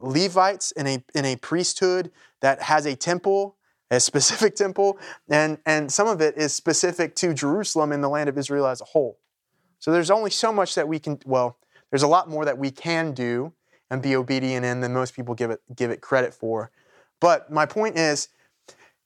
Levites 0.00 0.72
in 0.72 0.86
a, 0.88 1.04
in 1.14 1.24
a 1.24 1.36
priesthood 1.36 2.10
that 2.40 2.62
has 2.62 2.84
a 2.84 2.96
temple, 2.96 3.56
a 3.92 4.00
specific 4.00 4.56
temple, 4.56 4.98
and, 5.28 5.58
and 5.64 5.92
some 5.92 6.08
of 6.08 6.20
it 6.20 6.36
is 6.36 6.52
specific 6.52 7.14
to 7.16 7.32
Jerusalem 7.32 7.92
in 7.92 8.00
the 8.00 8.08
land 8.08 8.28
of 8.28 8.36
Israel 8.36 8.66
as 8.66 8.80
a 8.80 8.84
whole. 8.84 9.18
So 9.78 9.92
there's 9.92 10.10
only 10.10 10.30
so 10.30 10.52
much 10.52 10.74
that 10.74 10.88
we 10.88 10.98
can, 10.98 11.18
well, 11.24 11.58
there's 11.90 12.02
a 12.02 12.08
lot 12.08 12.28
more 12.28 12.44
that 12.44 12.58
we 12.58 12.70
can 12.70 13.12
do 13.12 13.52
and 13.90 14.02
be 14.02 14.16
obedient 14.16 14.64
in 14.64 14.80
than 14.80 14.92
most 14.92 15.14
people 15.14 15.34
give 15.34 15.50
it, 15.50 15.60
give 15.74 15.90
it 15.90 16.00
credit 16.00 16.34
for. 16.34 16.70
But 17.20 17.50
my 17.50 17.66
point 17.66 17.96
is, 17.96 18.28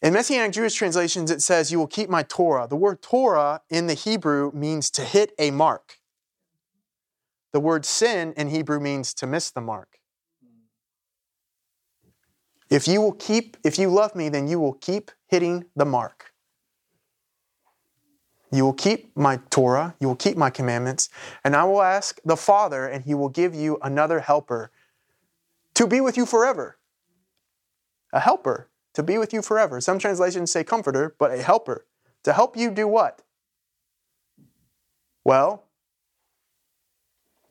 in 0.02 0.12
Messianic 0.12 0.52
Jewish 0.52 0.74
translations, 0.74 1.30
it 1.30 1.42
says, 1.42 1.70
You 1.70 1.78
will 1.78 1.86
keep 1.86 2.10
my 2.10 2.24
Torah. 2.24 2.66
The 2.68 2.76
word 2.76 3.02
Torah 3.02 3.60
in 3.70 3.86
the 3.86 3.94
Hebrew 3.94 4.50
means 4.52 4.90
to 4.90 5.02
hit 5.02 5.32
a 5.38 5.52
mark. 5.52 5.98
The 7.52 7.60
word 7.60 7.84
sin 7.84 8.32
in 8.36 8.48
Hebrew 8.48 8.80
means 8.80 9.14
to 9.14 9.26
miss 9.26 9.50
the 9.50 9.60
mark. 9.60 10.00
If 12.68 12.88
you 12.88 13.00
will 13.00 13.12
keep, 13.12 13.58
if 13.62 13.78
you 13.78 13.90
love 13.90 14.16
me, 14.16 14.28
then 14.28 14.48
you 14.48 14.58
will 14.58 14.72
keep 14.72 15.10
hitting 15.28 15.66
the 15.76 15.84
mark. 15.84 16.31
You 18.52 18.64
will 18.64 18.74
keep 18.74 19.16
my 19.16 19.38
Torah, 19.48 19.94
you 19.98 20.06
will 20.06 20.16
keep 20.16 20.36
my 20.36 20.50
commandments, 20.50 21.08
and 21.42 21.56
I 21.56 21.64
will 21.64 21.80
ask 21.80 22.20
the 22.22 22.36
Father, 22.36 22.86
and 22.86 23.02
he 23.04 23.14
will 23.14 23.30
give 23.30 23.54
you 23.54 23.78
another 23.80 24.20
helper 24.20 24.70
to 25.74 25.86
be 25.86 26.02
with 26.02 26.18
you 26.18 26.26
forever. 26.26 26.76
A 28.12 28.20
helper 28.20 28.68
to 28.92 29.02
be 29.02 29.16
with 29.16 29.32
you 29.32 29.40
forever. 29.40 29.80
Some 29.80 29.98
translations 29.98 30.50
say 30.50 30.64
comforter, 30.64 31.16
but 31.18 31.32
a 31.32 31.42
helper. 31.42 31.86
To 32.24 32.34
help 32.34 32.54
you 32.54 32.70
do 32.70 32.86
what? 32.86 33.22
Well, 35.24 35.64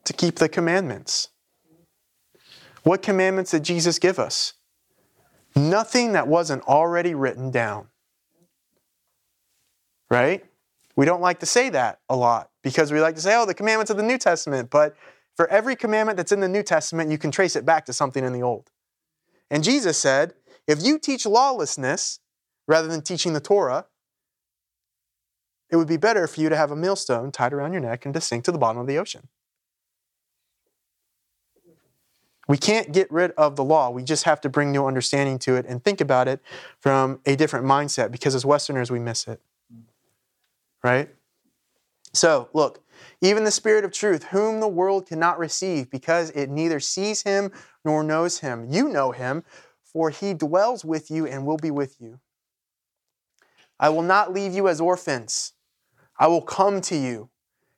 to 0.06 0.14
keep 0.14 0.36
the 0.36 0.50
commandments. 0.50 1.30
What 2.84 3.02
commandments 3.02 3.52
did 3.52 3.64
Jesus 3.64 3.98
give 3.98 4.20
us? 4.20 4.54
Nothing 5.56 6.14
that 6.14 6.28
wasn't 6.28 6.64
already 6.64 7.16
written 7.16 7.50
down. 7.50 7.88
Right? 10.10 10.46
We 10.96 11.06
don't 11.06 11.22
like 11.22 11.40
to 11.40 11.46
say 11.46 11.70
that 11.70 12.00
a 12.10 12.16
lot 12.16 12.50
because 12.64 12.92
we 12.92 13.00
like 13.00 13.16
to 13.16 13.22
say, 13.22 13.36
oh, 13.36 13.46
the 13.46 13.54
commandments 13.54 13.90
of 13.90 13.98
the 13.98 14.04
New 14.04 14.18
Testament. 14.18 14.70
But 14.70 14.96
for 15.36 15.48
every 15.48 15.76
commandment 15.76 16.18
that's 16.18 16.32
in 16.32 16.40
the 16.40 16.50
New 16.50 16.64
Testament, 16.64 17.10
you 17.10 17.18
can 17.18 17.32
trace 17.32 17.56
it 17.56 17.66
back 17.66 17.86
to 17.86 17.94
something 17.94 18.24
in 18.24 18.34
the 18.34 18.42
Old. 18.42 18.70
And 19.50 19.64
Jesus 19.64 19.98
said, 19.98 20.34
if 20.68 20.84
you 20.84 21.00
teach 21.00 21.26
lawlessness 21.26 22.20
rather 22.68 22.88
than 22.88 23.02
teaching 23.02 23.34
the 23.34 23.40
Torah, 23.40 23.86
it 25.70 25.78
would 25.78 25.88
be 25.88 25.98
better 25.98 26.28
for 26.28 26.42
you 26.42 26.50
to 26.50 26.56
have 26.56 26.72
a 26.72 26.76
millstone 26.76 27.32
tied 27.32 27.54
around 27.54 27.72
your 27.72 27.82
neck 27.82 28.06
and 28.06 28.14
to 28.14 28.22
sink 28.22 28.44
to 28.46 28.52
the 28.52 28.58
bottom 28.58 28.80
of 28.80 28.88
the 28.88 28.98
ocean. 28.98 29.30
We 32.48 32.58
can't 32.58 32.92
get 32.92 33.10
rid 33.10 33.32
of 33.32 33.56
the 33.56 33.64
law. 33.64 33.90
We 33.90 34.04
just 34.04 34.26
have 34.26 34.42
to 34.42 34.50
bring 34.50 34.74
new 34.74 34.86
understanding 34.86 35.40
to 35.40 35.56
it 35.56 35.66
and 35.66 35.82
think 35.82 36.02
about 36.02 36.28
it 36.28 36.42
from 36.80 37.22
a 37.26 37.38
different 37.38 37.66
mindset 37.66 38.12
because 38.12 38.36
as 38.36 38.46
Westerners, 38.46 38.92
we 38.92 39.00
miss 39.00 39.28
it 39.28 39.42
right? 40.84 41.10
So, 42.14 42.50
look, 42.54 42.84
even 43.22 43.44
the 43.44 43.52
Spirit 43.52 43.86
of 43.86 43.92
truth, 43.92 44.26
whom 44.26 44.60
the 44.60 44.68
world 44.68 45.08
cannot 45.08 45.40
receive 45.40 45.90
because 45.90 46.30
it 46.32 46.50
neither 46.50 46.80
sees 46.80 47.24
him 47.24 47.52
nor 47.86 48.04
knows 48.04 48.40
him. 48.40 48.68
You 48.70 48.90
know 48.90 49.12
him, 49.12 49.44
for 49.84 50.10
he 50.10 50.34
dwells 50.34 50.84
with 50.84 51.10
you 51.10 51.26
and 51.26 51.46
will 51.46 51.58
be 51.58 51.72
with 51.72 51.96
you. 52.00 52.20
I 53.80 53.90
will 53.90 54.04
not 54.04 54.34
leave 54.34 54.54
you 54.54 54.68
as 54.68 54.80
orphans. 54.80 55.54
I 56.20 56.28
will 56.28 56.42
come 56.42 56.82
to 56.82 56.96
you. 56.96 57.30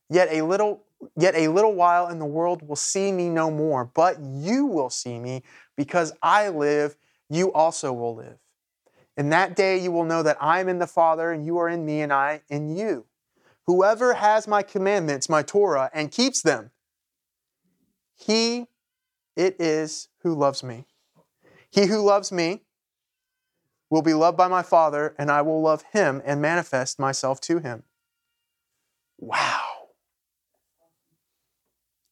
Yet 0.10 0.30
a 0.32 0.42
little 0.42 0.84
yet 1.18 1.36
a 1.36 1.50
little 1.50 1.74
while 1.74 2.08
and 2.08 2.20
the 2.20 2.26
world 2.26 2.68
will 2.68 2.76
see 2.76 3.12
me 3.12 3.30
no 3.30 3.52
more, 3.52 3.86
but 3.86 4.20
you 4.22 4.66
will 4.66 4.90
see 4.90 5.20
me 5.20 5.44
because 5.76 6.14
I 6.22 6.50
live, 6.50 6.96
you 7.30 7.52
also 7.52 7.92
will 7.92 8.16
live. 8.16 8.38
In 9.16 9.30
that 9.30 9.56
day 9.56 9.78
you 9.78 9.92
will 9.92 10.06
know 10.06 10.24
that 10.24 10.38
I 10.42 10.60
am 10.60 10.70
in 10.70 10.80
the 10.80 10.88
Father, 10.88 11.32
and 11.32 11.46
you 11.46 11.58
are 11.58 11.70
in 11.70 11.86
me, 11.86 12.02
and 12.02 12.12
I 12.12 12.42
in 12.50 12.76
you. 12.76 13.06
Whoever 13.68 14.16
has 14.16 14.48
my 14.48 14.64
commandments, 14.64 15.30
my 15.30 15.42
Torah, 15.42 15.90
and 15.94 16.12
keeps 16.12 16.42
them, 16.42 16.72
he 18.16 18.68
it 19.36 19.56
is 19.60 20.10
who 20.20 20.36
loves 20.36 20.64
me. 20.64 20.86
He 21.70 21.88
who 21.88 22.04
loves 22.04 22.32
me 22.32 22.62
will 23.90 24.02
be 24.02 24.14
loved 24.14 24.38
by 24.38 24.48
my 24.48 24.64
Father, 24.64 25.16
and 25.18 25.32
I 25.32 25.42
will 25.42 25.62
love 25.62 25.84
him 25.92 26.22
and 26.26 26.42
manifest 26.42 27.00
myself 27.00 27.40
to 27.42 27.60
him. 27.60 27.84
Wow. 29.18 29.62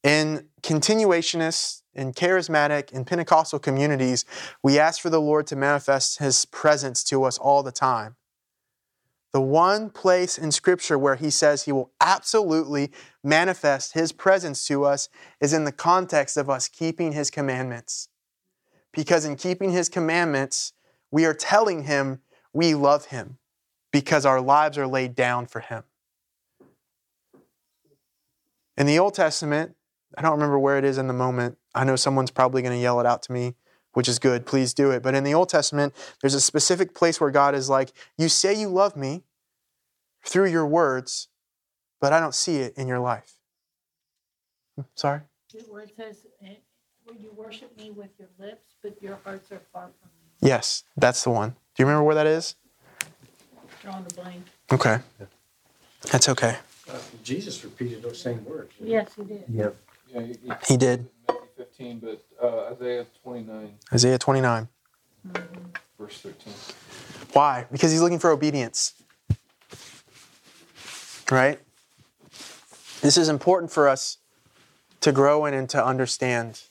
In 0.04 0.48
continuationists, 0.64 1.81
in 1.94 2.14
charismatic, 2.14 2.92
and 2.94 3.06
Pentecostal 3.06 3.60
communities, 3.60 4.26
we 4.64 4.80
ask 4.80 5.02
for 5.02 5.10
the 5.10 5.22
Lord 5.22 5.48
to 5.48 5.56
manifest 5.56 6.20
his 6.20 6.46
presence 6.46 7.04
to 7.06 7.24
us 7.24 7.38
all 7.38 7.64
the 7.64 7.72
time. 7.72 8.16
The 9.34 9.42
one 9.42 9.90
place 9.90 10.38
in 10.38 10.52
Scripture 10.52 10.98
where 10.98 11.16
he 11.16 11.30
says 11.30 11.64
he 11.64 11.72
will 11.72 11.92
absolutely 12.02 12.92
manifest 13.24 13.94
his 13.94 14.12
presence 14.12 14.66
to 14.68 14.84
us 14.84 15.08
is 15.40 15.54
in 15.54 15.64
the 15.64 15.72
context 15.72 16.36
of 16.36 16.50
us 16.50 16.68
keeping 16.68 17.14
his 17.14 17.32
commandments. 17.32 18.10
Because 18.92 19.24
in 19.24 19.38
keeping 19.38 19.72
his 19.72 19.88
commandments, 19.88 20.74
we 21.12 21.26
are 21.26 21.34
telling 21.34 21.84
him 21.84 22.20
we 22.54 22.76
love 22.76 23.06
him 23.06 23.38
because 23.92 24.26
our 24.26 24.42
lives 24.42 24.78
are 24.78 24.88
laid 24.88 25.16
down 25.16 25.46
for 25.46 25.62
him. 25.62 25.84
In 28.78 28.86
the 28.86 29.00
Old 29.00 29.14
Testament, 29.14 29.76
I 30.18 30.22
don't 30.22 30.34
remember 30.34 30.60
where 30.60 30.78
it 30.78 30.84
is 30.84 30.98
in 30.98 31.08
the 31.08 31.14
moment. 31.14 31.58
I 31.74 31.84
know 31.84 31.96
someone's 31.96 32.32
probably 32.32 32.62
going 32.62 32.76
to 32.76 32.82
yell 32.82 33.00
it 33.00 33.06
out 33.06 33.24
to 33.24 33.32
me, 33.32 33.56
which 33.94 34.08
is 34.08 34.20
good. 34.20 34.46
Please 34.46 34.74
do 34.74 34.92
it. 34.92 35.02
But 35.04 35.16
in 35.16 35.24
the 35.24 35.34
Old 35.34 35.50
Testament, 35.50 35.94
there's 36.22 36.34
a 36.34 36.42
specific 36.42 36.94
place 36.94 37.20
where 37.22 37.32
God 37.32 37.56
is 37.56 37.70
like, 37.70 37.92
You 38.18 38.30
say 38.30 38.54
you 38.54 38.68
love 38.68 38.96
me 38.96 39.24
through 40.24 40.48
your 40.48 40.66
words, 40.66 41.28
but 42.00 42.14
I 42.14 42.20
don't 42.20 42.36
see 42.36 42.58
it 42.58 42.74
in 42.78 42.88
your 42.88 43.00
life. 43.00 43.34
Hmm, 44.76 44.84
sorry? 44.96 45.22
Where 45.68 45.84
it 45.84 45.92
says, 45.96 46.26
eh, 46.44 46.56
Will 47.06 47.16
you 47.16 47.32
worship 47.36 47.76
me 47.78 47.92
with 47.92 48.10
your 48.20 48.30
lips, 48.40 48.68
but 48.82 49.02
your 49.02 49.18
hearts 49.24 49.52
are 49.52 49.62
far 49.74 49.84
from 49.84 50.10
me? 50.10 50.50
Yes, 50.50 50.84
that's 50.96 51.24
the 51.24 51.30
one. 51.30 51.50
Do 51.50 51.56
you 51.80 51.86
remember 51.86 52.04
where 52.04 52.16
that 52.16 52.28
is? 52.28 52.56
Drawing 53.82 54.04
the 54.04 54.14
blank. 54.14 54.44
Okay. 54.72 55.00
That's 56.12 56.30
okay. 56.30 56.58
Uh, 56.90 56.98
Jesus 57.24 57.64
repeated 57.64 58.02
those 58.04 58.22
same 58.22 58.44
words. 58.46 58.72
Yes, 58.80 59.12
he 59.16 59.24
did. 59.24 59.44
Yep. 59.50 59.76
Yeah, 60.14 60.22
he, 60.22 60.28
he, 60.28 60.52
He 60.68 60.78
did. 60.78 61.08
Matthew 61.82 62.00
15, 62.00 62.00
but 62.40 62.46
uh, 62.46 62.74
Isaiah 62.74 63.06
29, 63.24 63.74
Isaiah 63.94 64.18
29. 64.18 64.68
verse 66.00 66.22
13. 66.22 66.54
Why? 67.34 67.66
Because 67.72 67.92
he's 67.92 68.02
looking 68.02 68.20
for 68.20 68.30
obedience. 68.32 68.94
Right? 71.30 71.60
This 73.02 73.18
is 73.18 73.30
important 73.30 73.72
for 73.72 73.88
us 73.88 74.18
to 75.00 75.12
grow 75.12 75.46
in 75.46 75.54
and 75.54 75.70
to 75.70 75.84
understand 75.84 76.62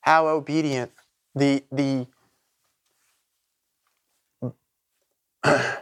how 0.00 0.26
obedient 0.26 0.90
the 1.34 1.62
the 1.70 2.06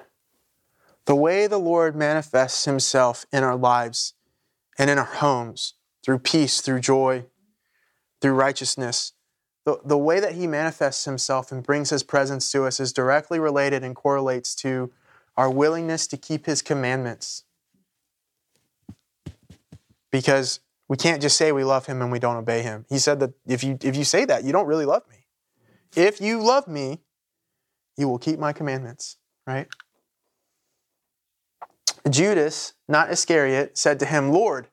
the 1.07 1.15
way 1.15 1.47
the 1.47 1.59
Lord 1.59 1.95
manifests 1.95 2.65
himself 2.65 3.25
in 3.33 3.45
our 3.45 3.57
lives 3.57 4.15
and 4.79 4.91
in 4.91 4.99
our 4.99 5.05
homes 5.05 5.75
through 6.05 6.19
peace, 6.19 6.61
through 6.61 6.81
joy, 6.81 7.25
through 8.23 8.35
righteousness. 8.35 9.13
The, 9.65 9.79
the 9.85 9.99
way 9.99 10.21
that 10.21 10.35
he 10.35 10.47
manifests 10.47 11.05
himself 11.05 11.53
and 11.53 11.63
brings 11.63 11.91
his 11.91 12.03
presence 12.03 12.51
to 12.53 12.65
us 12.65 12.81
is 12.81 12.93
directly 12.93 13.39
related 13.39 13.85
and 13.85 13.95
correlates 13.95 14.55
to 14.57 14.91
our 15.37 15.51
willingness 15.51 16.07
to 16.07 16.17
keep 16.17 16.47
his 16.47 16.63
commandments. 16.63 17.45
Because 20.11 20.61
we 20.89 20.97
can't 20.97 21.23
just 21.23 21.37
say 21.37 21.53
we 21.53 21.65
love 21.65 21.87
him 21.87 22.03
and 22.03 22.11
we 22.11 22.19
don't 22.19 22.37
obey 22.37 22.63
him. 22.63 22.85
He 22.89 22.99
said 22.99 23.21
that 23.21 23.33
if 23.47 23.65
you 23.65 23.79
if 23.83 23.97
you 23.97 24.05
say 24.05 24.25
that, 24.25 24.45
you 24.45 24.53
don't 24.53 24.67
really 24.67 24.85
love 24.85 25.03
me. 25.09 25.27
If 25.97 26.21
you 26.21 26.43
love 26.43 26.69
me, 26.69 27.01
you 27.97 28.09
will 28.09 28.19
keep 28.19 28.39
my 28.39 28.53
commandments, 28.53 29.17
right? 29.47 29.69
Judas, 32.09 32.75
not 32.89 33.11
Iscariot, 33.11 33.79
said 33.79 34.01
to 34.01 34.07
him, 34.07 34.33
Lord, 34.33 34.69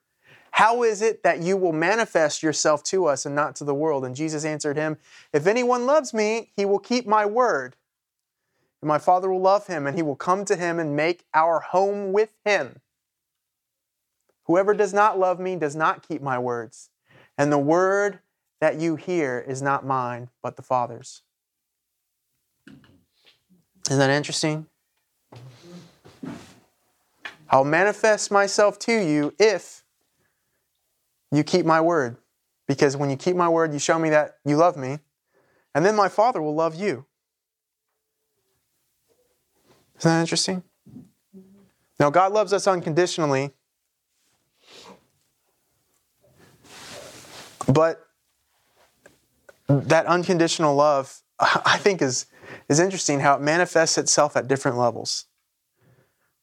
how 0.60 0.84
is 0.84 1.02
it 1.02 1.24
that 1.24 1.40
you 1.40 1.56
will 1.56 1.72
manifest 1.72 2.44
yourself 2.44 2.84
to 2.84 3.06
us 3.06 3.26
and 3.26 3.34
not 3.34 3.56
to 3.56 3.64
the 3.64 3.74
world? 3.74 4.04
And 4.04 4.14
Jesus 4.14 4.44
answered 4.44 4.76
him, 4.76 4.98
If 5.32 5.48
anyone 5.48 5.86
loves 5.86 6.14
me, 6.14 6.52
he 6.54 6.66
will 6.66 6.80
keep 6.80 7.08
my 7.08 7.26
word. 7.26 7.78
And 8.82 8.90
my 8.90 8.98
Father 8.98 9.32
will 9.32 9.40
love 9.40 9.68
him, 9.68 9.88
and 9.88 9.96
he 9.96 10.04
will 10.04 10.18
come 10.18 10.44
to 10.44 10.58
him 10.58 10.78
and 10.78 10.98
make 10.98 11.24
our 11.34 11.62
home 11.62 12.12
with 12.12 12.34
him. 12.44 12.82
Whoever 14.48 14.74
does 14.74 14.94
not 14.94 15.18
love 15.18 15.40
me 15.40 15.56
does 15.56 15.78
not 15.78 16.06
keep 16.06 16.22
my 16.22 16.38
words. 16.38 16.90
And 17.38 17.54
the 17.54 17.58
word 17.58 18.20
that 18.60 18.82
you 18.82 18.98
hear 18.98 19.40
is 19.40 19.62
not 19.62 19.86
mine, 19.86 20.28
but 20.44 20.58
the 20.58 20.62
Father's. 20.62 21.22
Isn't 23.90 24.00
that 24.00 24.10
interesting? 24.10 24.66
I'll 27.50 27.64
manifest 27.64 28.30
myself 28.30 28.78
to 28.80 28.92
you 28.92 29.34
if 29.40 29.86
you 31.32 31.44
keep 31.44 31.66
my 31.66 31.82
word. 31.82 32.18
Because 32.68 32.96
when 32.96 33.10
you 33.10 33.18
keep 33.18 33.36
my 33.36 33.50
word, 33.50 33.74
you 33.74 33.80
show 33.80 33.98
me 33.98 34.10
that 34.12 34.38
you 34.46 34.56
love 34.56 34.78
me. 34.78 35.00
And 35.74 35.86
then 35.86 35.96
my 35.96 36.10
Father 36.10 36.42
will 36.42 36.56
love 36.56 36.76
you. 36.76 37.06
Isn't 39.98 40.12
that 40.12 40.22
interesting? 40.22 40.64
Now, 42.00 42.10
God 42.10 42.32
loves 42.32 42.54
us 42.54 42.68
unconditionally. 42.68 43.52
But 47.72 48.08
that 49.68 50.06
unconditional 50.06 50.76
love, 50.76 51.22
I 51.40 51.78
think, 51.78 52.02
is, 52.02 52.26
is 52.68 52.80
interesting 52.80 53.20
how 53.20 53.36
it 53.36 53.42
manifests 53.42 53.98
itself 53.98 54.36
at 54.36 54.48
different 54.48 54.78
levels. 54.78 55.26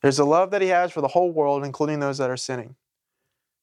There's 0.02 0.18
a 0.18 0.24
love 0.24 0.50
that 0.50 0.62
He 0.62 0.68
has 0.68 0.92
for 0.92 1.00
the 1.00 1.08
whole 1.08 1.32
world, 1.32 1.64
including 1.64 2.00
those 2.00 2.18
that 2.18 2.30
are 2.30 2.36
sinning. 2.36 2.76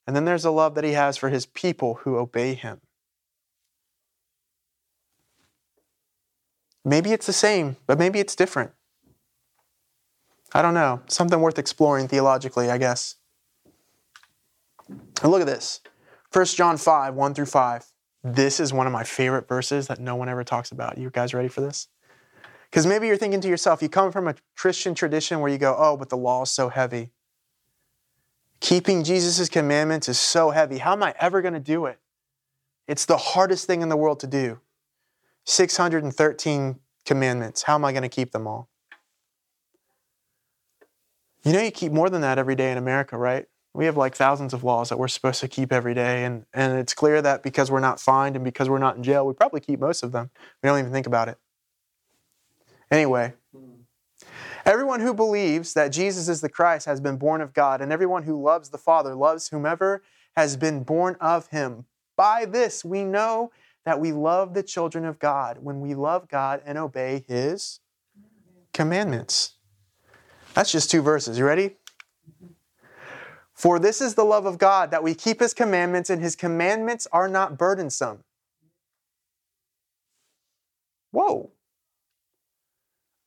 And 0.05 0.15
then 0.15 0.25
there's 0.25 0.45
a 0.45 0.51
love 0.51 0.75
that 0.75 0.83
He 0.83 0.93
has 0.93 1.17
for 1.17 1.29
His 1.29 1.45
people 1.45 1.95
who 2.03 2.17
obey 2.17 2.53
Him. 2.53 2.81
Maybe 6.85 7.11
it's 7.13 7.25
the 7.25 7.33
same, 7.33 7.77
but 7.87 7.97
maybe 7.97 8.19
it's 8.19 8.35
different. 8.35 8.71
I 10.53 10.61
don't 10.61 10.73
know. 10.73 11.01
Something 11.07 11.39
worth 11.39 11.57
exploring 11.57 12.07
theologically, 12.07 12.69
I 12.69 12.77
guess. 12.77 13.15
And 14.89 15.31
look 15.31 15.41
at 15.41 15.47
this 15.47 15.81
1 16.31 16.45
John 16.45 16.77
5, 16.77 17.15
1 17.15 17.33
through 17.33 17.45
5. 17.45 17.85
This 18.23 18.59
is 18.59 18.71
one 18.71 18.87
of 18.87 18.93
my 18.93 19.03
favorite 19.03 19.47
verses 19.47 19.87
that 19.87 19.99
no 19.99 20.15
one 20.15 20.29
ever 20.29 20.43
talks 20.43 20.71
about. 20.71 20.97
You 20.97 21.09
guys 21.09 21.33
ready 21.33 21.47
for 21.47 21.61
this? 21.61 21.87
Because 22.69 22.85
maybe 22.87 23.07
you're 23.07 23.17
thinking 23.17 23.41
to 23.41 23.47
yourself, 23.47 23.81
you 23.81 23.89
come 23.89 24.11
from 24.11 24.27
a 24.27 24.35
Christian 24.57 24.95
tradition 24.95 25.39
where 25.39 25.51
you 25.51 25.57
go, 25.57 25.75
oh, 25.77 25.95
but 25.95 26.09
the 26.09 26.17
law 26.17 26.43
is 26.43 26.51
so 26.51 26.69
heavy. 26.69 27.11
Keeping 28.59 29.03
Jesus' 29.03 29.49
commandments 29.49 30.07
is 30.07 30.19
so 30.19 30.51
heavy. 30.51 30.77
How 30.77 30.93
am 30.93 31.03
I 31.03 31.13
ever 31.19 31.41
going 31.41 31.53
to 31.53 31.59
do 31.59 31.85
it? 31.85 31.99
It's 32.87 33.05
the 33.05 33.17
hardest 33.17 33.67
thing 33.67 33.81
in 33.81 33.89
the 33.89 33.97
world 33.97 34.19
to 34.21 34.27
do. 34.27 34.59
613 35.45 36.79
commandments. 37.05 37.63
How 37.63 37.75
am 37.75 37.85
I 37.85 37.91
going 37.91 38.03
to 38.03 38.09
keep 38.09 38.31
them 38.31 38.47
all? 38.47 38.69
You 41.43 41.51
know, 41.51 41.61
you 41.61 41.71
keep 41.71 41.91
more 41.91 42.09
than 42.09 42.21
that 42.21 42.37
every 42.37 42.55
day 42.55 42.71
in 42.71 42.77
America, 42.77 43.17
right? 43.17 43.45
We 43.73 43.85
have 43.85 43.97
like 43.97 44.15
thousands 44.15 44.53
of 44.53 44.63
laws 44.63 44.89
that 44.89 44.99
we're 44.99 45.07
supposed 45.07 45.41
to 45.41 45.47
keep 45.47 45.73
every 45.73 45.93
day. 45.93 46.23
And, 46.23 46.45
and 46.53 46.77
it's 46.77 46.93
clear 46.93 47.21
that 47.21 47.43
because 47.43 47.69
we're 47.69 47.79
not 47.79 47.99
fined 47.99 48.35
and 48.35 48.45
because 48.45 48.69
we're 48.69 48.77
not 48.77 48.95
in 48.95 49.03
jail, 49.03 49.25
we 49.25 49.33
probably 49.33 49.59
keep 49.59 49.79
most 49.79 50.03
of 50.03 50.11
them. 50.11 50.29
We 50.61 50.67
don't 50.67 50.79
even 50.79 50.91
think 50.91 51.07
about 51.07 51.27
it. 51.27 51.37
Anyway, 52.91 53.33
everyone 54.65 54.99
who 54.99 55.13
believes 55.13 55.73
that 55.73 55.89
Jesus 55.89 56.27
is 56.29 56.41
the 56.41 56.49
Christ 56.49 56.85
has 56.85 57.01
been 57.01 57.17
born 57.17 57.41
of 57.41 57.53
God, 57.53 57.81
and 57.81 57.91
everyone 57.91 58.23
who 58.23 58.41
loves 58.41 58.69
the 58.69 58.77
Father 58.77 59.15
loves 59.15 59.49
whomever 59.49 60.03
has 60.35 60.57
been 60.57 60.83
born 60.83 61.15
of 61.19 61.47
him. 61.47 61.85
By 62.15 62.45
this 62.45 62.83
we 62.83 63.03
know 63.03 63.51
that 63.85 63.99
we 63.99 64.11
love 64.11 64.53
the 64.53 64.63
children 64.63 65.05
of 65.05 65.19
God 65.19 65.59
when 65.61 65.81
we 65.81 65.93
love 65.93 66.27
God 66.27 66.61
and 66.65 66.77
obey 66.77 67.23
his 67.27 67.79
commandments. 68.73 69.53
That's 70.53 70.71
just 70.71 70.89
two 70.91 71.01
verses. 71.01 71.37
You 71.37 71.45
ready? 71.45 71.77
For 73.53 73.79
this 73.79 74.01
is 74.01 74.15
the 74.15 74.25
love 74.25 74.45
of 74.45 74.57
God, 74.57 74.91
that 74.91 75.03
we 75.03 75.13
keep 75.13 75.39
his 75.39 75.53
commandments, 75.53 76.09
and 76.09 76.21
his 76.21 76.35
commandments 76.35 77.07
are 77.11 77.27
not 77.27 77.57
burdensome. 77.57 78.23
Whoa. 81.11 81.51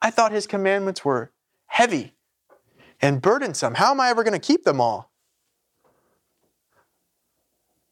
I 0.01 0.11
thought 0.11 0.33
his 0.33 0.47
commandments 0.47 1.05
were 1.05 1.33
heavy 1.67 2.15
and 3.01 3.21
burdensome. 3.21 3.75
How 3.75 3.91
am 3.91 4.01
I 4.01 4.09
ever 4.09 4.23
going 4.23 4.39
to 4.39 4.47
keep 4.47 4.65
them 4.65 4.81
all? 4.81 5.11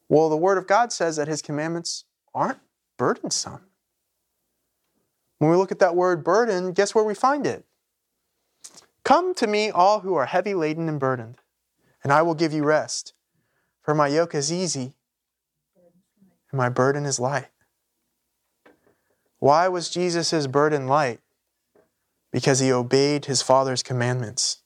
Well, 0.09 0.29
the 0.29 0.37
Word 0.37 0.59
of 0.59 0.67
God 0.67 0.93
says 0.93 1.17
that 1.17 1.29
his 1.29 1.43
commandments 1.43 2.05
aren't 2.35 2.61
burdensome. 2.99 3.61
When 5.39 5.51
we 5.51 5.57
look 5.57 5.73
at 5.73 5.79
that 5.81 5.97
word 5.97 6.25
burden, 6.25 6.73
guess 6.73 6.95
where 6.95 7.05
we 7.05 7.15
find 7.15 7.47
it? 7.47 7.65
Come 9.05 9.35
to 9.35 9.47
me, 9.47 9.71
all 9.71 10.01
who 10.01 10.15
are 10.15 10.27
heavy 10.27 10.55
laden 10.55 10.89
and 10.89 10.99
burdened, 10.99 11.37
and 12.03 12.13
I 12.13 12.23
will 12.23 12.35
give 12.35 12.53
you 12.53 12.65
rest. 12.65 13.13
For 13.83 13.95
my 13.95 14.09
yoke 14.09 14.35
is 14.35 14.51
easy 14.51 14.95
and 16.51 16.59
my 16.59 16.71
burden 16.71 17.05
is 17.05 17.21
light. 17.21 17.49
Why 19.39 19.69
was 19.69 19.91
Jesus' 19.91 20.47
burden 20.47 20.87
light? 20.87 21.21
Because 22.35 22.59
he 22.59 22.73
obeyed 22.73 23.27
his 23.27 23.43
Father's 23.43 23.85
commandments. 23.85 24.63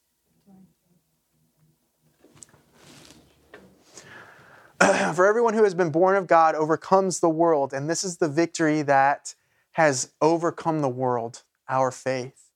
For 4.80 5.26
everyone 5.26 5.52
who 5.52 5.64
has 5.64 5.74
been 5.74 5.90
born 5.90 6.16
of 6.16 6.26
God 6.26 6.54
overcomes 6.54 7.20
the 7.20 7.28
world, 7.28 7.74
and 7.74 7.90
this 7.90 8.02
is 8.02 8.16
the 8.16 8.28
victory 8.28 8.80
that 8.80 9.34
has 9.72 10.12
overcome 10.22 10.80
the 10.80 10.88
world, 10.88 11.42
our 11.68 11.90
faith. 11.90 12.52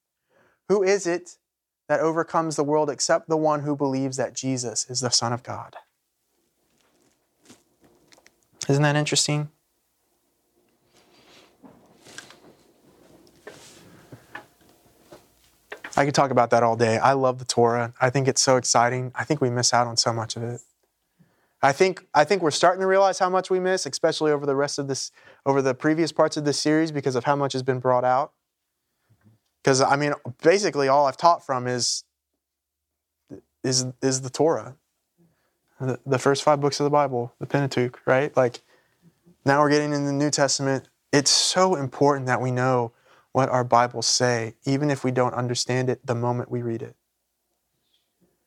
Who 0.71 0.83
is 0.83 1.07
it 1.07 1.37
that 1.91 2.01
overcomes 2.01 2.57
the 2.57 2.65
world 2.65 2.89
except 2.89 3.29
the 3.29 3.37
one 3.37 3.61
who 3.61 3.77
believes 3.77 4.17
that 4.17 4.33
Jesus 4.33 4.89
is 4.89 5.01
the 5.01 5.11
Son 5.11 5.35
of 5.35 5.43
God? 5.43 5.77
Isn't 8.67 8.83
that 8.83 8.97
interesting? 8.97 9.51
I 15.97 16.05
could 16.05 16.15
talk 16.15 16.31
about 16.31 16.51
that 16.51 16.63
all 16.63 16.77
day. 16.77 16.99
I 16.99 17.13
love 17.13 17.39
the 17.39 17.45
Torah. 17.45 17.93
I 18.01 18.11
think 18.11 18.27
it's 18.29 18.41
so 18.41 18.57
exciting. 18.57 19.13
I 19.15 19.25
think 19.25 19.41
we 19.41 19.51
miss 19.51 19.75
out 19.75 19.87
on 19.87 19.97
so 19.97 20.13
much 20.13 20.37
of 20.37 20.43
it. 20.43 20.61
I 21.63 21.73
think 21.73 22.05
I 22.13 22.25
think 22.25 22.43
we're 22.43 22.51
starting 22.51 22.81
to 22.81 22.87
realize 22.87 23.21
how 23.21 23.31
much 23.31 23.49
we 23.49 23.61
miss, 23.61 23.87
especially 23.87 24.33
over 24.33 24.47
the 24.47 24.57
rest 24.57 24.79
of 24.79 24.89
this 24.89 25.13
over 25.47 25.63
the 25.63 25.75
previous 25.75 26.11
parts 26.11 26.37
of 26.37 26.45
this 26.45 26.59
series 26.59 26.91
because 26.91 27.15
of 27.15 27.25
how 27.25 27.37
much 27.37 27.53
has 27.53 27.63
been 27.63 27.79
brought 27.79 28.05
out. 28.05 28.33
Because 29.63 29.81
I 29.81 29.95
mean, 29.95 30.15
basically 30.43 30.89
all 30.89 31.07
I've 31.07 31.17
taught 31.17 31.47
from 31.47 31.69
is 31.69 32.05
is 33.63 33.87
is 34.03 34.23
the 34.23 34.31
Torah. 34.31 34.77
The, 35.81 35.99
the 36.07 36.19
first 36.19 36.43
five 36.43 36.61
books 36.61 36.79
of 36.79 36.85
the 36.85 36.91
Bible, 36.91 37.33
the 37.39 37.47
Pentateuch, 37.47 38.01
right? 38.07 38.37
Like 38.37 38.61
now 39.45 39.61
we're 39.61 39.71
getting 39.71 39.93
in 39.93 40.05
the 40.05 40.13
New 40.13 40.31
Testament. 40.31 40.89
It's 41.13 41.31
so 41.31 41.75
important 41.75 42.27
that 42.27 42.41
we 42.41 42.51
know 42.51 42.93
what 43.33 43.49
our 43.49 43.65
Bibles 43.65 44.07
say, 44.07 44.55
even 44.65 44.91
if 44.91 45.05
we 45.05 45.11
don't 45.11 45.35
understand 45.35 45.89
it 45.89 46.07
the 46.07 46.15
moment 46.15 46.51
we 46.51 46.63
read 46.63 46.83
it. 46.83 46.97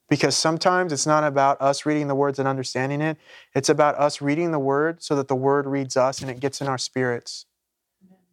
Because 0.08 0.38
sometimes 0.38 0.94
it's 0.94 1.08
not 1.08 1.24
about 1.24 1.60
us 1.60 1.86
reading 1.86 2.08
the 2.08 2.14
words 2.14 2.38
and 2.38 2.48
understanding 2.48 3.02
it. 3.02 3.18
It's 3.56 3.70
about 3.70 3.96
us 3.96 4.22
reading 4.22 4.52
the 4.52 4.60
word 4.60 5.02
so 5.02 5.16
that 5.16 5.28
the 5.28 5.36
word 5.36 5.66
reads 5.66 5.98
us 5.98 6.22
and 6.22 6.30
it 6.30 6.40
gets 6.40 6.62
in 6.62 6.68
our 6.68 6.78
spirits. 6.78 7.48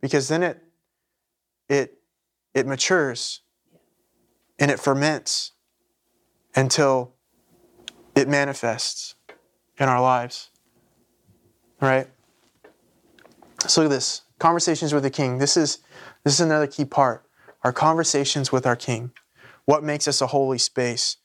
Because 0.03 0.29
then 0.29 0.43
it 0.43 0.63
it 1.69 1.99
it 2.53 2.67
matures 2.67 3.41
and 4.59 4.71
it 4.71 4.79
ferments 4.79 5.53
until 6.55 7.15
it 8.15 8.29
manifests 8.29 9.15
in 9.79 9.89
our 9.89 10.01
lives. 10.01 10.51
Right? 11.81 12.07
So 13.67 13.81
look 13.81 13.91
at 13.91 13.95
this. 13.95 14.23
Conversations 14.39 14.93
with 14.93 15.05
the 15.05 15.11
king. 15.11 15.39
This 15.39 15.57
is 15.57 15.79
this 16.25 16.35
is 16.35 16.41
another 16.41 16.67
key 16.67 16.85
part. 16.85 17.25
Our 17.65 17.73
conversations 17.73 18.53
with 18.53 18.67
our 18.67 18.77
king. 18.77 19.13
What 19.65 19.85
makes 19.85 20.09
us 20.09 20.21
a 20.21 20.27
holy 20.29 20.59
space? 20.59 21.17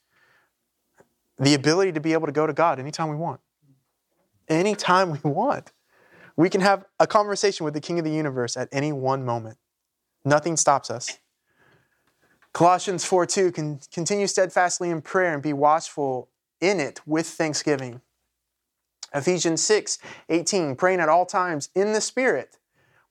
The 1.40 1.54
ability 1.54 1.92
to 1.94 2.00
be 2.00 2.14
able 2.14 2.28
to 2.28 2.32
go 2.32 2.48
to 2.48 2.54
God 2.54 2.80
anytime 2.80 3.10
we 3.10 3.16
want. 3.16 3.42
Anytime 4.48 5.12
we 5.12 5.30
want. 5.30 5.72
We 6.36 6.50
can 6.50 6.62
have 6.62 6.86
a 7.00 7.08
conversation 7.08 7.64
with 7.64 7.74
the 7.74 7.82
king 7.82 7.98
of 8.00 8.06
the 8.06 8.12
universe 8.12 8.56
at 8.56 8.70
any 8.72 8.92
one 8.92 9.26
moment. 9.26 9.58
Nothing 10.24 10.58
stops 10.58 10.92
us. 10.92 11.18
Colossians 12.54 13.06
4 13.06 13.26
2 13.26 13.52
can 13.52 13.80
continue 13.92 14.28
steadfastly 14.28 14.90
in 14.90 15.02
prayer 15.02 15.34
and 15.34 15.44
be 15.44 15.54
watchful 15.54 16.30
in 16.60 16.80
it 16.80 17.02
with 17.06 17.28
thanksgiving. 17.28 18.02
Ephesians 19.14 19.62
6 19.64 20.00
18, 20.30 20.76
praying 20.76 21.00
at 21.00 21.10
all 21.10 21.26
times 21.26 21.70
in 21.76 21.94
the 21.94 22.02
Spirit 22.02 22.58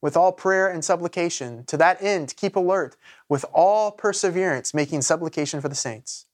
with 0.01 0.17
all 0.17 0.33
prayer 0.33 0.69
and 0.69 0.85
supplication. 0.85 1.65
To 1.67 1.77
that 1.77 2.03
end, 2.03 2.35
keep 2.37 2.57
alert 2.57 2.97
with 3.29 3.45
all 3.53 3.91
perseverance, 3.91 4.75
making 4.75 5.03
supplication 5.03 5.61
for 5.61 5.69
the 5.69 5.75
saints. 5.75 6.27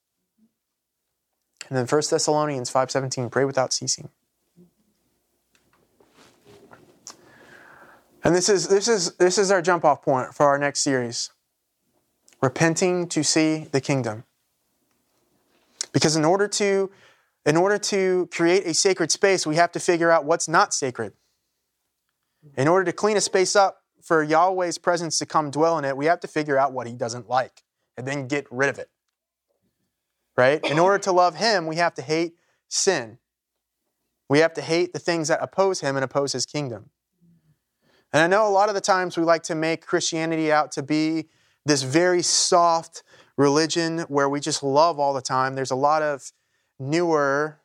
And 1.68 1.78
then 1.78 1.86
1 1.86 2.10
Thessalonians 2.10 2.70
5:17, 2.70 3.30
pray 3.30 3.44
without 3.44 3.72
ceasing. 3.72 4.10
And 8.24 8.34
this 8.34 8.48
is 8.48 8.68
this 8.68 8.88
is 8.88 9.12
this 9.16 9.38
is 9.38 9.50
our 9.50 9.62
jump 9.62 9.84
off 9.84 10.02
point 10.02 10.34
for 10.34 10.46
our 10.46 10.58
next 10.58 10.80
series. 10.80 11.30
Repenting 12.40 13.08
to 13.08 13.22
see 13.22 13.68
the 13.72 13.80
kingdom. 13.80 14.24
Because 15.92 16.16
in 16.16 16.24
order 16.24 16.48
to 16.48 16.90
in 17.44 17.56
order 17.56 17.78
to 17.78 18.28
create 18.32 18.66
a 18.66 18.74
sacred 18.74 19.10
space, 19.10 19.46
we 19.46 19.56
have 19.56 19.72
to 19.72 19.80
figure 19.80 20.10
out 20.10 20.24
what's 20.24 20.48
not 20.48 20.72
sacred. 20.72 21.12
In 22.56 22.68
order 22.68 22.84
to 22.84 22.92
clean 22.92 23.16
a 23.16 23.20
space 23.20 23.54
up 23.54 23.78
for 24.02 24.24
Yahweh's 24.24 24.78
presence 24.78 25.18
to 25.18 25.26
come 25.26 25.50
dwell 25.50 25.78
in 25.78 25.84
it, 25.84 25.96
we 25.96 26.06
have 26.06 26.20
to 26.20 26.28
figure 26.28 26.58
out 26.58 26.72
what 26.72 26.86
he 26.86 26.94
doesn't 26.94 27.28
like 27.28 27.62
and 27.96 28.06
then 28.06 28.26
get 28.26 28.46
rid 28.50 28.68
of 28.68 28.78
it. 28.78 28.90
Right? 30.36 30.64
In 30.64 30.78
order 30.78 30.98
to 30.98 31.12
love 31.12 31.36
him, 31.36 31.66
we 31.66 31.76
have 31.76 31.94
to 31.94 32.02
hate 32.02 32.34
sin. 32.68 33.18
We 34.28 34.38
have 34.38 34.54
to 34.54 34.62
hate 34.62 34.92
the 34.92 34.98
things 34.98 35.28
that 35.28 35.42
oppose 35.42 35.80
him 35.80 35.94
and 35.96 36.04
oppose 36.04 36.32
his 36.32 36.46
kingdom. 36.46 36.90
And 38.12 38.22
I 38.22 38.26
know 38.26 38.46
a 38.46 38.50
lot 38.50 38.68
of 38.68 38.74
the 38.74 38.80
times 38.80 39.16
we 39.16 39.24
like 39.24 39.42
to 39.44 39.54
make 39.54 39.86
Christianity 39.86 40.50
out 40.50 40.72
to 40.72 40.82
be 40.82 41.28
this 41.64 41.82
very 41.82 42.22
soft 42.22 43.02
religion 43.36 44.00
where 44.08 44.28
we 44.28 44.40
just 44.40 44.62
love 44.62 44.98
all 44.98 45.12
the 45.12 45.22
time. 45.22 45.54
There's 45.54 45.70
a 45.70 45.76
lot 45.76 46.02
of 46.02 46.32
newer 46.78 47.60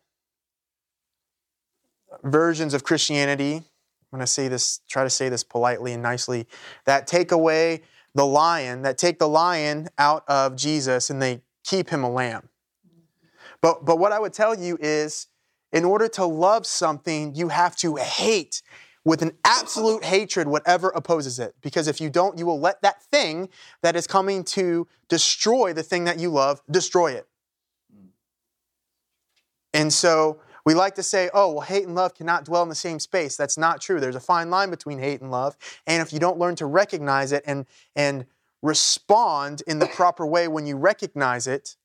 versions 2.24 2.74
of 2.74 2.84
Christianity. 2.84 3.64
I'm 4.18 4.20
going 4.20 4.26
to 4.26 4.32
say 4.34 4.48
this, 4.48 4.80
try 4.90 5.04
to 5.04 5.12
say 5.12 5.30
this 5.30 5.44
politely 5.44 5.94
and 5.94 6.02
nicely, 6.02 6.48
that 6.86 7.06
take 7.06 7.32
away 7.32 7.84
the 8.16 8.26
lion, 8.26 8.82
that 8.82 8.98
take 8.98 9.20
the 9.20 9.30
lion 9.30 9.90
out 10.00 10.24
of 10.28 10.56
Jesus 10.56 11.12
and 11.12 11.22
they 11.22 11.44
keep 11.64 11.90
him 11.90 12.04
a 12.04 12.10
lamb. 12.10 12.50
But, 13.62 13.86
but 13.86 14.00
what 14.00 14.12
I 14.12 14.20
would 14.20 14.34
tell 14.34 14.58
you 14.58 14.76
is, 14.82 15.28
in 15.72 15.86
order 15.86 16.08
to 16.08 16.26
love 16.26 16.66
something, 16.66 17.36
you 17.36 17.50
have 17.50 17.76
to 17.76 17.98
hate 17.98 18.64
with 19.06 19.22
an 19.22 19.34
absolute 19.46 20.04
hatred 20.04 20.48
whatever 20.48 20.90
opposes 20.90 21.38
it. 21.38 21.54
Because 21.62 21.88
if 21.88 22.02
you 22.02 22.10
don't, 22.10 22.40
you 22.40 22.48
will 22.48 22.60
let 22.60 22.82
that 22.82 23.04
thing 23.04 23.50
that 23.84 23.96
is 23.96 24.08
coming 24.08 24.44
to 24.46 24.88
destroy 25.10 25.74
the 25.74 25.84
thing 25.84 26.06
that 26.06 26.18
you 26.18 26.32
love 26.32 26.60
destroy 26.72 27.12
it. 27.12 27.28
And 29.76 29.94
so 29.94 30.40
we 30.68 30.74
like 30.74 30.96
to 30.96 31.04
say, 31.04 31.30
oh, 31.34 31.54
well, 31.54 31.62
hate 31.62 31.86
and 31.86 31.96
love 31.96 32.14
cannot 32.14 32.44
dwell 32.44 32.62
in 32.62 32.68
the 32.68 32.76
same 32.76 33.00
space. 33.00 33.38
That's 33.38 33.58
not 33.58 33.80
true. 33.80 34.02
There's 34.02 34.18
a 34.18 34.20
fine 34.20 34.50
line 34.50 34.70
between 34.70 35.00
hate 35.00 35.22
and 35.22 35.32
love. 35.32 35.56
And 35.88 36.02
if 36.02 36.12
you 36.12 36.20
don't 36.20 36.38
learn 36.38 36.58
to 36.58 36.66
recognize 36.66 37.32
it 37.32 37.42
and, 37.48 37.66
and 37.96 38.26
respond 38.62 39.64
in 39.66 39.80
the 39.80 39.86
proper 39.86 40.28
way 40.28 40.50
when 40.50 40.66
you 40.66 40.76
recognize 40.76 41.48
it, 41.48 41.78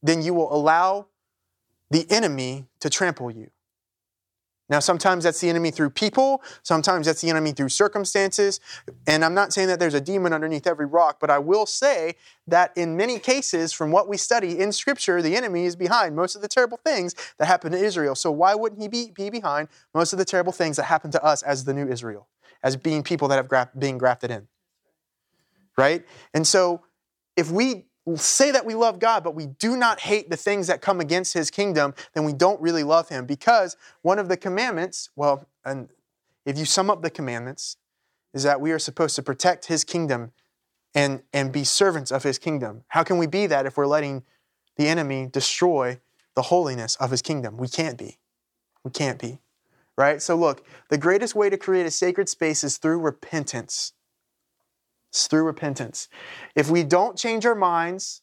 then 0.00 0.22
you 0.22 0.32
will 0.32 0.54
allow 0.54 1.08
the 1.90 2.06
enemy 2.08 2.66
to 2.78 2.88
trample 2.88 3.32
you. 3.32 3.50
Now, 4.68 4.80
sometimes 4.80 5.24
that's 5.24 5.40
the 5.40 5.48
enemy 5.48 5.70
through 5.70 5.90
people, 5.90 6.42
sometimes 6.62 7.06
that's 7.06 7.22
the 7.22 7.30
enemy 7.30 7.52
through 7.52 7.70
circumstances. 7.70 8.60
And 9.06 9.24
I'm 9.24 9.32
not 9.32 9.52
saying 9.52 9.68
that 9.68 9.80
there's 9.80 9.94
a 9.94 10.00
demon 10.00 10.34
underneath 10.34 10.66
every 10.66 10.84
rock, 10.84 11.18
but 11.20 11.30
I 11.30 11.38
will 11.38 11.64
say 11.64 12.16
that 12.46 12.76
in 12.76 12.96
many 12.96 13.18
cases, 13.18 13.72
from 13.72 13.90
what 13.90 14.08
we 14.08 14.18
study 14.18 14.58
in 14.58 14.72
Scripture, 14.72 15.22
the 15.22 15.36
enemy 15.36 15.64
is 15.64 15.74
behind 15.74 16.14
most 16.14 16.36
of 16.36 16.42
the 16.42 16.48
terrible 16.48 16.78
things 16.84 17.14
that 17.38 17.46
happen 17.46 17.72
to 17.72 17.78
Israel. 17.78 18.14
So, 18.14 18.30
why 18.30 18.54
wouldn't 18.54 18.82
he 18.82 18.88
be, 18.88 19.10
be 19.10 19.30
behind 19.30 19.68
most 19.94 20.12
of 20.12 20.18
the 20.18 20.24
terrible 20.24 20.52
things 20.52 20.76
that 20.76 20.84
happen 20.84 21.10
to 21.12 21.24
us 21.24 21.42
as 21.42 21.64
the 21.64 21.72
new 21.72 21.88
Israel, 21.88 22.28
as 22.62 22.76
being 22.76 23.02
people 23.02 23.28
that 23.28 23.36
have 23.36 23.48
gra- 23.48 23.70
being 23.78 23.96
grafted 23.96 24.30
in? 24.30 24.48
Right? 25.78 26.04
And 26.34 26.46
so, 26.46 26.82
if 27.36 27.50
we 27.50 27.87
say 28.16 28.50
that 28.50 28.64
we 28.64 28.74
love 28.74 28.98
God, 28.98 29.22
but 29.22 29.34
we 29.34 29.46
do 29.46 29.76
not 29.76 30.00
hate 30.00 30.30
the 30.30 30.36
things 30.36 30.66
that 30.68 30.80
come 30.80 31.00
against 31.00 31.34
his 31.34 31.50
kingdom, 31.50 31.94
then 32.14 32.24
we 32.24 32.32
don't 32.32 32.60
really 32.60 32.84
love 32.84 33.08
him. 33.08 33.26
Because 33.26 33.76
one 34.02 34.18
of 34.18 34.28
the 34.28 34.36
commandments, 34.36 35.10
well, 35.16 35.46
and 35.64 35.88
if 36.46 36.56
you 36.58 36.64
sum 36.64 36.90
up 36.90 37.02
the 37.02 37.10
commandments, 37.10 37.76
is 38.32 38.42
that 38.42 38.60
we 38.60 38.72
are 38.72 38.78
supposed 38.78 39.16
to 39.16 39.22
protect 39.22 39.66
his 39.66 39.84
kingdom 39.84 40.32
and, 40.94 41.22
and 41.32 41.52
be 41.52 41.64
servants 41.64 42.10
of 42.10 42.22
his 42.22 42.38
kingdom. 42.38 42.84
How 42.88 43.02
can 43.02 43.18
we 43.18 43.26
be 43.26 43.46
that 43.46 43.66
if 43.66 43.76
we're 43.76 43.86
letting 43.86 44.22
the 44.76 44.88
enemy 44.88 45.28
destroy 45.30 46.00
the 46.34 46.42
holiness 46.42 46.96
of 46.96 47.10
his 47.10 47.22
kingdom? 47.22 47.56
We 47.56 47.68
can't 47.68 47.98
be. 47.98 48.18
We 48.84 48.90
can't 48.90 49.18
be. 49.20 49.40
Right? 49.96 50.22
So, 50.22 50.36
look, 50.36 50.64
the 50.88 50.98
greatest 50.98 51.34
way 51.34 51.50
to 51.50 51.56
create 51.56 51.84
a 51.84 51.90
sacred 51.90 52.28
space 52.28 52.62
is 52.62 52.78
through 52.78 53.00
repentance. 53.00 53.92
It's 55.18 55.26
through 55.26 55.42
repentance. 55.42 56.08
If 56.54 56.70
we 56.70 56.84
don't 56.84 57.18
change 57.18 57.44
our 57.44 57.56
minds 57.56 58.22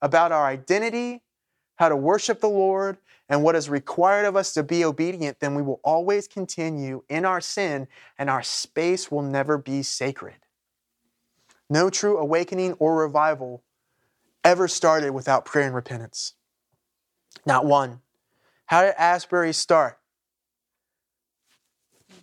about 0.00 0.32
our 0.32 0.46
identity, 0.46 1.20
how 1.76 1.90
to 1.90 1.96
worship 1.96 2.40
the 2.40 2.48
Lord, 2.48 2.96
and 3.28 3.42
what 3.42 3.54
is 3.54 3.68
required 3.68 4.24
of 4.24 4.36
us 4.36 4.54
to 4.54 4.62
be 4.62 4.82
obedient, 4.82 5.40
then 5.40 5.54
we 5.54 5.60
will 5.60 5.80
always 5.84 6.26
continue 6.26 7.02
in 7.10 7.26
our 7.26 7.42
sin 7.42 7.88
and 8.18 8.30
our 8.30 8.42
space 8.42 9.10
will 9.10 9.20
never 9.20 9.58
be 9.58 9.82
sacred. 9.82 10.36
No 11.68 11.90
true 11.90 12.16
awakening 12.16 12.72
or 12.78 12.96
revival 12.96 13.62
ever 14.42 14.66
started 14.66 15.10
without 15.10 15.44
prayer 15.44 15.66
and 15.66 15.74
repentance. 15.74 16.36
Not 17.44 17.66
one. 17.66 18.00
How 18.64 18.80
did 18.80 18.94
Asbury 18.96 19.52
start? 19.52 19.99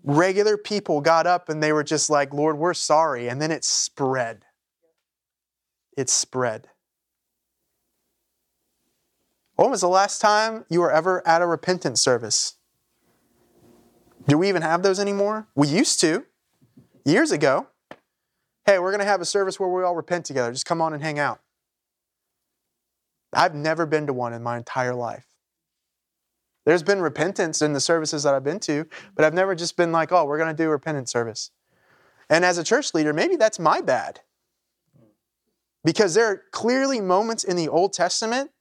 Regular 0.07 0.57
people 0.57 1.01
got 1.01 1.27
up 1.27 1.49
and 1.49 1.61
they 1.61 1.73
were 1.73 1.83
just 1.83 2.09
like, 2.09 2.33
Lord, 2.33 2.57
we're 2.57 2.73
sorry. 2.73 3.27
And 3.27 3.41
then 3.41 3.51
it 3.51 3.65
spread. 3.65 4.45
It 5.97 6.09
spread. 6.09 6.69
When 9.55 9.69
was 9.69 9.81
the 9.81 9.89
last 9.89 10.19
time 10.19 10.65
you 10.69 10.79
were 10.79 10.91
ever 10.91 11.27
at 11.27 11.41
a 11.41 11.45
repentance 11.45 12.01
service? 12.01 12.55
Do 14.27 14.37
we 14.37 14.49
even 14.49 14.61
have 14.61 14.81
those 14.83 14.99
anymore? 14.99 15.47
We 15.55 15.67
used 15.67 15.99
to, 16.01 16.25
years 17.05 17.31
ago. 17.31 17.67
Hey, 18.65 18.79
we're 18.79 18.91
going 18.91 18.99
to 18.99 19.05
have 19.05 19.21
a 19.21 19.25
service 19.25 19.59
where 19.59 19.69
we 19.69 19.83
all 19.83 19.95
repent 19.95 20.25
together. 20.25 20.51
Just 20.51 20.65
come 20.65 20.81
on 20.81 20.93
and 20.93 21.01
hang 21.01 21.19
out. 21.19 21.39
I've 23.33 23.55
never 23.55 23.85
been 23.85 24.07
to 24.07 24.13
one 24.13 24.33
in 24.33 24.43
my 24.43 24.57
entire 24.57 24.93
life. 24.93 25.26
There's 26.67 26.83
been 26.83 26.99
repentance 26.99 27.61
in 27.61 27.71
the 27.71 27.79
services 27.79 28.23
that 28.23 28.33
I've 28.33 28.43
been 28.43 28.59
to, 28.59 28.85
but 29.15 29.23
I've 29.23 29.33
never 29.33 29.55
just 29.55 29.77
been 29.77 29.93
like, 29.93 30.11
oh, 30.11 30.25
we're 30.25 30.37
going 30.37 30.53
to 30.53 30.63
do 30.63 30.67
repentance 30.67 31.09
service. 31.09 31.51
And 32.29 32.43
as 32.43 32.57
a 32.57 32.63
church 32.63 32.93
leader, 32.93 33.13
maybe 33.13 33.37
that's 33.37 33.57
my 33.57 33.79
bad. 33.79 34.19
Because 35.85 36.13
there 36.13 36.25
are 36.25 36.43
clearly 36.51 36.99
moments 36.99 37.45
in 37.45 37.55
the 37.55 37.69
Old 37.69 37.93
Testament 37.93 38.51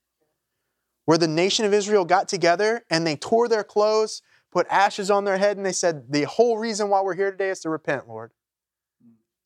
where 1.03 1.17
the 1.17 1.27
nation 1.27 1.65
of 1.65 1.73
Israel 1.73 2.05
got 2.05 2.29
together 2.29 2.85
and 2.89 3.05
they 3.05 3.17
tore 3.17 3.49
their 3.49 3.65
clothes, 3.65 4.21
put 4.53 4.67
ashes 4.69 5.11
on 5.11 5.25
their 5.25 5.37
head, 5.37 5.57
and 5.57 5.65
they 5.65 5.73
said, 5.73 6.05
The 6.07 6.23
whole 6.23 6.57
reason 6.57 6.87
why 6.87 7.01
we're 7.01 7.13
here 7.13 7.31
today 7.31 7.49
is 7.49 7.59
to 7.59 7.69
repent, 7.69 8.07
Lord. 8.07 8.31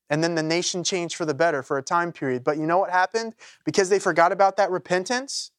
And 0.08 0.24
then 0.24 0.36
the 0.36 0.44
nation 0.44 0.84
changed 0.84 1.16
for 1.16 1.26
the 1.26 1.34
better 1.34 1.64
for 1.64 1.80
a 1.80 1.82
time 1.82 2.12
period. 2.12 2.44
But 2.44 2.58
you 2.58 2.68
know 2.68 2.78
what 2.78 2.92
happened? 2.92 3.34
Because 3.66 3.90
they 3.90 3.98
forgot 3.98 4.32
about 4.32 4.56
that 4.58 4.70
repentance, 4.70 5.50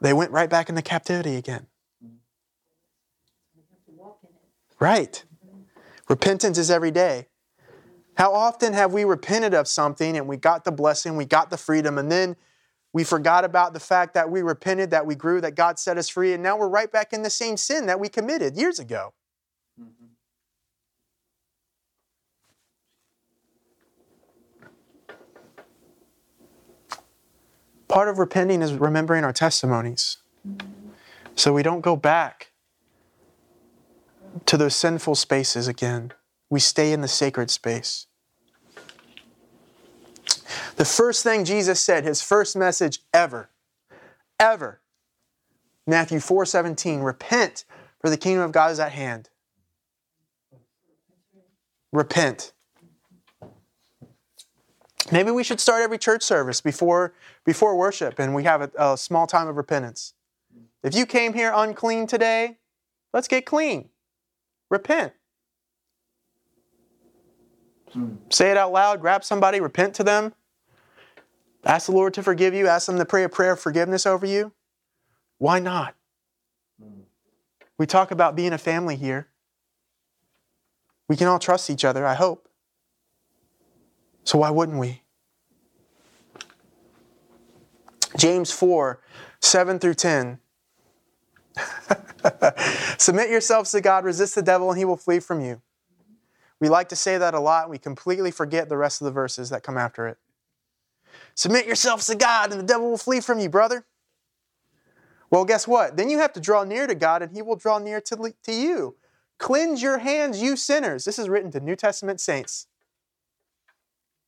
they 0.00 0.12
went 0.12 0.30
right 0.30 0.50
back 0.50 0.68
into 0.68 0.82
captivity 0.82 1.36
again. 1.36 1.66
Right. 4.78 5.24
Repentance 6.08 6.58
is 6.58 6.70
every 6.70 6.90
day. 6.90 7.28
How 8.16 8.34
often 8.34 8.72
have 8.72 8.92
we 8.92 9.04
repented 9.04 9.54
of 9.54 9.68
something 9.68 10.16
and 10.16 10.26
we 10.28 10.36
got 10.36 10.64
the 10.64 10.72
blessing, 10.72 11.16
we 11.16 11.24
got 11.24 11.50
the 11.50 11.56
freedom, 11.56 11.98
and 11.98 12.10
then 12.10 12.36
We 12.92 13.04
forgot 13.04 13.44
about 13.44 13.72
the 13.72 13.80
fact 13.80 14.14
that 14.14 14.30
we 14.30 14.42
repented, 14.42 14.90
that 14.90 15.06
we 15.06 15.14
grew, 15.14 15.40
that 15.40 15.54
God 15.54 15.78
set 15.78 15.96
us 15.96 16.08
free, 16.08 16.32
and 16.32 16.42
now 16.42 16.58
we're 16.58 16.68
right 16.68 16.90
back 16.90 17.12
in 17.12 17.22
the 17.22 17.30
same 17.30 17.56
sin 17.56 17.86
that 17.86 18.00
we 18.00 18.08
committed 18.08 18.56
years 18.56 18.80
ago. 18.80 19.14
Mm-hmm. 19.80 20.06
Part 27.90 28.08
of 28.08 28.18
repenting 28.20 28.62
is 28.62 28.72
remembering 28.72 29.24
our 29.24 29.32
testimonies. 29.32 30.18
So 31.34 31.52
we 31.52 31.64
don't 31.64 31.80
go 31.80 31.96
back 31.96 32.52
to 34.46 34.56
those 34.56 34.76
sinful 34.76 35.16
spaces 35.16 35.66
again. 35.66 36.12
We 36.48 36.60
stay 36.60 36.92
in 36.92 37.00
the 37.00 37.08
sacred 37.08 37.50
space. 37.50 38.06
The 40.76 40.84
first 40.84 41.24
thing 41.24 41.44
Jesus 41.44 41.80
said, 41.80 42.04
his 42.04 42.22
first 42.22 42.54
message 42.54 43.00
ever, 43.12 43.50
ever, 44.38 44.80
Matthew 45.84 46.20
4 46.20 46.46
17, 46.46 47.00
repent, 47.00 47.64
for 48.00 48.08
the 48.08 48.16
kingdom 48.16 48.44
of 48.44 48.52
God 48.52 48.70
is 48.70 48.78
at 48.78 48.92
hand. 48.92 49.30
Repent. 51.92 52.52
Maybe 55.12 55.30
we 55.30 55.42
should 55.42 55.60
start 55.60 55.82
every 55.82 55.98
church 55.98 56.22
service 56.22 56.60
before, 56.60 57.12
before 57.44 57.76
worship 57.76 58.18
and 58.18 58.34
we 58.34 58.44
have 58.44 58.62
a, 58.62 58.70
a 58.78 58.96
small 58.96 59.26
time 59.26 59.48
of 59.48 59.56
repentance. 59.56 60.14
If 60.82 60.94
you 60.94 61.06
came 61.06 61.34
here 61.34 61.52
unclean 61.54 62.06
today, 62.06 62.58
let's 63.12 63.28
get 63.28 63.44
clean. 63.44 63.90
Repent. 64.70 65.12
Hmm. 67.92 68.14
Say 68.30 68.50
it 68.50 68.56
out 68.56 68.72
loud, 68.72 69.00
grab 69.00 69.24
somebody, 69.24 69.60
repent 69.60 69.94
to 69.94 70.04
them. 70.04 70.32
Ask 71.64 71.86
the 71.86 71.92
Lord 71.92 72.14
to 72.14 72.22
forgive 72.22 72.54
you, 72.54 72.68
ask 72.68 72.86
them 72.86 72.98
to 72.98 73.04
pray 73.04 73.24
a 73.24 73.28
prayer 73.28 73.52
of 73.52 73.60
forgiveness 73.60 74.06
over 74.06 74.24
you. 74.24 74.52
Why 75.38 75.58
not? 75.58 75.94
Hmm. 76.80 77.00
We 77.78 77.86
talk 77.86 78.10
about 78.10 78.36
being 78.36 78.52
a 78.52 78.58
family 78.58 78.96
here. 78.96 79.28
We 81.08 81.16
can 81.16 81.26
all 81.26 81.40
trust 81.40 81.68
each 81.68 81.84
other, 81.84 82.06
I 82.06 82.14
hope. 82.14 82.49
So 84.24 84.38
why 84.38 84.50
wouldn't 84.50 84.78
we? 84.78 85.02
James 88.16 88.50
4 88.52 89.00
7 89.40 89.78
through 89.78 89.94
10. 89.94 90.38
Submit 92.98 93.30
yourselves 93.30 93.70
to 93.72 93.80
God, 93.80 94.04
resist 94.04 94.34
the 94.34 94.42
devil, 94.42 94.70
and 94.70 94.78
he 94.78 94.84
will 94.84 94.96
flee 94.96 95.20
from 95.20 95.40
you. 95.40 95.62
We 96.60 96.68
like 96.68 96.90
to 96.90 96.96
say 96.96 97.16
that 97.16 97.32
a 97.32 97.40
lot, 97.40 97.64
and 97.64 97.70
we 97.70 97.78
completely 97.78 98.30
forget 98.30 98.68
the 98.68 98.76
rest 98.76 99.00
of 99.00 99.06
the 99.06 99.12
verses 99.12 99.48
that 99.48 99.62
come 99.62 99.78
after 99.78 100.06
it. 100.06 100.18
Submit 101.34 101.66
yourselves 101.66 102.06
to 102.06 102.14
God, 102.14 102.50
and 102.50 102.60
the 102.60 102.66
devil 102.66 102.90
will 102.90 102.98
flee 102.98 103.20
from 103.20 103.38
you, 103.38 103.48
brother. 103.48 103.86
Well, 105.30 105.44
guess 105.44 105.66
what? 105.66 105.96
Then 105.96 106.10
you 106.10 106.18
have 106.18 106.32
to 106.34 106.40
draw 106.40 106.64
near 106.64 106.86
to 106.86 106.94
God, 106.94 107.22
and 107.22 107.32
he 107.32 107.40
will 107.40 107.56
draw 107.56 107.78
near 107.78 108.00
to, 108.02 108.34
to 108.44 108.52
you. 108.52 108.96
Cleanse 109.38 109.80
your 109.80 109.98
hands, 109.98 110.42
you 110.42 110.56
sinners. 110.56 111.04
This 111.04 111.18
is 111.18 111.28
written 111.28 111.50
to 111.52 111.60
New 111.60 111.76
Testament 111.76 112.20
saints. 112.20 112.66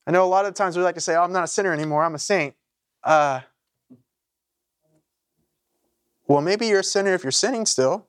I 0.06 0.10
know 0.10 0.24
a 0.24 0.26
lot 0.26 0.46
of 0.46 0.54
times 0.54 0.76
we 0.76 0.82
like 0.82 0.96
to 0.96 1.00
say, 1.00 1.14
oh, 1.14 1.22
I'm 1.22 1.32
not 1.32 1.44
a 1.44 1.48
sinner 1.48 1.72
anymore, 1.72 2.04
I'm 2.04 2.14
a 2.14 2.18
saint. 2.18 2.54
Uh, 3.04 3.40
well, 6.26 6.40
maybe 6.40 6.66
you're 6.66 6.80
a 6.80 6.84
sinner 6.84 7.14
if 7.14 7.24
you're 7.24 7.30
sinning 7.30 7.66
still. 7.66 8.06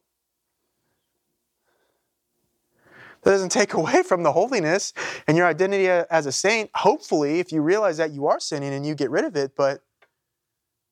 That 3.23 3.31
doesn't 3.31 3.49
take 3.49 3.73
away 3.73 4.03
from 4.03 4.23
the 4.23 4.31
holiness 4.31 4.93
and 5.27 5.37
your 5.37 5.47
identity 5.47 5.87
as 5.87 6.25
a 6.25 6.31
saint. 6.31 6.69
Hopefully, 6.75 7.39
if 7.39 7.51
you 7.51 7.61
realize 7.61 7.97
that 7.97 8.11
you 8.11 8.27
are 8.27 8.39
sinning 8.39 8.73
and 8.73 8.85
you 8.85 8.95
get 8.95 9.09
rid 9.09 9.25
of 9.25 9.35
it, 9.35 9.55
but 9.55 9.83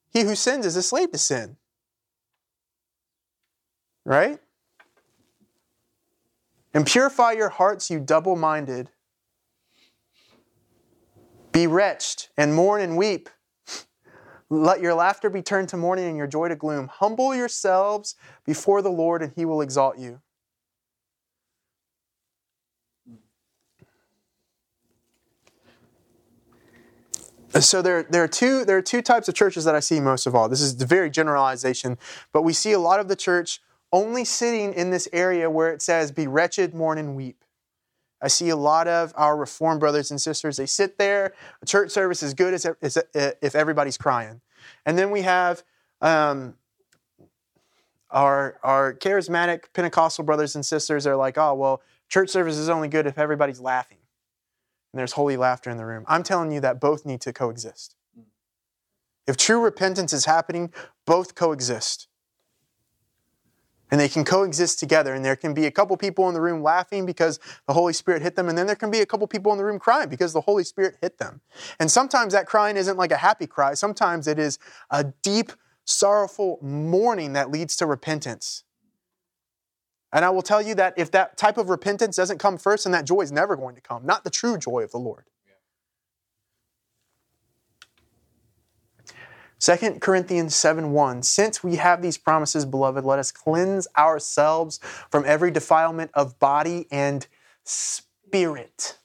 he 0.09 0.21
who 0.21 0.35
sins 0.35 0.65
is 0.65 0.75
a 0.75 0.83
slave 0.83 1.11
to 1.11 1.17
sin. 1.17 1.57
Right? 4.05 4.39
And 6.73 6.85
purify 6.85 7.33
your 7.33 7.49
hearts, 7.49 7.89
you 7.89 7.99
double 7.99 8.35
minded. 8.35 8.89
Be 11.51 11.67
wretched 11.67 12.29
and 12.37 12.53
mourn 12.53 12.81
and 12.81 12.97
weep. 12.97 13.29
Let 14.49 14.81
your 14.81 14.93
laughter 14.93 15.29
be 15.29 15.41
turned 15.41 15.69
to 15.69 15.77
mourning 15.77 16.07
and 16.07 16.17
your 16.17 16.27
joy 16.27 16.49
to 16.49 16.55
gloom. 16.55 16.87
Humble 16.87 17.33
yourselves 17.33 18.15
before 18.45 18.81
the 18.81 18.89
Lord, 18.89 19.21
and 19.21 19.31
he 19.35 19.45
will 19.45 19.61
exalt 19.61 19.97
you. 19.97 20.21
So 27.59 27.81
there, 27.81 28.03
there, 28.03 28.23
are 28.23 28.29
two, 28.29 28.63
there 28.63 28.77
are 28.77 28.81
two 28.81 29.01
types 29.01 29.27
of 29.27 29.35
churches 29.35 29.65
that 29.65 29.75
I 29.75 29.81
see 29.81 29.99
most 29.99 30.25
of 30.25 30.35
all. 30.35 30.47
This 30.47 30.61
is 30.61 30.77
the 30.77 30.85
very 30.85 31.09
generalization, 31.09 31.97
but 32.31 32.43
we 32.43 32.53
see 32.53 32.71
a 32.71 32.79
lot 32.79 32.99
of 32.99 33.09
the 33.09 33.15
church 33.15 33.61
only 33.91 34.23
sitting 34.23 34.73
in 34.73 34.89
this 34.89 35.07
area 35.11 35.49
where 35.49 35.71
it 35.73 35.81
says, 35.81 36.11
Be 36.11 36.27
wretched, 36.27 36.73
mourn, 36.73 36.97
and 36.97 37.15
weep. 37.15 37.43
I 38.21 38.27
see 38.27 38.49
a 38.49 38.55
lot 38.55 38.87
of 38.87 39.13
our 39.15 39.35
Reformed 39.35 39.79
brothers 39.79 40.11
and 40.11 40.21
sisters, 40.21 40.57
they 40.57 40.65
sit 40.65 40.97
there. 40.97 41.33
A 41.61 41.65
church 41.65 41.91
service 41.91 42.21
is 42.21 42.33
good 42.33 42.53
as, 42.53 42.65
as, 42.81 42.97
if 43.13 43.55
everybody's 43.55 43.97
crying. 43.97 44.41
And 44.85 44.97
then 44.97 45.09
we 45.09 45.21
have 45.23 45.63
um, 46.01 46.55
our, 48.11 48.59
our 48.63 48.93
charismatic 48.93 49.73
Pentecostal 49.73 50.23
brothers 50.23 50.55
and 50.55 50.65
sisters 50.65 51.07
are 51.07 51.15
like, 51.15 51.37
oh, 51.37 51.55
well, 51.55 51.81
church 52.09 52.29
service 52.29 52.57
is 52.57 52.69
only 52.69 52.87
good 52.87 53.07
if 53.07 53.17
everybody's 53.17 53.59
laughing. 53.59 53.97
And 54.93 54.99
there's 54.99 55.13
holy 55.13 55.37
laughter 55.37 55.69
in 55.69 55.77
the 55.77 55.85
room. 55.85 56.05
I'm 56.07 56.23
telling 56.23 56.51
you 56.51 56.59
that 56.59 56.79
both 56.79 57.05
need 57.05 57.21
to 57.21 57.33
coexist. 57.33 57.95
If 59.25 59.37
true 59.37 59.61
repentance 59.61 60.13
is 60.13 60.25
happening, 60.25 60.73
both 61.05 61.35
coexist 61.35 62.07
and 63.91 63.99
they 63.99 64.09
can 64.09 64.23
coexist 64.23 64.79
together. 64.79 65.13
And 65.13 65.23
there 65.23 65.35
can 65.35 65.53
be 65.53 65.65
a 65.65 65.71
couple 65.71 65.95
people 65.97 66.27
in 66.29 66.33
the 66.33 66.41
room 66.41 66.63
laughing 66.63 67.05
because 67.05 67.39
the 67.67 67.73
Holy 67.73 67.93
Spirit 67.93 68.21
hit 68.21 68.35
them, 68.35 68.49
and 68.49 68.57
then 68.57 68.65
there 68.65 68.75
can 68.75 68.89
be 68.89 69.01
a 69.01 69.05
couple 69.05 69.27
people 69.27 69.51
in 69.51 69.57
the 69.57 69.65
room 69.65 69.77
crying 69.77 70.09
because 70.09 70.33
the 70.33 70.41
Holy 70.41 70.63
Spirit 70.63 70.95
hit 71.01 71.17
them. 71.17 71.41
And 71.79 71.91
sometimes 71.91 72.33
that 72.33 72.47
crying 72.47 72.77
isn't 72.77 72.97
like 72.97 73.11
a 73.11 73.17
happy 73.17 73.47
cry, 73.47 73.73
sometimes 73.73 74.27
it 74.27 74.39
is 74.39 74.57
a 74.89 75.03
deep, 75.21 75.51
sorrowful 75.85 76.57
mourning 76.61 77.33
that 77.33 77.51
leads 77.51 77.75
to 77.77 77.85
repentance. 77.85 78.63
And 80.13 80.25
I 80.25 80.29
will 80.29 80.41
tell 80.41 80.61
you 80.61 80.75
that 80.75 80.93
if 80.97 81.11
that 81.11 81.37
type 81.37 81.57
of 81.57 81.69
repentance 81.69 82.17
doesn't 82.17 82.37
come 82.37 82.57
first, 82.57 82.83
then 82.83 82.91
that 82.91 83.05
joy 83.05 83.21
is 83.21 83.31
never 83.31 83.55
going 83.55 83.75
to 83.75 83.81
come, 83.81 84.05
not 84.05 84.23
the 84.23 84.29
true 84.29 84.57
joy 84.57 84.81
of 84.81 84.91
the 84.91 84.97
Lord. 84.97 85.25
2 89.61 89.99
Corinthians 89.99 90.55
7 90.55 90.91
1 90.91 91.21
Since 91.21 91.63
we 91.63 91.75
have 91.75 92.01
these 92.01 92.17
promises, 92.17 92.65
beloved, 92.65 93.05
let 93.05 93.19
us 93.19 93.31
cleanse 93.31 93.87
ourselves 93.95 94.79
from 95.11 95.23
every 95.25 95.51
defilement 95.51 96.09
of 96.15 96.39
body 96.39 96.87
and 96.89 97.27
spirit, 97.63 98.97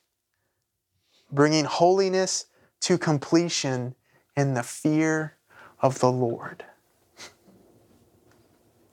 bringing 1.31 1.67
holiness 1.67 2.47
to 2.81 2.97
completion 2.97 3.95
in 4.35 4.55
the 4.55 4.63
fear 4.63 5.35
of 5.83 5.99
the 5.99 6.11
Lord. 6.11 6.65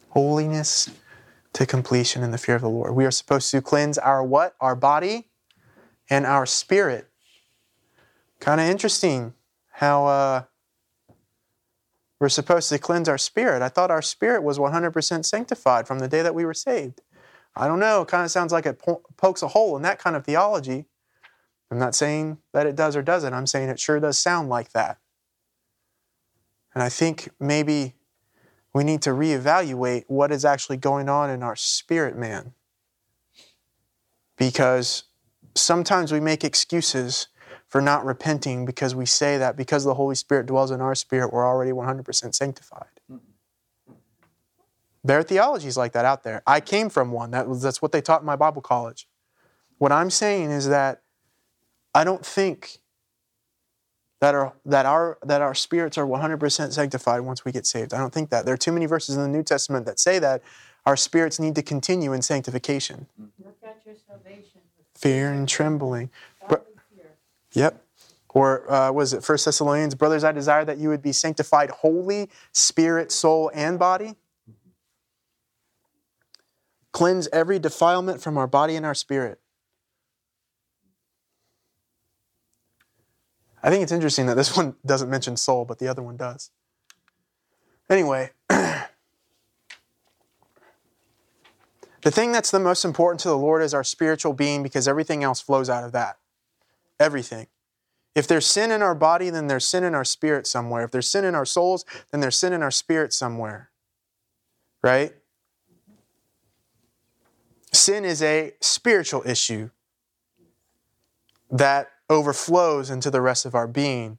Holiness 0.09 0.89
to 1.53 1.65
completion 1.65 2.23
in 2.23 2.31
the 2.31 2.37
fear 2.37 2.55
of 2.55 2.61
the 2.61 2.69
Lord. 2.69 2.93
We 2.93 3.05
are 3.05 3.11
supposed 3.11 3.49
to 3.51 3.61
cleanse 3.61 3.97
our 3.97 4.21
what? 4.21 4.53
Our 4.59 4.75
body 4.75 5.29
and 6.09 6.25
our 6.25 6.45
spirit. 6.45 7.07
Kind 8.41 8.59
of 8.59 8.67
interesting 8.67 9.33
how. 9.71 10.07
Uh, 10.07 10.43
we're 12.19 12.29
supposed 12.29 12.69
to 12.69 12.79
cleanse 12.79 13.09
our 13.09 13.17
spirit. 13.17 13.61
I 13.61 13.69
thought 13.69 13.91
our 13.91 14.01
spirit 14.01 14.43
was 14.43 14.57
100% 14.57 15.25
sanctified 15.25 15.87
from 15.87 15.99
the 15.99 16.07
day 16.07 16.21
that 16.21 16.35
we 16.35 16.45
were 16.45 16.53
saved. 16.53 17.01
I 17.55 17.67
don't 17.67 17.79
know. 17.79 18.01
It 18.01 18.07
kind 18.07 18.23
of 18.23 18.31
sounds 18.31 18.51
like 18.51 18.65
it 18.65 18.79
po- 18.79 19.03
pokes 19.17 19.43
a 19.43 19.49
hole 19.49 19.75
in 19.75 19.83
that 19.83 19.99
kind 19.99 20.15
of 20.15 20.25
theology. 20.25 20.85
I'm 21.69 21.79
not 21.79 21.95
saying 21.95 22.37
that 22.53 22.65
it 22.65 22.75
does 22.75 22.95
or 22.95 23.01
doesn't. 23.01 23.33
I'm 23.33 23.47
saying 23.47 23.69
it 23.69 23.79
sure 23.79 23.99
does 23.99 24.17
sound 24.17 24.49
like 24.49 24.71
that. 24.71 24.97
And 26.73 26.83
I 26.83 26.89
think 26.89 27.29
maybe 27.39 27.95
we 28.73 28.83
need 28.83 29.01
to 29.03 29.11
reevaluate 29.11 30.05
what 30.07 30.31
is 30.31 30.45
actually 30.45 30.77
going 30.77 31.09
on 31.09 31.29
in 31.29 31.43
our 31.43 31.55
spirit 31.55 32.17
man. 32.17 32.53
Because 34.37 35.03
sometimes 35.55 36.11
we 36.11 36.19
make 36.19 36.43
excuses 36.43 37.27
for 37.73 37.81
not 37.81 38.05
repenting 38.05 38.67
because 38.67 38.93
we 38.93 39.03
say 39.03 39.39
that 39.39 39.57
because 39.57 39.83
the 39.83 39.95
Holy 39.95 40.13
Spirit 40.13 40.45
dwells 40.45 40.69
in 40.69 40.79
our 40.79 40.93
spirit, 40.93 41.33
we're 41.33 41.43
already 41.43 41.71
100% 41.71 42.35
sanctified. 42.35 42.85
There 45.03 45.17
are 45.17 45.23
theologies 45.23 45.75
like 45.75 45.93
that 45.93 46.05
out 46.05 46.23
there. 46.23 46.43
I 46.45 46.59
came 46.59 46.87
from 46.87 47.11
one. 47.11 47.31
That 47.31 47.47
was, 47.47 47.63
that's 47.63 47.81
what 47.81 47.91
they 47.91 47.99
taught 47.99 48.21
in 48.21 48.27
my 48.27 48.35
Bible 48.35 48.61
college. 48.61 49.07
What 49.79 49.91
I'm 49.91 50.11
saying 50.11 50.51
is 50.51 50.67
that 50.67 51.01
I 51.95 52.03
don't 52.03 52.23
think 52.23 52.77
that 54.21 54.35
our, 54.35 54.53
that 54.65 54.85
our, 54.85 55.17
that 55.23 55.41
our 55.41 55.55
spirits 55.55 55.97
are 55.97 56.05
100% 56.05 56.73
sanctified 56.73 57.21
once 57.21 57.43
we 57.43 57.51
get 57.51 57.65
saved. 57.65 57.91
I 57.91 57.97
don't 57.97 58.13
think 58.13 58.29
that. 58.29 58.45
There 58.45 58.53
are 58.53 58.57
too 58.57 58.71
many 58.71 58.85
verses 58.85 59.15
in 59.15 59.23
the 59.23 59.27
New 59.27 59.41
Testament 59.41 59.87
that 59.87 59.99
say 59.99 60.19
that 60.19 60.43
our 60.85 60.95
spirits 60.95 61.39
need 61.39 61.55
to 61.55 61.63
continue 61.63 62.13
in 62.13 62.21
sanctification. 62.21 63.07
Work 63.39 63.55
out 63.65 63.77
your 63.83 63.95
salvation. 64.07 64.61
Fear 64.93 65.33
and 65.33 65.49
trembling. 65.49 66.11
Yep. 67.53 67.83
Or 68.29 68.71
uh, 68.71 68.91
was 68.91 69.13
it 69.13 69.23
First 69.23 69.45
Thessalonians? 69.45 69.93
Brothers, 69.93 70.23
I 70.23 70.31
desire 70.31 70.65
that 70.65 70.79
you 70.79 70.89
would 70.89 71.03
be 71.03 71.11
sanctified 71.11 71.69
holy, 71.69 72.29
spirit, 72.51 73.11
soul, 73.11 73.51
and 73.53 73.77
body. 73.77 74.15
Cleanse 76.91 77.27
every 77.31 77.59
defilement 77.59 78.21
from 78.21 78.37
our 78.37 78.47
body 78.47 78.75
and 78.75 78.85
our 78.85 78.95
spirit. 78.95 79.39
I 83.61 83.69
think 83.69 83.83
it's 83.83 83.91
interesting 83.91 84.25
that 84.25 84.35
this 84.35 84.57
one 84.57 84.75
doesn't 84.85 85.09
mention 85.09 85.37
soul, 85.37 85.63
but 85.63 85.79
the 85.79 85.87
other 85.87 86.01
one 86.01 86.17
does. 86.17 86.49
Anyway, 87.89 88.31
the 88.49 88.87
thing 92.05 92.31
that's 92.31 92.49
the 92.49 92.59
most 92.59 92.83
important 92.83 93.19
to 93.21 93.27
the 93.27 93.37
Lord 93.37 93.61
is 93.61 93.73
our 93.73 93.83
spiritual 93.83 94.33
being 94.33 94.63
because 94.63 94.87
everything 94.87 95.23
else 95.23 95.39
flows 95.39 95.69
out 95.69 95.83
of 95.83 95.91
that. 95.91 96.17
Everything. 97.03 97.47
If 98.15 98.27
there's 98.27 98.45
sin 98.45 98.71
in 98.71 98.81
our 98.81 98.95
body, 98.95 99.29
then 99.29 99.47
there's 99.47 99.67
sin 99.67 99.83
in 99.83 99.93
our 99.93 100.05
spirit 100.05 100.47
somewhere. 100.47 100.85
If 100.85 100.91
there's 100.91 101.09
sin 101.09 101.25
in 101.25 101.35
our 101.35 101.45
souls, 101.45 101.83
then 102.11 102.21
there's 102.21 102.37
sin 102.37 102.53
in 102.53 102.63
our 102.63 102.71
spirit 102.71 103.11
somewhere. 103.11 103.71
Right? 104.81 105.13
Sin 107.73 108.05
is 108.05 108.21
a 108.21 108.53
spiritual 108.61 109.21
issue 109.25 109.71
that 111.51 111.89
overflows 112.09 112.89
into 112.89 113.11
the 113.11 113.19
rest 113.19 113.45
of 113.45 113.53
our 113.53 113.67
being. 113.67 114.17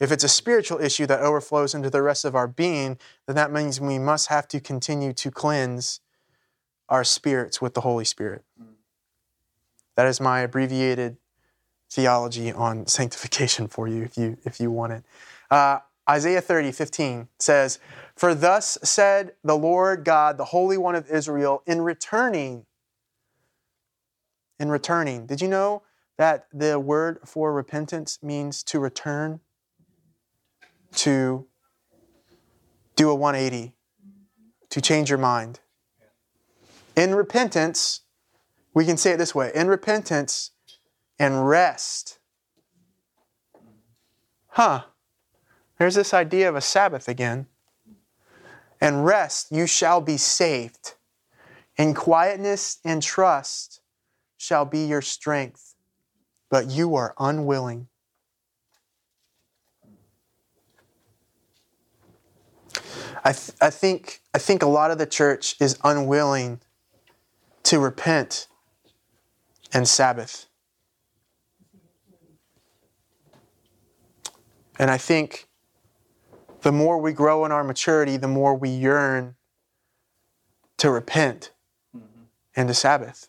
If 0.00 0.10
it's 0.10 0.24
a 0.24 0.28
spiritual 0.28 0.80
issue 0.80 1.06
that 1.08 1.20
overflows 1.20 1.74
into 1.74 1.90
the 1.90 2.00
rest 2.00 2.24
of 2.24 2.34
our 2.34 2.48
being, 2.48 2.96
then 3.26 3.36
that 3.36 3.52
means 3.52 3.82
we 3.82 3.98
must 3.98 4.28
have 4.28 4.48
to 4.48 4.60
continue 4.60 5.12
to 5.12 5.30
cleanse 5.30 6.00
our 6.88 7.04
spirits 7.04 7.60
with 7.60 7.74
the 7.74 7.82
Holy 7.82 8.06
Spirit. 8.06 8.44
That 9.96 10.06
is 10.06 10.22
my 10.22 10.40
abbreviated 10.40 11.18
theology 11.90 12.52
on 12.52 12.86
sanctification 12.86 13.68
for 13.68 13.86
you 13.88 14.02
if 14.02 14.16
you 14.16 14.36
if 14.44 14.60
you 14.60 14.70
want 14.70 14.92
it. 14.92 15.04
Uh, 15.50 15.78
Isaiah 16.08 16.40
30, 16.40 16.72
15 16.72 17.28
says, 17.38 17.78
For 18.14 18.34
thus 18.34 18.76
said 18.82 19.32
the 19.42 19.56
Lord 19.56 20.04
God, 20.04 20.36
the 20.36 20.46
Holy 20.46 20.76
One 20.76 20.94
of 20.94 21.08
Israel, 21.10 21.62
in 21.66 21.80
returning, 21.80 22.66
in 24.58 24.68
returning. 24.68 25.26
Did 25.26 25.40
you 25.40 25.48
know 25.48 25.82
that 26.18 26.46
the 26.52 26.78
word 26.78 27.20
for 27.24 27.52
repentance 27.52 28.18
means 28.22 28.62
to 28.64 28.78
return, 28.78 29.40
to 30.96 31.46
do 32.96 33.10
a 33.10 33.14
180, 33.14 33.74
to 34.68 34.80
change 34.80 35.08
your 35.08 35.18
mind? 35.18 35.60
In 36.96 37.14
repentance, 37.14 38.02
we 38.74 38.84
can 38.84 38.96
say 38.96 39.12
it 39.12 39.16
this 39.16 39.34
way 39.34 39.50
in 39.54 39.68
repentance 39.68 40.50
and 41.18 41.48
rest. 41.48 42.18
Huh. 44.48 44.84
There's 45.78 45.94
this 45.94 46.14
idea 46.14 46.48
of 46.48 46.56
a 46.56 46.60
Sabbath 46.60 47.08
again. 47.08 47.46
And 48.80 49.04
rest, 49.04 49.48
you 49.50 49.66
shall 49.66 50.00
be 50.00 50.16
saved. 50.16 50.94
In 51.76 51.94
quietness 51.94 52.78
and 52.84 53.02
trust 53.02 53.80
shall 54.36 54.64
be 54.64 54.84
your 54.84 55.02
strength, 55.02 55.74
but 56.50 56.70
you 56.70 56.94
are 56.94 57.14
unwilling. 57.18 57.88
I, 63.24 63.32
th- 63.32 63.56
I, 63.60 63.70
think, 63.70 64.20
I 64.34 64.38
think 64.38 64.62
a 64.62 64.66
lot 64.66 64.90
of 64.90 64.98
the 64.98 65.06
church 65.06 65.56
is 65.60 65.78
unwilling 65.82 66.60
to 67.64 67.78
repent 67.78 68.48
and 69.72 69.88
Sabbath. 69.88 70.46
And 74.78 74.90
I 74.90 74.98
think 74.98 75.46
the 76.62 76.72
more 76.72 76.98
we 76.98 77.12
grow 77.12 77.44
in 77.44 77.52
our 77.52 77.64
maturity, 77.64 78.16
the 78.16 78.28
more 78.28 78.54
we 78.54 78.70
yearn 78.70 79.36
to 80.78 80.90
repent 80.90 81.52
mm-hmm. 81.96 82.24
and 82.56 82.68
to 82.68 82.74
Sabbath. 82.74 83.28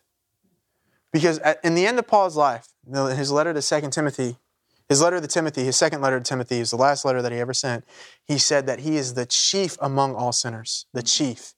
Because 1.11 1.39
at, 1.39 1.59
in 1.63 1.75
the 1.75 1.85
end 1.87 1.99
of 1.99 2.07
Paul's 2.07 2.35
life, 2.35 2.67
his 2.85 3.31
letter 3.31 3.53
to 3.53 3.61
Second 3.61 3.91
Timothy, 3.91 4.37
his 4.87 5.01
letter 5.01 5.19
to 5.19 5.27
Timothy, 5.27 5.63
his 5.63 5.75
second 5.75 6.01
letter 6.01 6.19
to 6.19 6.23
Timothy 6.23 6.59
is 6.59 6.69
the 6.69 6.77
last 6.77 7.05
letter 7.05 7.21
that 7.21 7.31
he 7.31 7.39
ever 7.39 7.53
sent. 7.53 7.85
He 8.23 8.37
said 8.37 8.67
that 8.67 8.81
he 8.81 8.97
is 8.97 9.15
the 9.15 9.25
chief 9.25 9.77
among 9.81 10.13
all 10.15 10.31
sinners, 10.31 10.85
the 10.93 11.01
mm-hmm. 11.01 11.05
chief. 11.05 11.54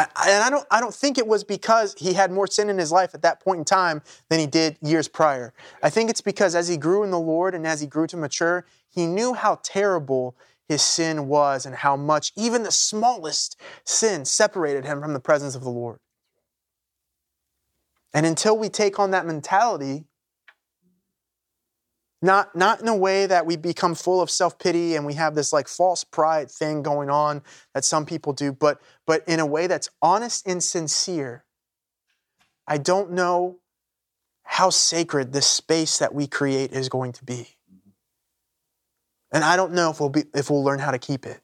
And 0.00 0.42
I 0.42 0.50
don't, 0.50 0.66
I 0.70 0.80
don't 0.80 0.94
think 0.94 1.18
it 1.18 1.26
was 1.26 1.44
because 1.44 1.94
he 1.98 2.12
had 2.12 2.30
more 2.30 2.46
sin 2.46 2.70
in 2.70 2.78
his 2.78 2.92
life 2.92 3.14
at 3.14 3.22
that 3.22 3.40
point 3.40 3.58
in 3.58 3.64
time 3.64 4.02
than 4.28 4.38
he 4.38 4.46
did 4.46 4.76
years 4.80 5.08
prior. 5.08 5.52
I 5.82 5.90
think 5.90 6.10
it's 6.10 6.20
because 6.20 6.54
as 6.54 6.68
he 6.68 6.76
grew 6.76 7.02
in 7.02 7.10
the 7.10 7.18
Lord 7.18 7.54
and 7.54 7.66
as 7.66 7.80
he 7.80 7.86
grew 7.86 8.06
to 8.08 8.16
mature, 8.16 8.64
he 8.88 9.06
knew 9.06 9.34
how 9.34 9.60
terrible 9.62 10.36
his 10.68 10.82
sin 10.82 11.26
was 11.26 11.66
and 11.66 11.74
how 11.74 11.96
much 11.96 12.32
even 12.36 12.62
the 12.62 12.70
smallest 12.70 13.60
sin 13.84 14.24
separated 14.24 14.84
him 14.84 15.00
from 15.00 15.14
the 15.14 15.20
presence 15.20 15.54
of 15.54 15.64
the 15.64 15.70
Lord. 15.70 15.98
And 18.12 18.26
until 18.26 18.56
we 18.56 18.68
take 18.68 18.98
on 18.98 19.10
that 19.10 19.26
mentality, 19.26 20.04
not, 22.22 22.54
not 22.54 22.80
in 22.80 22.88
a 22.88 22.96
way 22.96 23.26
that 23.26 23.46
we 23.46 23.56
become 23.56 23.94
full 23.94 24.20
of 24.20 24.30
self-pity 24.30 24.94
and 24.94 25.06
we 25.06 25.14
have 25.14 25.34
this 25.34 25.52
like 25.52 25.68
false 25.68 26.04
pride 26.04 26.50
thing 26.50 26.82
going 26.82 27.08
on 27.08 27.42
that 27.74 27.84
some 27.84 28.04
people 28.04 28.32
do, 28.32 28.52
but, 28.52 28.80
but 29.06 29.24
in 29.26 29.40
a 29.40 29.46
way 29.46 29.66
that's 29.66 29.88
honest 30.02 30.46
and 30.46 30.62
sincere. 30.62 31.44
I 32.66 32.78
don't 32.78 33.12
know 33.12 33.58
how 34.42 34.70
sacred 34.70 35.32
this 35.32 35.46
space 35.46 35.98
that 35.98 36.14
we 36.14 36.26
create 36.26 36.72
is 36.72 36.88
going 36.88 37.12
to 37.12 37.24
be. 37.24 37.56
And 39.32 39.44
I 39.44 39.56
don't 39.56 39.72
know 39.72 39.90
if 39.90 40.00
we'll, 40.00 40.08
be, 40.08 40.24
if 40.34 40.50
we'll 40.50 40.64
learn 40.64 40.80
how 40.80 40.90
to 40.90 40.98
keep 40.98 41.24
it. 41.24 41.40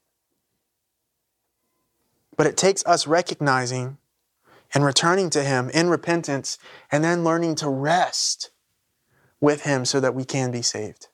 But 2.37 2.47
it 2.47 2.57
takes 2.57 2.85
us 2.85 3.07
recognizing 3.07 3.99
and 4.75 4.85
returning 4.85 5.31
to 5.31 5.43
Him 5.43 5.71
in 5.71 5.89
repentance 5.89 6.59
and 6.91 7.03
then 7.03 7.25
learning 7.25 7.55
to 7.57 7.69
rest 7.69 8.51
with 9.41 9.63
Him 9.63 9.85
so 9.85 10.01
that 10.01 10.15
we 10.15 10.25
can 10.25 10.51
be 10.51 10.63
saved. 10.63 11.09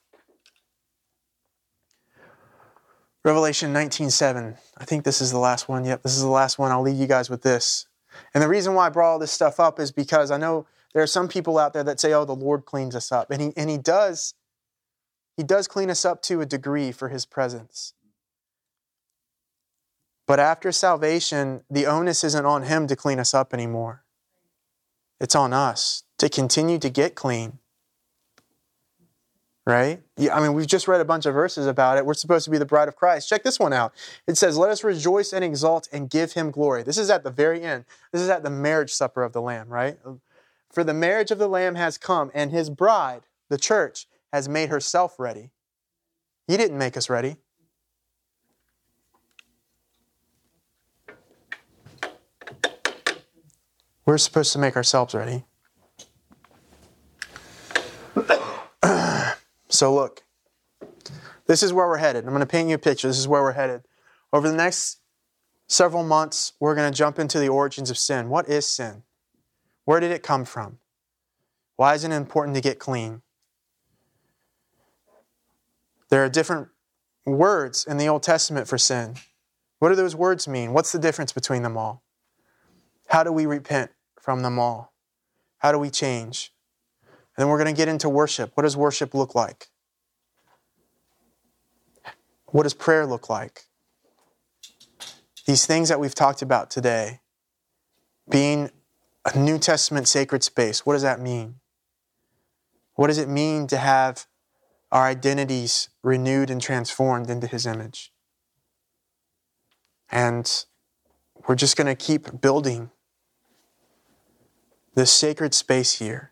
Revelation 3.24 3.72
19:7. 3.72 4.58
I 4.76 4.84
think 4.84 5.04
this 5.04 5.20
is 5.20 5.30
the 5.30 5.38
last 5.38 5.68
one. 5.68 5.84
Yep, 5.84 6.02
this 6.02 6.16
is 6.16 6.22
the 6.22 6.28
last 6.28 6.58
one. 6.58 6.72
I'll 6.72 6.82
leave 6.82 6.98
you 6.98 7.06
guys 7.06 7.30
with 7.30 7.42
this. 7.42 7.86
And 8.34 8.42
the 8.42 8.48
reason 8.48 8.74
why 8.74 8.86
I 8.86 8.90
brought 8.90 9.12
all 9.12 9.18
this 9.18 9.30
stuff 9.30 9.60
up 9.60 9.78
is 9.78 9.92
because 9.92 10.30
I 10.30 10.38
know 10.38 10.66
there 10.92 11.02
are 11.02 11.06
some 11.06 11.28
people 11.28 11.58
out 11.58 11.72
there 11.72 11.84
that 11.84 12.00
say, 12.00 12.12
"Oh, 12.12 12.24
the 12.24 12.34
Lord 12.34 12.66
cleans 12.66 12.96
us 12.96 13.12
up," 13.12 13.30
and 13.30 13.40
he 13.40 13.52
and 13.56 13.70
he 13.70 13.78
does. 13.78 14.34
He 15.36 15.44
does 15.44 15.68
clean 15.68 15.88
us 15.88 16.04
up 16.04 16.20
to 16.22 16.40
a 16.40 16.46
degree 16.46 16.92
for 16.92 17.08
His 17.08 17.24
presence. 17.24 17.94
But 20.26 20.40
after 20.40 20.72
salvation, 20.72 21.64
the 21.70 21.86
onus 21.86 22.24
isn't 22.24 22.46
on 22.46 22.64
Him 22.64 22.86
to 22.88 22.96
clean 22.96 23.18
us 23.18 23.32
up 23.32 23.54
anymore. 23.54 24.04
It's 25.20 25.34
on 25.34 25.52
us 25.52 26.02
to 26.18 26.28
continue 26.28 26.78
to 26.78 26.90
get 26.90 27.14
clean 27.14 27.60
right? 29.66 30.02
Yeah, 30.16 30.36
I 30.36 30.40
mean, 30.40 30.54
we've 30.54 30.66
just 30.66 30.88
read 30.88 31.00
a 31.00 31.04
bunch 31.04 31.26
of 31.26 31.34
verses 31.34 31.66
about 31.66 31.98
it. 31.98 32.04
We're 32.04 32.14
supposed 32.14 32.44
to 32.46 32.50
be 32.50 32.58
the 32.58 32.66
bride 32.66 32.88
of 32.88 32.96
Christ. 32.96 33.28
Check 33.28 33.44
this 33.44 33.58
one 33.58 33.72
out. 33.72 33.92
It 34.26 34.36
says, 34.36 34.58
Let 34.58 34.70
us 34.70 34.82
rejoice 34.82 35.32
and 35.32 35.44
exult 35.44 35.88
and 35.92 36.10
give 36.10 36.32
him 36.32 36.50
glory. 36.50 36.82
This 36.82 36.98
is 36.98 37.10
at 37.10 37.22
the 37.24 37.30
very 37.30 37.62
end. 37.62 37.84
This 38.12 38.22
is 38.22 38.28
at 38.28 38.42
the 38.42 38.50
marriage 38.50 38.92
supper 38.92 39.22
of 39.22 39.32
the 39.32 39.40
Lamb, 39.40 39.68
right? 39.68 39.98
For 40.70 40.84
the 40.84 40.94
marriage 40.94 41.30
of 41.30 41.38
the 41.38 41.48
Lamb 41.48 41.76
has 41.76 41.98
come, 41.98 42.30
and 42.34 42.50
his 42.50 42.70
bride, 42.70 43.22
the 43.50 43.58
church, 43.58 44.06
has 44.32 44.48
made 44.48 44.70
herself 44.70 45.18
ready. 45.18 45.50
He 46.48 46.56
didn't 46.56 46.78
make 46.78 46.96
us 46.96 47.08
ready. 47.08 47.36
We're 54.04 54.18
supposed 54.18 54.52
to 54.54 54.58
make 54.58 54.74
ourselves 54.74 55.14
ready. 55.14 55.44
So, 59.72 59.94
look, 59.94 60.22
this 61.46 61.62
is 61.62 61.72
where 61.72 61.88
we're 61.88 61.96
headed. 61.96 62.24
I'm 62.24 62.30
going 62.30 62.40
to 62.40 62.46
paint 62.46 62.68
you 62.68 62.74
a 62.74 62.78
picture. 62.78 63.08
This 63.08 63.18
is 63.18 63.26
where 63.26 63.40
we're 63.40 63.52
headed. 63.52 63.82
Over 64.30 64.46
the 64.50 64.54
next 64.54 65.00
several 65.66 66.04
months, 66.04 66.52
we're 66.60 66.74
going 66.74 66.92
to 66.92 66.96
jump 66.96 67.18
into 67.18 67.38
the 67.38 67.48
origins 67.48 67.88
of 67.88 67.96
sin. 67.96 68.28
What 68.28 68.50
is 68.50 68.68
sin? 68.68 69.02
Where 69.86 69.98
did 69.98 70.10
it 70.10 70.22
come 70.22 70.44
from? 70.44 70.78
Why 71.76 71.94
is 71.94 72.04
it 72.04 72.12
important 72.12 72.54
to 72.56 72.60
get 72.60 72.78
clean? 72.78 73.22
There 76.10 76.22
are 76.22 76.28
different 76.28 76.68
words 77.24 77.86
in 77.86 77.96
the 77.96 78.08
Old 78.08 78.22
Testament 78.22 78.68
for 78.68 78.76
sin. 78.76 79.14
What 79.78 79.88
do 79.88 79.94
those 79.94 80.14
words 80.14 80.46
mean? 80.46 80.74
What's 80.74 80.92
the 80.92 80.98
difference 80.98 81.32
between 81.32 81.62
them 81.62 81.78
all? 81.78 82.02
How 83.06 83.24
do 83.24 83.32
we 83.32 83.46
repent 83.46 83.90
from 84.20 84.42
them 84.42 84.58
all? 84.58 84.92
How 85.58 85.72
do 85.72 85.78
we 85.78 85.88
change? 85.88 86.52
And 87.36 87.42
then 87.42 87.48
we're 87.48 87.58
going 87.58 87.74
to 87.74 87.76
get 87.76 87.88
into 87.88 88.08
worship. 88.08 88.52
What 88.54 88.64
does 88.64 88.76
worship 88.76 89.14
look 89.14 89.34
like? 89.34 89.68
What 92.46 92.64
does 92.64 92.74
prayer 92.74 93.06
look 93.06 93.30
like? 93.30 93.62
These 95.46 95.64
things 95.64 95.88
that 95.88 95.98
we've 95.98 96.14
talked 96.14 96.42
about 96.42 96.70
today, 96.70 97.20
being 98.28 98.70
a 99.24 99.38
New 99.38 99.58
Testament 99.58 100.08
sacred 100.08 100.42
space, 100.44 100.84
what 100.84 100.92
does 100.92 101.02
that 101.02 101.20
mean? 101.20 101.56
What 102.94 103.06
does 103.06 103.18
it 103.18 103.28
mean 103.28 103.66
to 103.68 103.78
have 103.78 104.26
our 104.90 105.06
identities 105.06 105.88
renewed 106.02 106.50
and 106.50 106.60
transformed 106.60 107.30
into 107.30 107.46
His 107.46 107.64
image? 107.64 108.12
And 110.10 110.64
we're 111.48 111.54
just 111.54 111.78
going 111.78 111.86
to 111.86 111.94
keep 111.94 112.42
building 112.42 112.90
this 114.94 115.10
sacred 115.10 115.54
space 115.54 115.94
here 115.94 116.31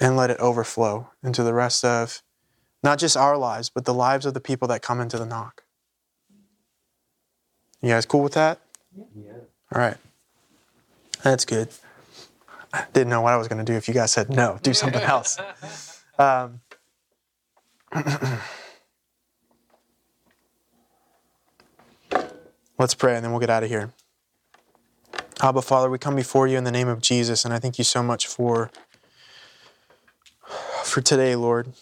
and 0.00 0.16
let 0.16 0.30
it 0.30 0.38
overflow 0.38 1.10
into 1.22 1.42
the 1.42 1.54
rest 1.54 1.84
of 1.84 2.22
not 2.82 2.98
just 2.98 3.16
our 3.16 3.36
lives, 3.36 3.68
but 3.70 3.84
the 3.84 3.94
lives 3.94 4.26
of 4.26 4.34
the 4.34 4.40
people 4.40 4.68
that 4.68 4.82
come 4.82 5.00
into 5.00 5.18
the 5.18 5.26
knock. 5.26 5.64
You 7.82 7.90
guys 7.90 8.06
cool 8.06 8.22
with 8.22 8.34
that? 8.34 8.60
Yeah. 8.96 9.32
All 9.72 9.80
right. 9.80 9.96
That's 11.22 11.44
good. 11.44 11.68
I 12.72 12.84
didn't 12.92 13.10
know 13.10 13.20
what 13.20 13.32
I 13.32 13.36
was 13.36 13.48
going 13.48 13.64
to 13.64 13.64
do 13.64 13.76
if 13.76 13.88
you 13.88 13.94
guys 13.94 14.12
said 14.12 14.28
no, 14.30 14.58
do 14.62 14.74
something 14.82 15.02
else. 15.02 15.38
Um, 16.18 16.60
let's 22.78 22.94
pray 22.94 23.16
and 23.16 23.24
then 23.24 23.30
we'll 23.32 23.40
get 23.40 23.50
out 23.50 23.62
of 23.62 23.68
here. 23.68 23.92
Abba, 25.42 25.60
Father, 25.60 25.90
we 25.90 25.98
come 25.98 26.16
before 26.16 26.46
you 26.46 26.56
in 26.56 26.64
the 26.64 26.72
name 26.72 26.88
of 26.88 27.02
Jesus, 27.02 27.44
and 27.44 27.52
I 27.52 27.58
thank 27.58 27.76
you 27.76 27.84
so 27.84 28.02
much 28.02 28.26
for 28.26 28.70
for 30.86 31.00
today, 31.00 31.36
Lord. 31.36 31.72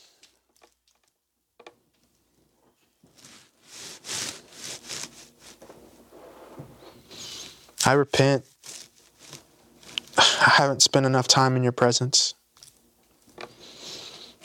I 7.86 7.92
repent. 7.92 8.44
I 10.16 10.55
haven't 10.57 10.82
spent 10.82 11.07
enough 11.07 11.28
time 11.28 11.55
in 11.57 11.62
your 11.62 11.72
presence. 11.72 12.34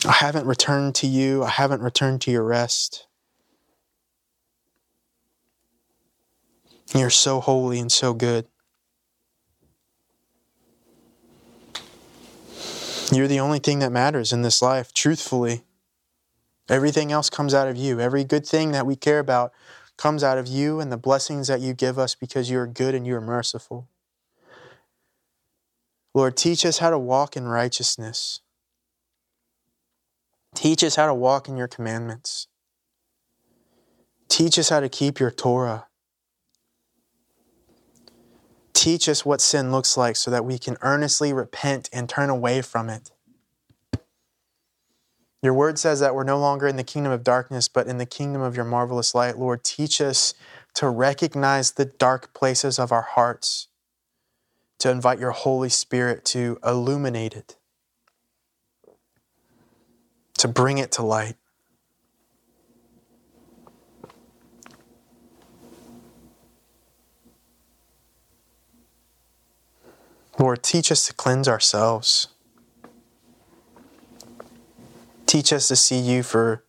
I 0.06 0.12
haven't 0.12 0.46
returned 0.46 0.96
to 0.96 1.08
you. 1.08 1.44
I 1.44 1.50
haven't 1.50 1.82
returned 1.82 2.22
to 2.22 2.32
your 2.32 2.44
rest. 2.44 3.08
You're 6.94 7.10
so 7.10 7.40
holy 7.40 7.80
and 7.80 7.92
so 7.92 8.14
good. 8.14 8.48
You're 13.12 13.28
the 13.28 13.40
only 13.40 13.60
thing 13.60 13.80
that 13.80 13.92
matters 13.92 14.32
in 14.32 14.44
this 14.44 14.62
life, 14.62 14.94
truthfully. 14.94 15.64
Everything 16.70 17.12
else 17.12 17.30
comes 17.30 17.56
out 17.56 17.68
of 17.68 17.76
you. 17.76 18.00
Every 18.00 18.24
good 18.24 18.46
thing 18.46 18.72
that 18.72 18.86
we 18.86 18.96
care 18.96 19.20
about 19.20 19.52
comes 19.98 20.24
out 20.24 20.38
of 20.38 20.48
you 20.48 20.80
and 20.80 20.92
the 20.92 20.98
blessings 20.98 21.48
that 21.48 21.60
you 21.60 21.74
give 21.74 21.98
us 21.98 22.14
because 22.14 22.50
you 22.50 22.60
are 22.60 22.68
good 22.68 22.94
and 22.94 23.08
you 23.08 23.16
are 23.16 23.22
merciful. 23.22 23.88
Lord, 26.14 26.38
teach 26.38 26.66
us 26.66 26.78
how 26.78 26.92
to 26.92 27.00
walk 27.00 27.36
in 27.36 27.48
righteousness. 27.48 28.42
Teach 30.56 30.84
us 30.84 30.96
how 30.96 31.08
to 31.08 31.14
walk 31.14 31.50
in 31.50 31.58
your 31.58 31.68
commandments. 31.68 32.48
Teach 34.28 34.58
us 34.60 34.70
how 34.70 34.80
to 34.80 34.90
keep 34.90 35.20
your 35.20 35.32
Torah. 35.32 35.89
Teach 38.80 39.10
us 39.10 39.26
what 39.26 39.42
sin 39.42 39.74
looks 39.74 39.98
like 39.98 40.16
so 40.16 40.32
that 40.32 40.46
we 40.46 40.58
can 40.58 40.78
earnestly 40.80 41.34
repent 41.34 41.90
and 41.92 42.08
turn 42.08 42.30
away 42.30 42.62
from 42.62 42.90
it. 42.90 43.12
Your 45.44 45.54
word 45.54 45.78
says 45.78 46.00
that 46.00 46.16
we're 46.16 46.24
no 46.24 46.40
longer 46.40 46.66
in 46.66 46.78
the 46.78 46.84
kingdom 46.86 47.12
of 47.12 47.22
darkness, 47.22 47.68
but 47.68 47.88
in 47.88 47.98
the 47.98 48.06
kingdom 48.06 48.42
of 48.42 48.56
your 48.56 48.64
marvelous 48.64 49.14
light. 49.14 49.38
Lord, 49.38 49.66
teach 49.66 50.00
us 50.00 50.34
to 50.76 50.88
recognize 50.88 51.74
the 51.74 51.84
dark 51.84 52.34
places 52.34 52.80
of 52.80 52.94
our 52.94 53.02
hearts, 53.02 53.68
to 54.78 54.90
invite 54.90 55.20
your 55.20 55.32
Holy 55.32 55.68
Spirit 55.68 56.24
to 56.28 56.58
illuminate 56.66 57.34
it, 57.34 57.58
to 60.38 60.48
bring 60.48 60.78
it 60.78 60.94
to 60.94 61.04
light. 61.04 61.36
Lord, 70.40 70.64
teach 70.64 70.90
us 70.90 71.06
to 71.06 71.14
cleanse 71.14 71.50
ourselves. 71.50 72.30
Teach 75.26 75.52
us 75.52 75.68
to 75.68 75.76
see 75.76 76.00
you 76.00 76.24
for 76.24 76.64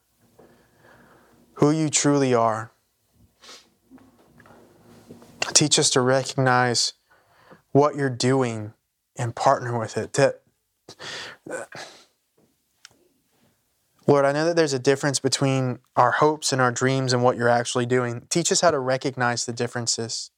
who 1.55 1.71
you 1.71 1.89
truly 1.89 2.35
are. 2.35 2.73
Teach 5.55 5.79
us 5.79 5.89
to 5.91 6.01
recognize 6.01 6.95
what 7.71 7.95
you're 7.95 8.11
doing 8.11 8.73
and 9.16 9.37
partner 9.37 9.79
with 9.79 9.97
it. 9.97 10.12
To, 10.14 10.35
Lord, 14.07 14.25
I 14.25 14.33
know 14.33 14.47
that 14.47 14.57
there's 14.57 14.73
a 14.73 14.81
difference 14.81 15.21
between 15.21 15.79
our 15.95 16.11
hopes 16.11 16.53
and 16.53 16.61
our 16.61 16.73
dreams 16.73 17.12
and 17.12 17.23
what 17.23 17.37
you're 17.37 17.49
actually 17.49 17.87
doing. 17.87 18.27
Teach 18.31 18.51
us 18.51 18.62
how 18.62 18.73
to 18.73 18.81
recognize 18.81 19.47
the 19.47 19.53
differences 19.53 20.33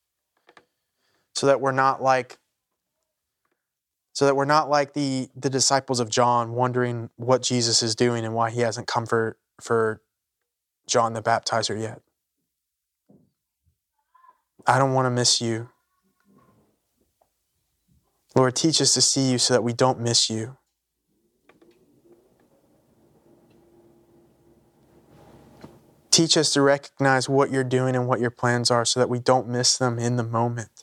so 1.35 1.47
that 1.47 1.62
we're 1.62 1.72
not 1.72 2.03
like 2.03 2.39
so 4.12 4.26
that 4.26 4.36
we're 4.36 4.44
not 4.44 4.68
like 4.68 4.92
the 4.92 5.28
the 5.34 5.50
disciples 5.50 6.00
of 6.00 6.10
John 6.10 6.52
wondering 6.52 7.10
what 7.16 7.42
Jesus 7.42 7.82
is 7.82 7.94
doing 7.94 8.24
and 8.24 8.34
why 8.34 8.50
he 8.50 8.60
hasn't 8.60 8.86
come 8.86 9.06
for 9.06 9.36
for 9.60 10.02
John 10.86 11.12
the 11.12 11.22
baptizer 11.22 11.80
yet. 11.80 12.02
I 14.66 14.78
don't 14.78 14.92
want 14.92 15.06
to 15.06 15.10
miss 15.10 15.40
you. 15.40 15.70
Lord, 18.34 18.54
teach 18.54 18.80
us 18.80 18.94
to 18.94 19.02
see 19.02 19.30
you 19.30 19.38
so 19.38 19.54
that 19.54 19.62
we 19.62 19.72
don't 19.72 20.00
miss 20.00 20.30
you. 20.30 20.56
Teach 26.10 26.36
us 26.36 26.52
to 26.52 26.60
recognize 26.60 27.28
what 27.28 27.50
you're 27.50 27.64
doing 27.64 27.96
and 27.96 28.06
what 28.06 28.20
your 28.20 28.30
plans 28.30 28.70
are 28.70 28.84
so 28.84 29.00
that 29.00 29.08
we 29.08 29.18
don't 29.18 29.48
miss 29.48 29.78
them 29.78 29.98
in 29.98 30.16
the 30.16 30.22
moment. 30.22 30.82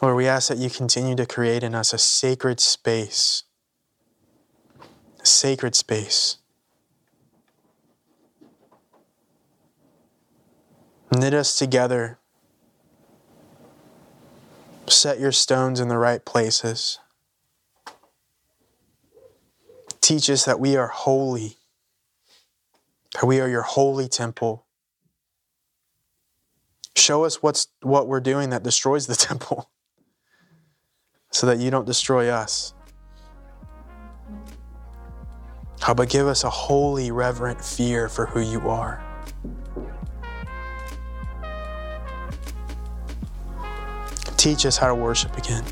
Lord, 0.00 0.14
we 0.14 0.28
ask 0.28 0.48
that 0.48 0.58
you 0.58 0.70
continue 0.70 1.16
to 1.16 1.26
create 1.26 1.64
in 1.64 1.74
us 1.74 1.92
a 1.92 1.98
sacred 1.98 2.60
space. 2.60 3.42
A 5.20 5.26
sacred 5.26 5.74
space. 5.74 6.36
Knit 11.12 11.34
us 11.34 11.58
together. 11.58 12.18
Set 14.86 15.18
your 15.18 15.32
stones 15.32 15.80
in 15.80 15.88
the 15.88 15.98
right 15.98 16.24
places. 16.24 17.00
Teach 20.00 20.30
us 20.30 20.44
that 20.44 20.60
we 20.60 20.76
are 20.76 20.86
holy, 20.86 21.56
that 23.14 23.26
we 23.26 23.40
are 23.40 23.48
your 23.48 23.62
holy 23.62 24.08
temple. 24.08 24.64
Show 26.96 27.24
us 27.24 27.42
what's, 27.42 27.66
what 27.82 28.06
we're 28.06 28.20
doing 28.20 28.50
that 28.50 28.62
destroys 28.62 29.08
the 29.08 29.16
temple 29.16 29.68
so 31.30 31.46
that 31.46 31.58
you 31.58 31.70
don't 31.70 31.86
destroy 31.86 32.28
us. 32.28 32.74
How 35.80 35.94
give 36.08 36.26
us 36.26 36.44
a 36.44 36.50
holy, 36.50 37.10
reverent 37.10 37.64
fear 37.64 38.08
for 38.08 38.26
who 38.26 38.40
you 38.40 38.68
are? 38.68 39.02
Teach 44.36 44.66
us 44.66 44.76
how 44.76 44.88
to 44.88 44.94
worship 44.94 45.36
again. 45.36 45.64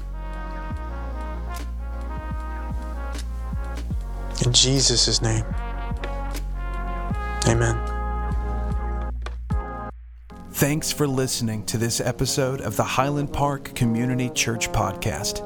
In 4.45 4.53
Jesus' 4.53 5.21
name, 5.23 5.45
amen. 7.47 7.96
Thanks 10.57 10.91
for 10.91 11.07
listening 11.07 11.65
to 11.67 11.77
this 11.77 12.01
episode 12.01 12.63
of 12.63 12.77
the 12.77 12.83
Highland 12.83 13.31
Park 13.31 13.75
Community 13.75 14.31
Church 14.31 14.73
Podcast. 14.73 15.45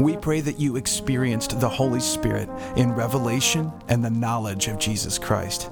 We 0.00 0.16
pray 0.16 0.40
that 0.40 0.58
you 0.58 0.74
experienced 0.74 1.60
the 1.60 1.68
Holy 1.68 2.00
Spirit 2.00 2.48
in 2.76 2.90
revelation 2.90 3.70
and 3.86 4.04
the 4.04 4.10
knowledge 4.10 4.66
of 4.66 4.80
Jesus 4.80 5.16
Christ. 5.16 5.70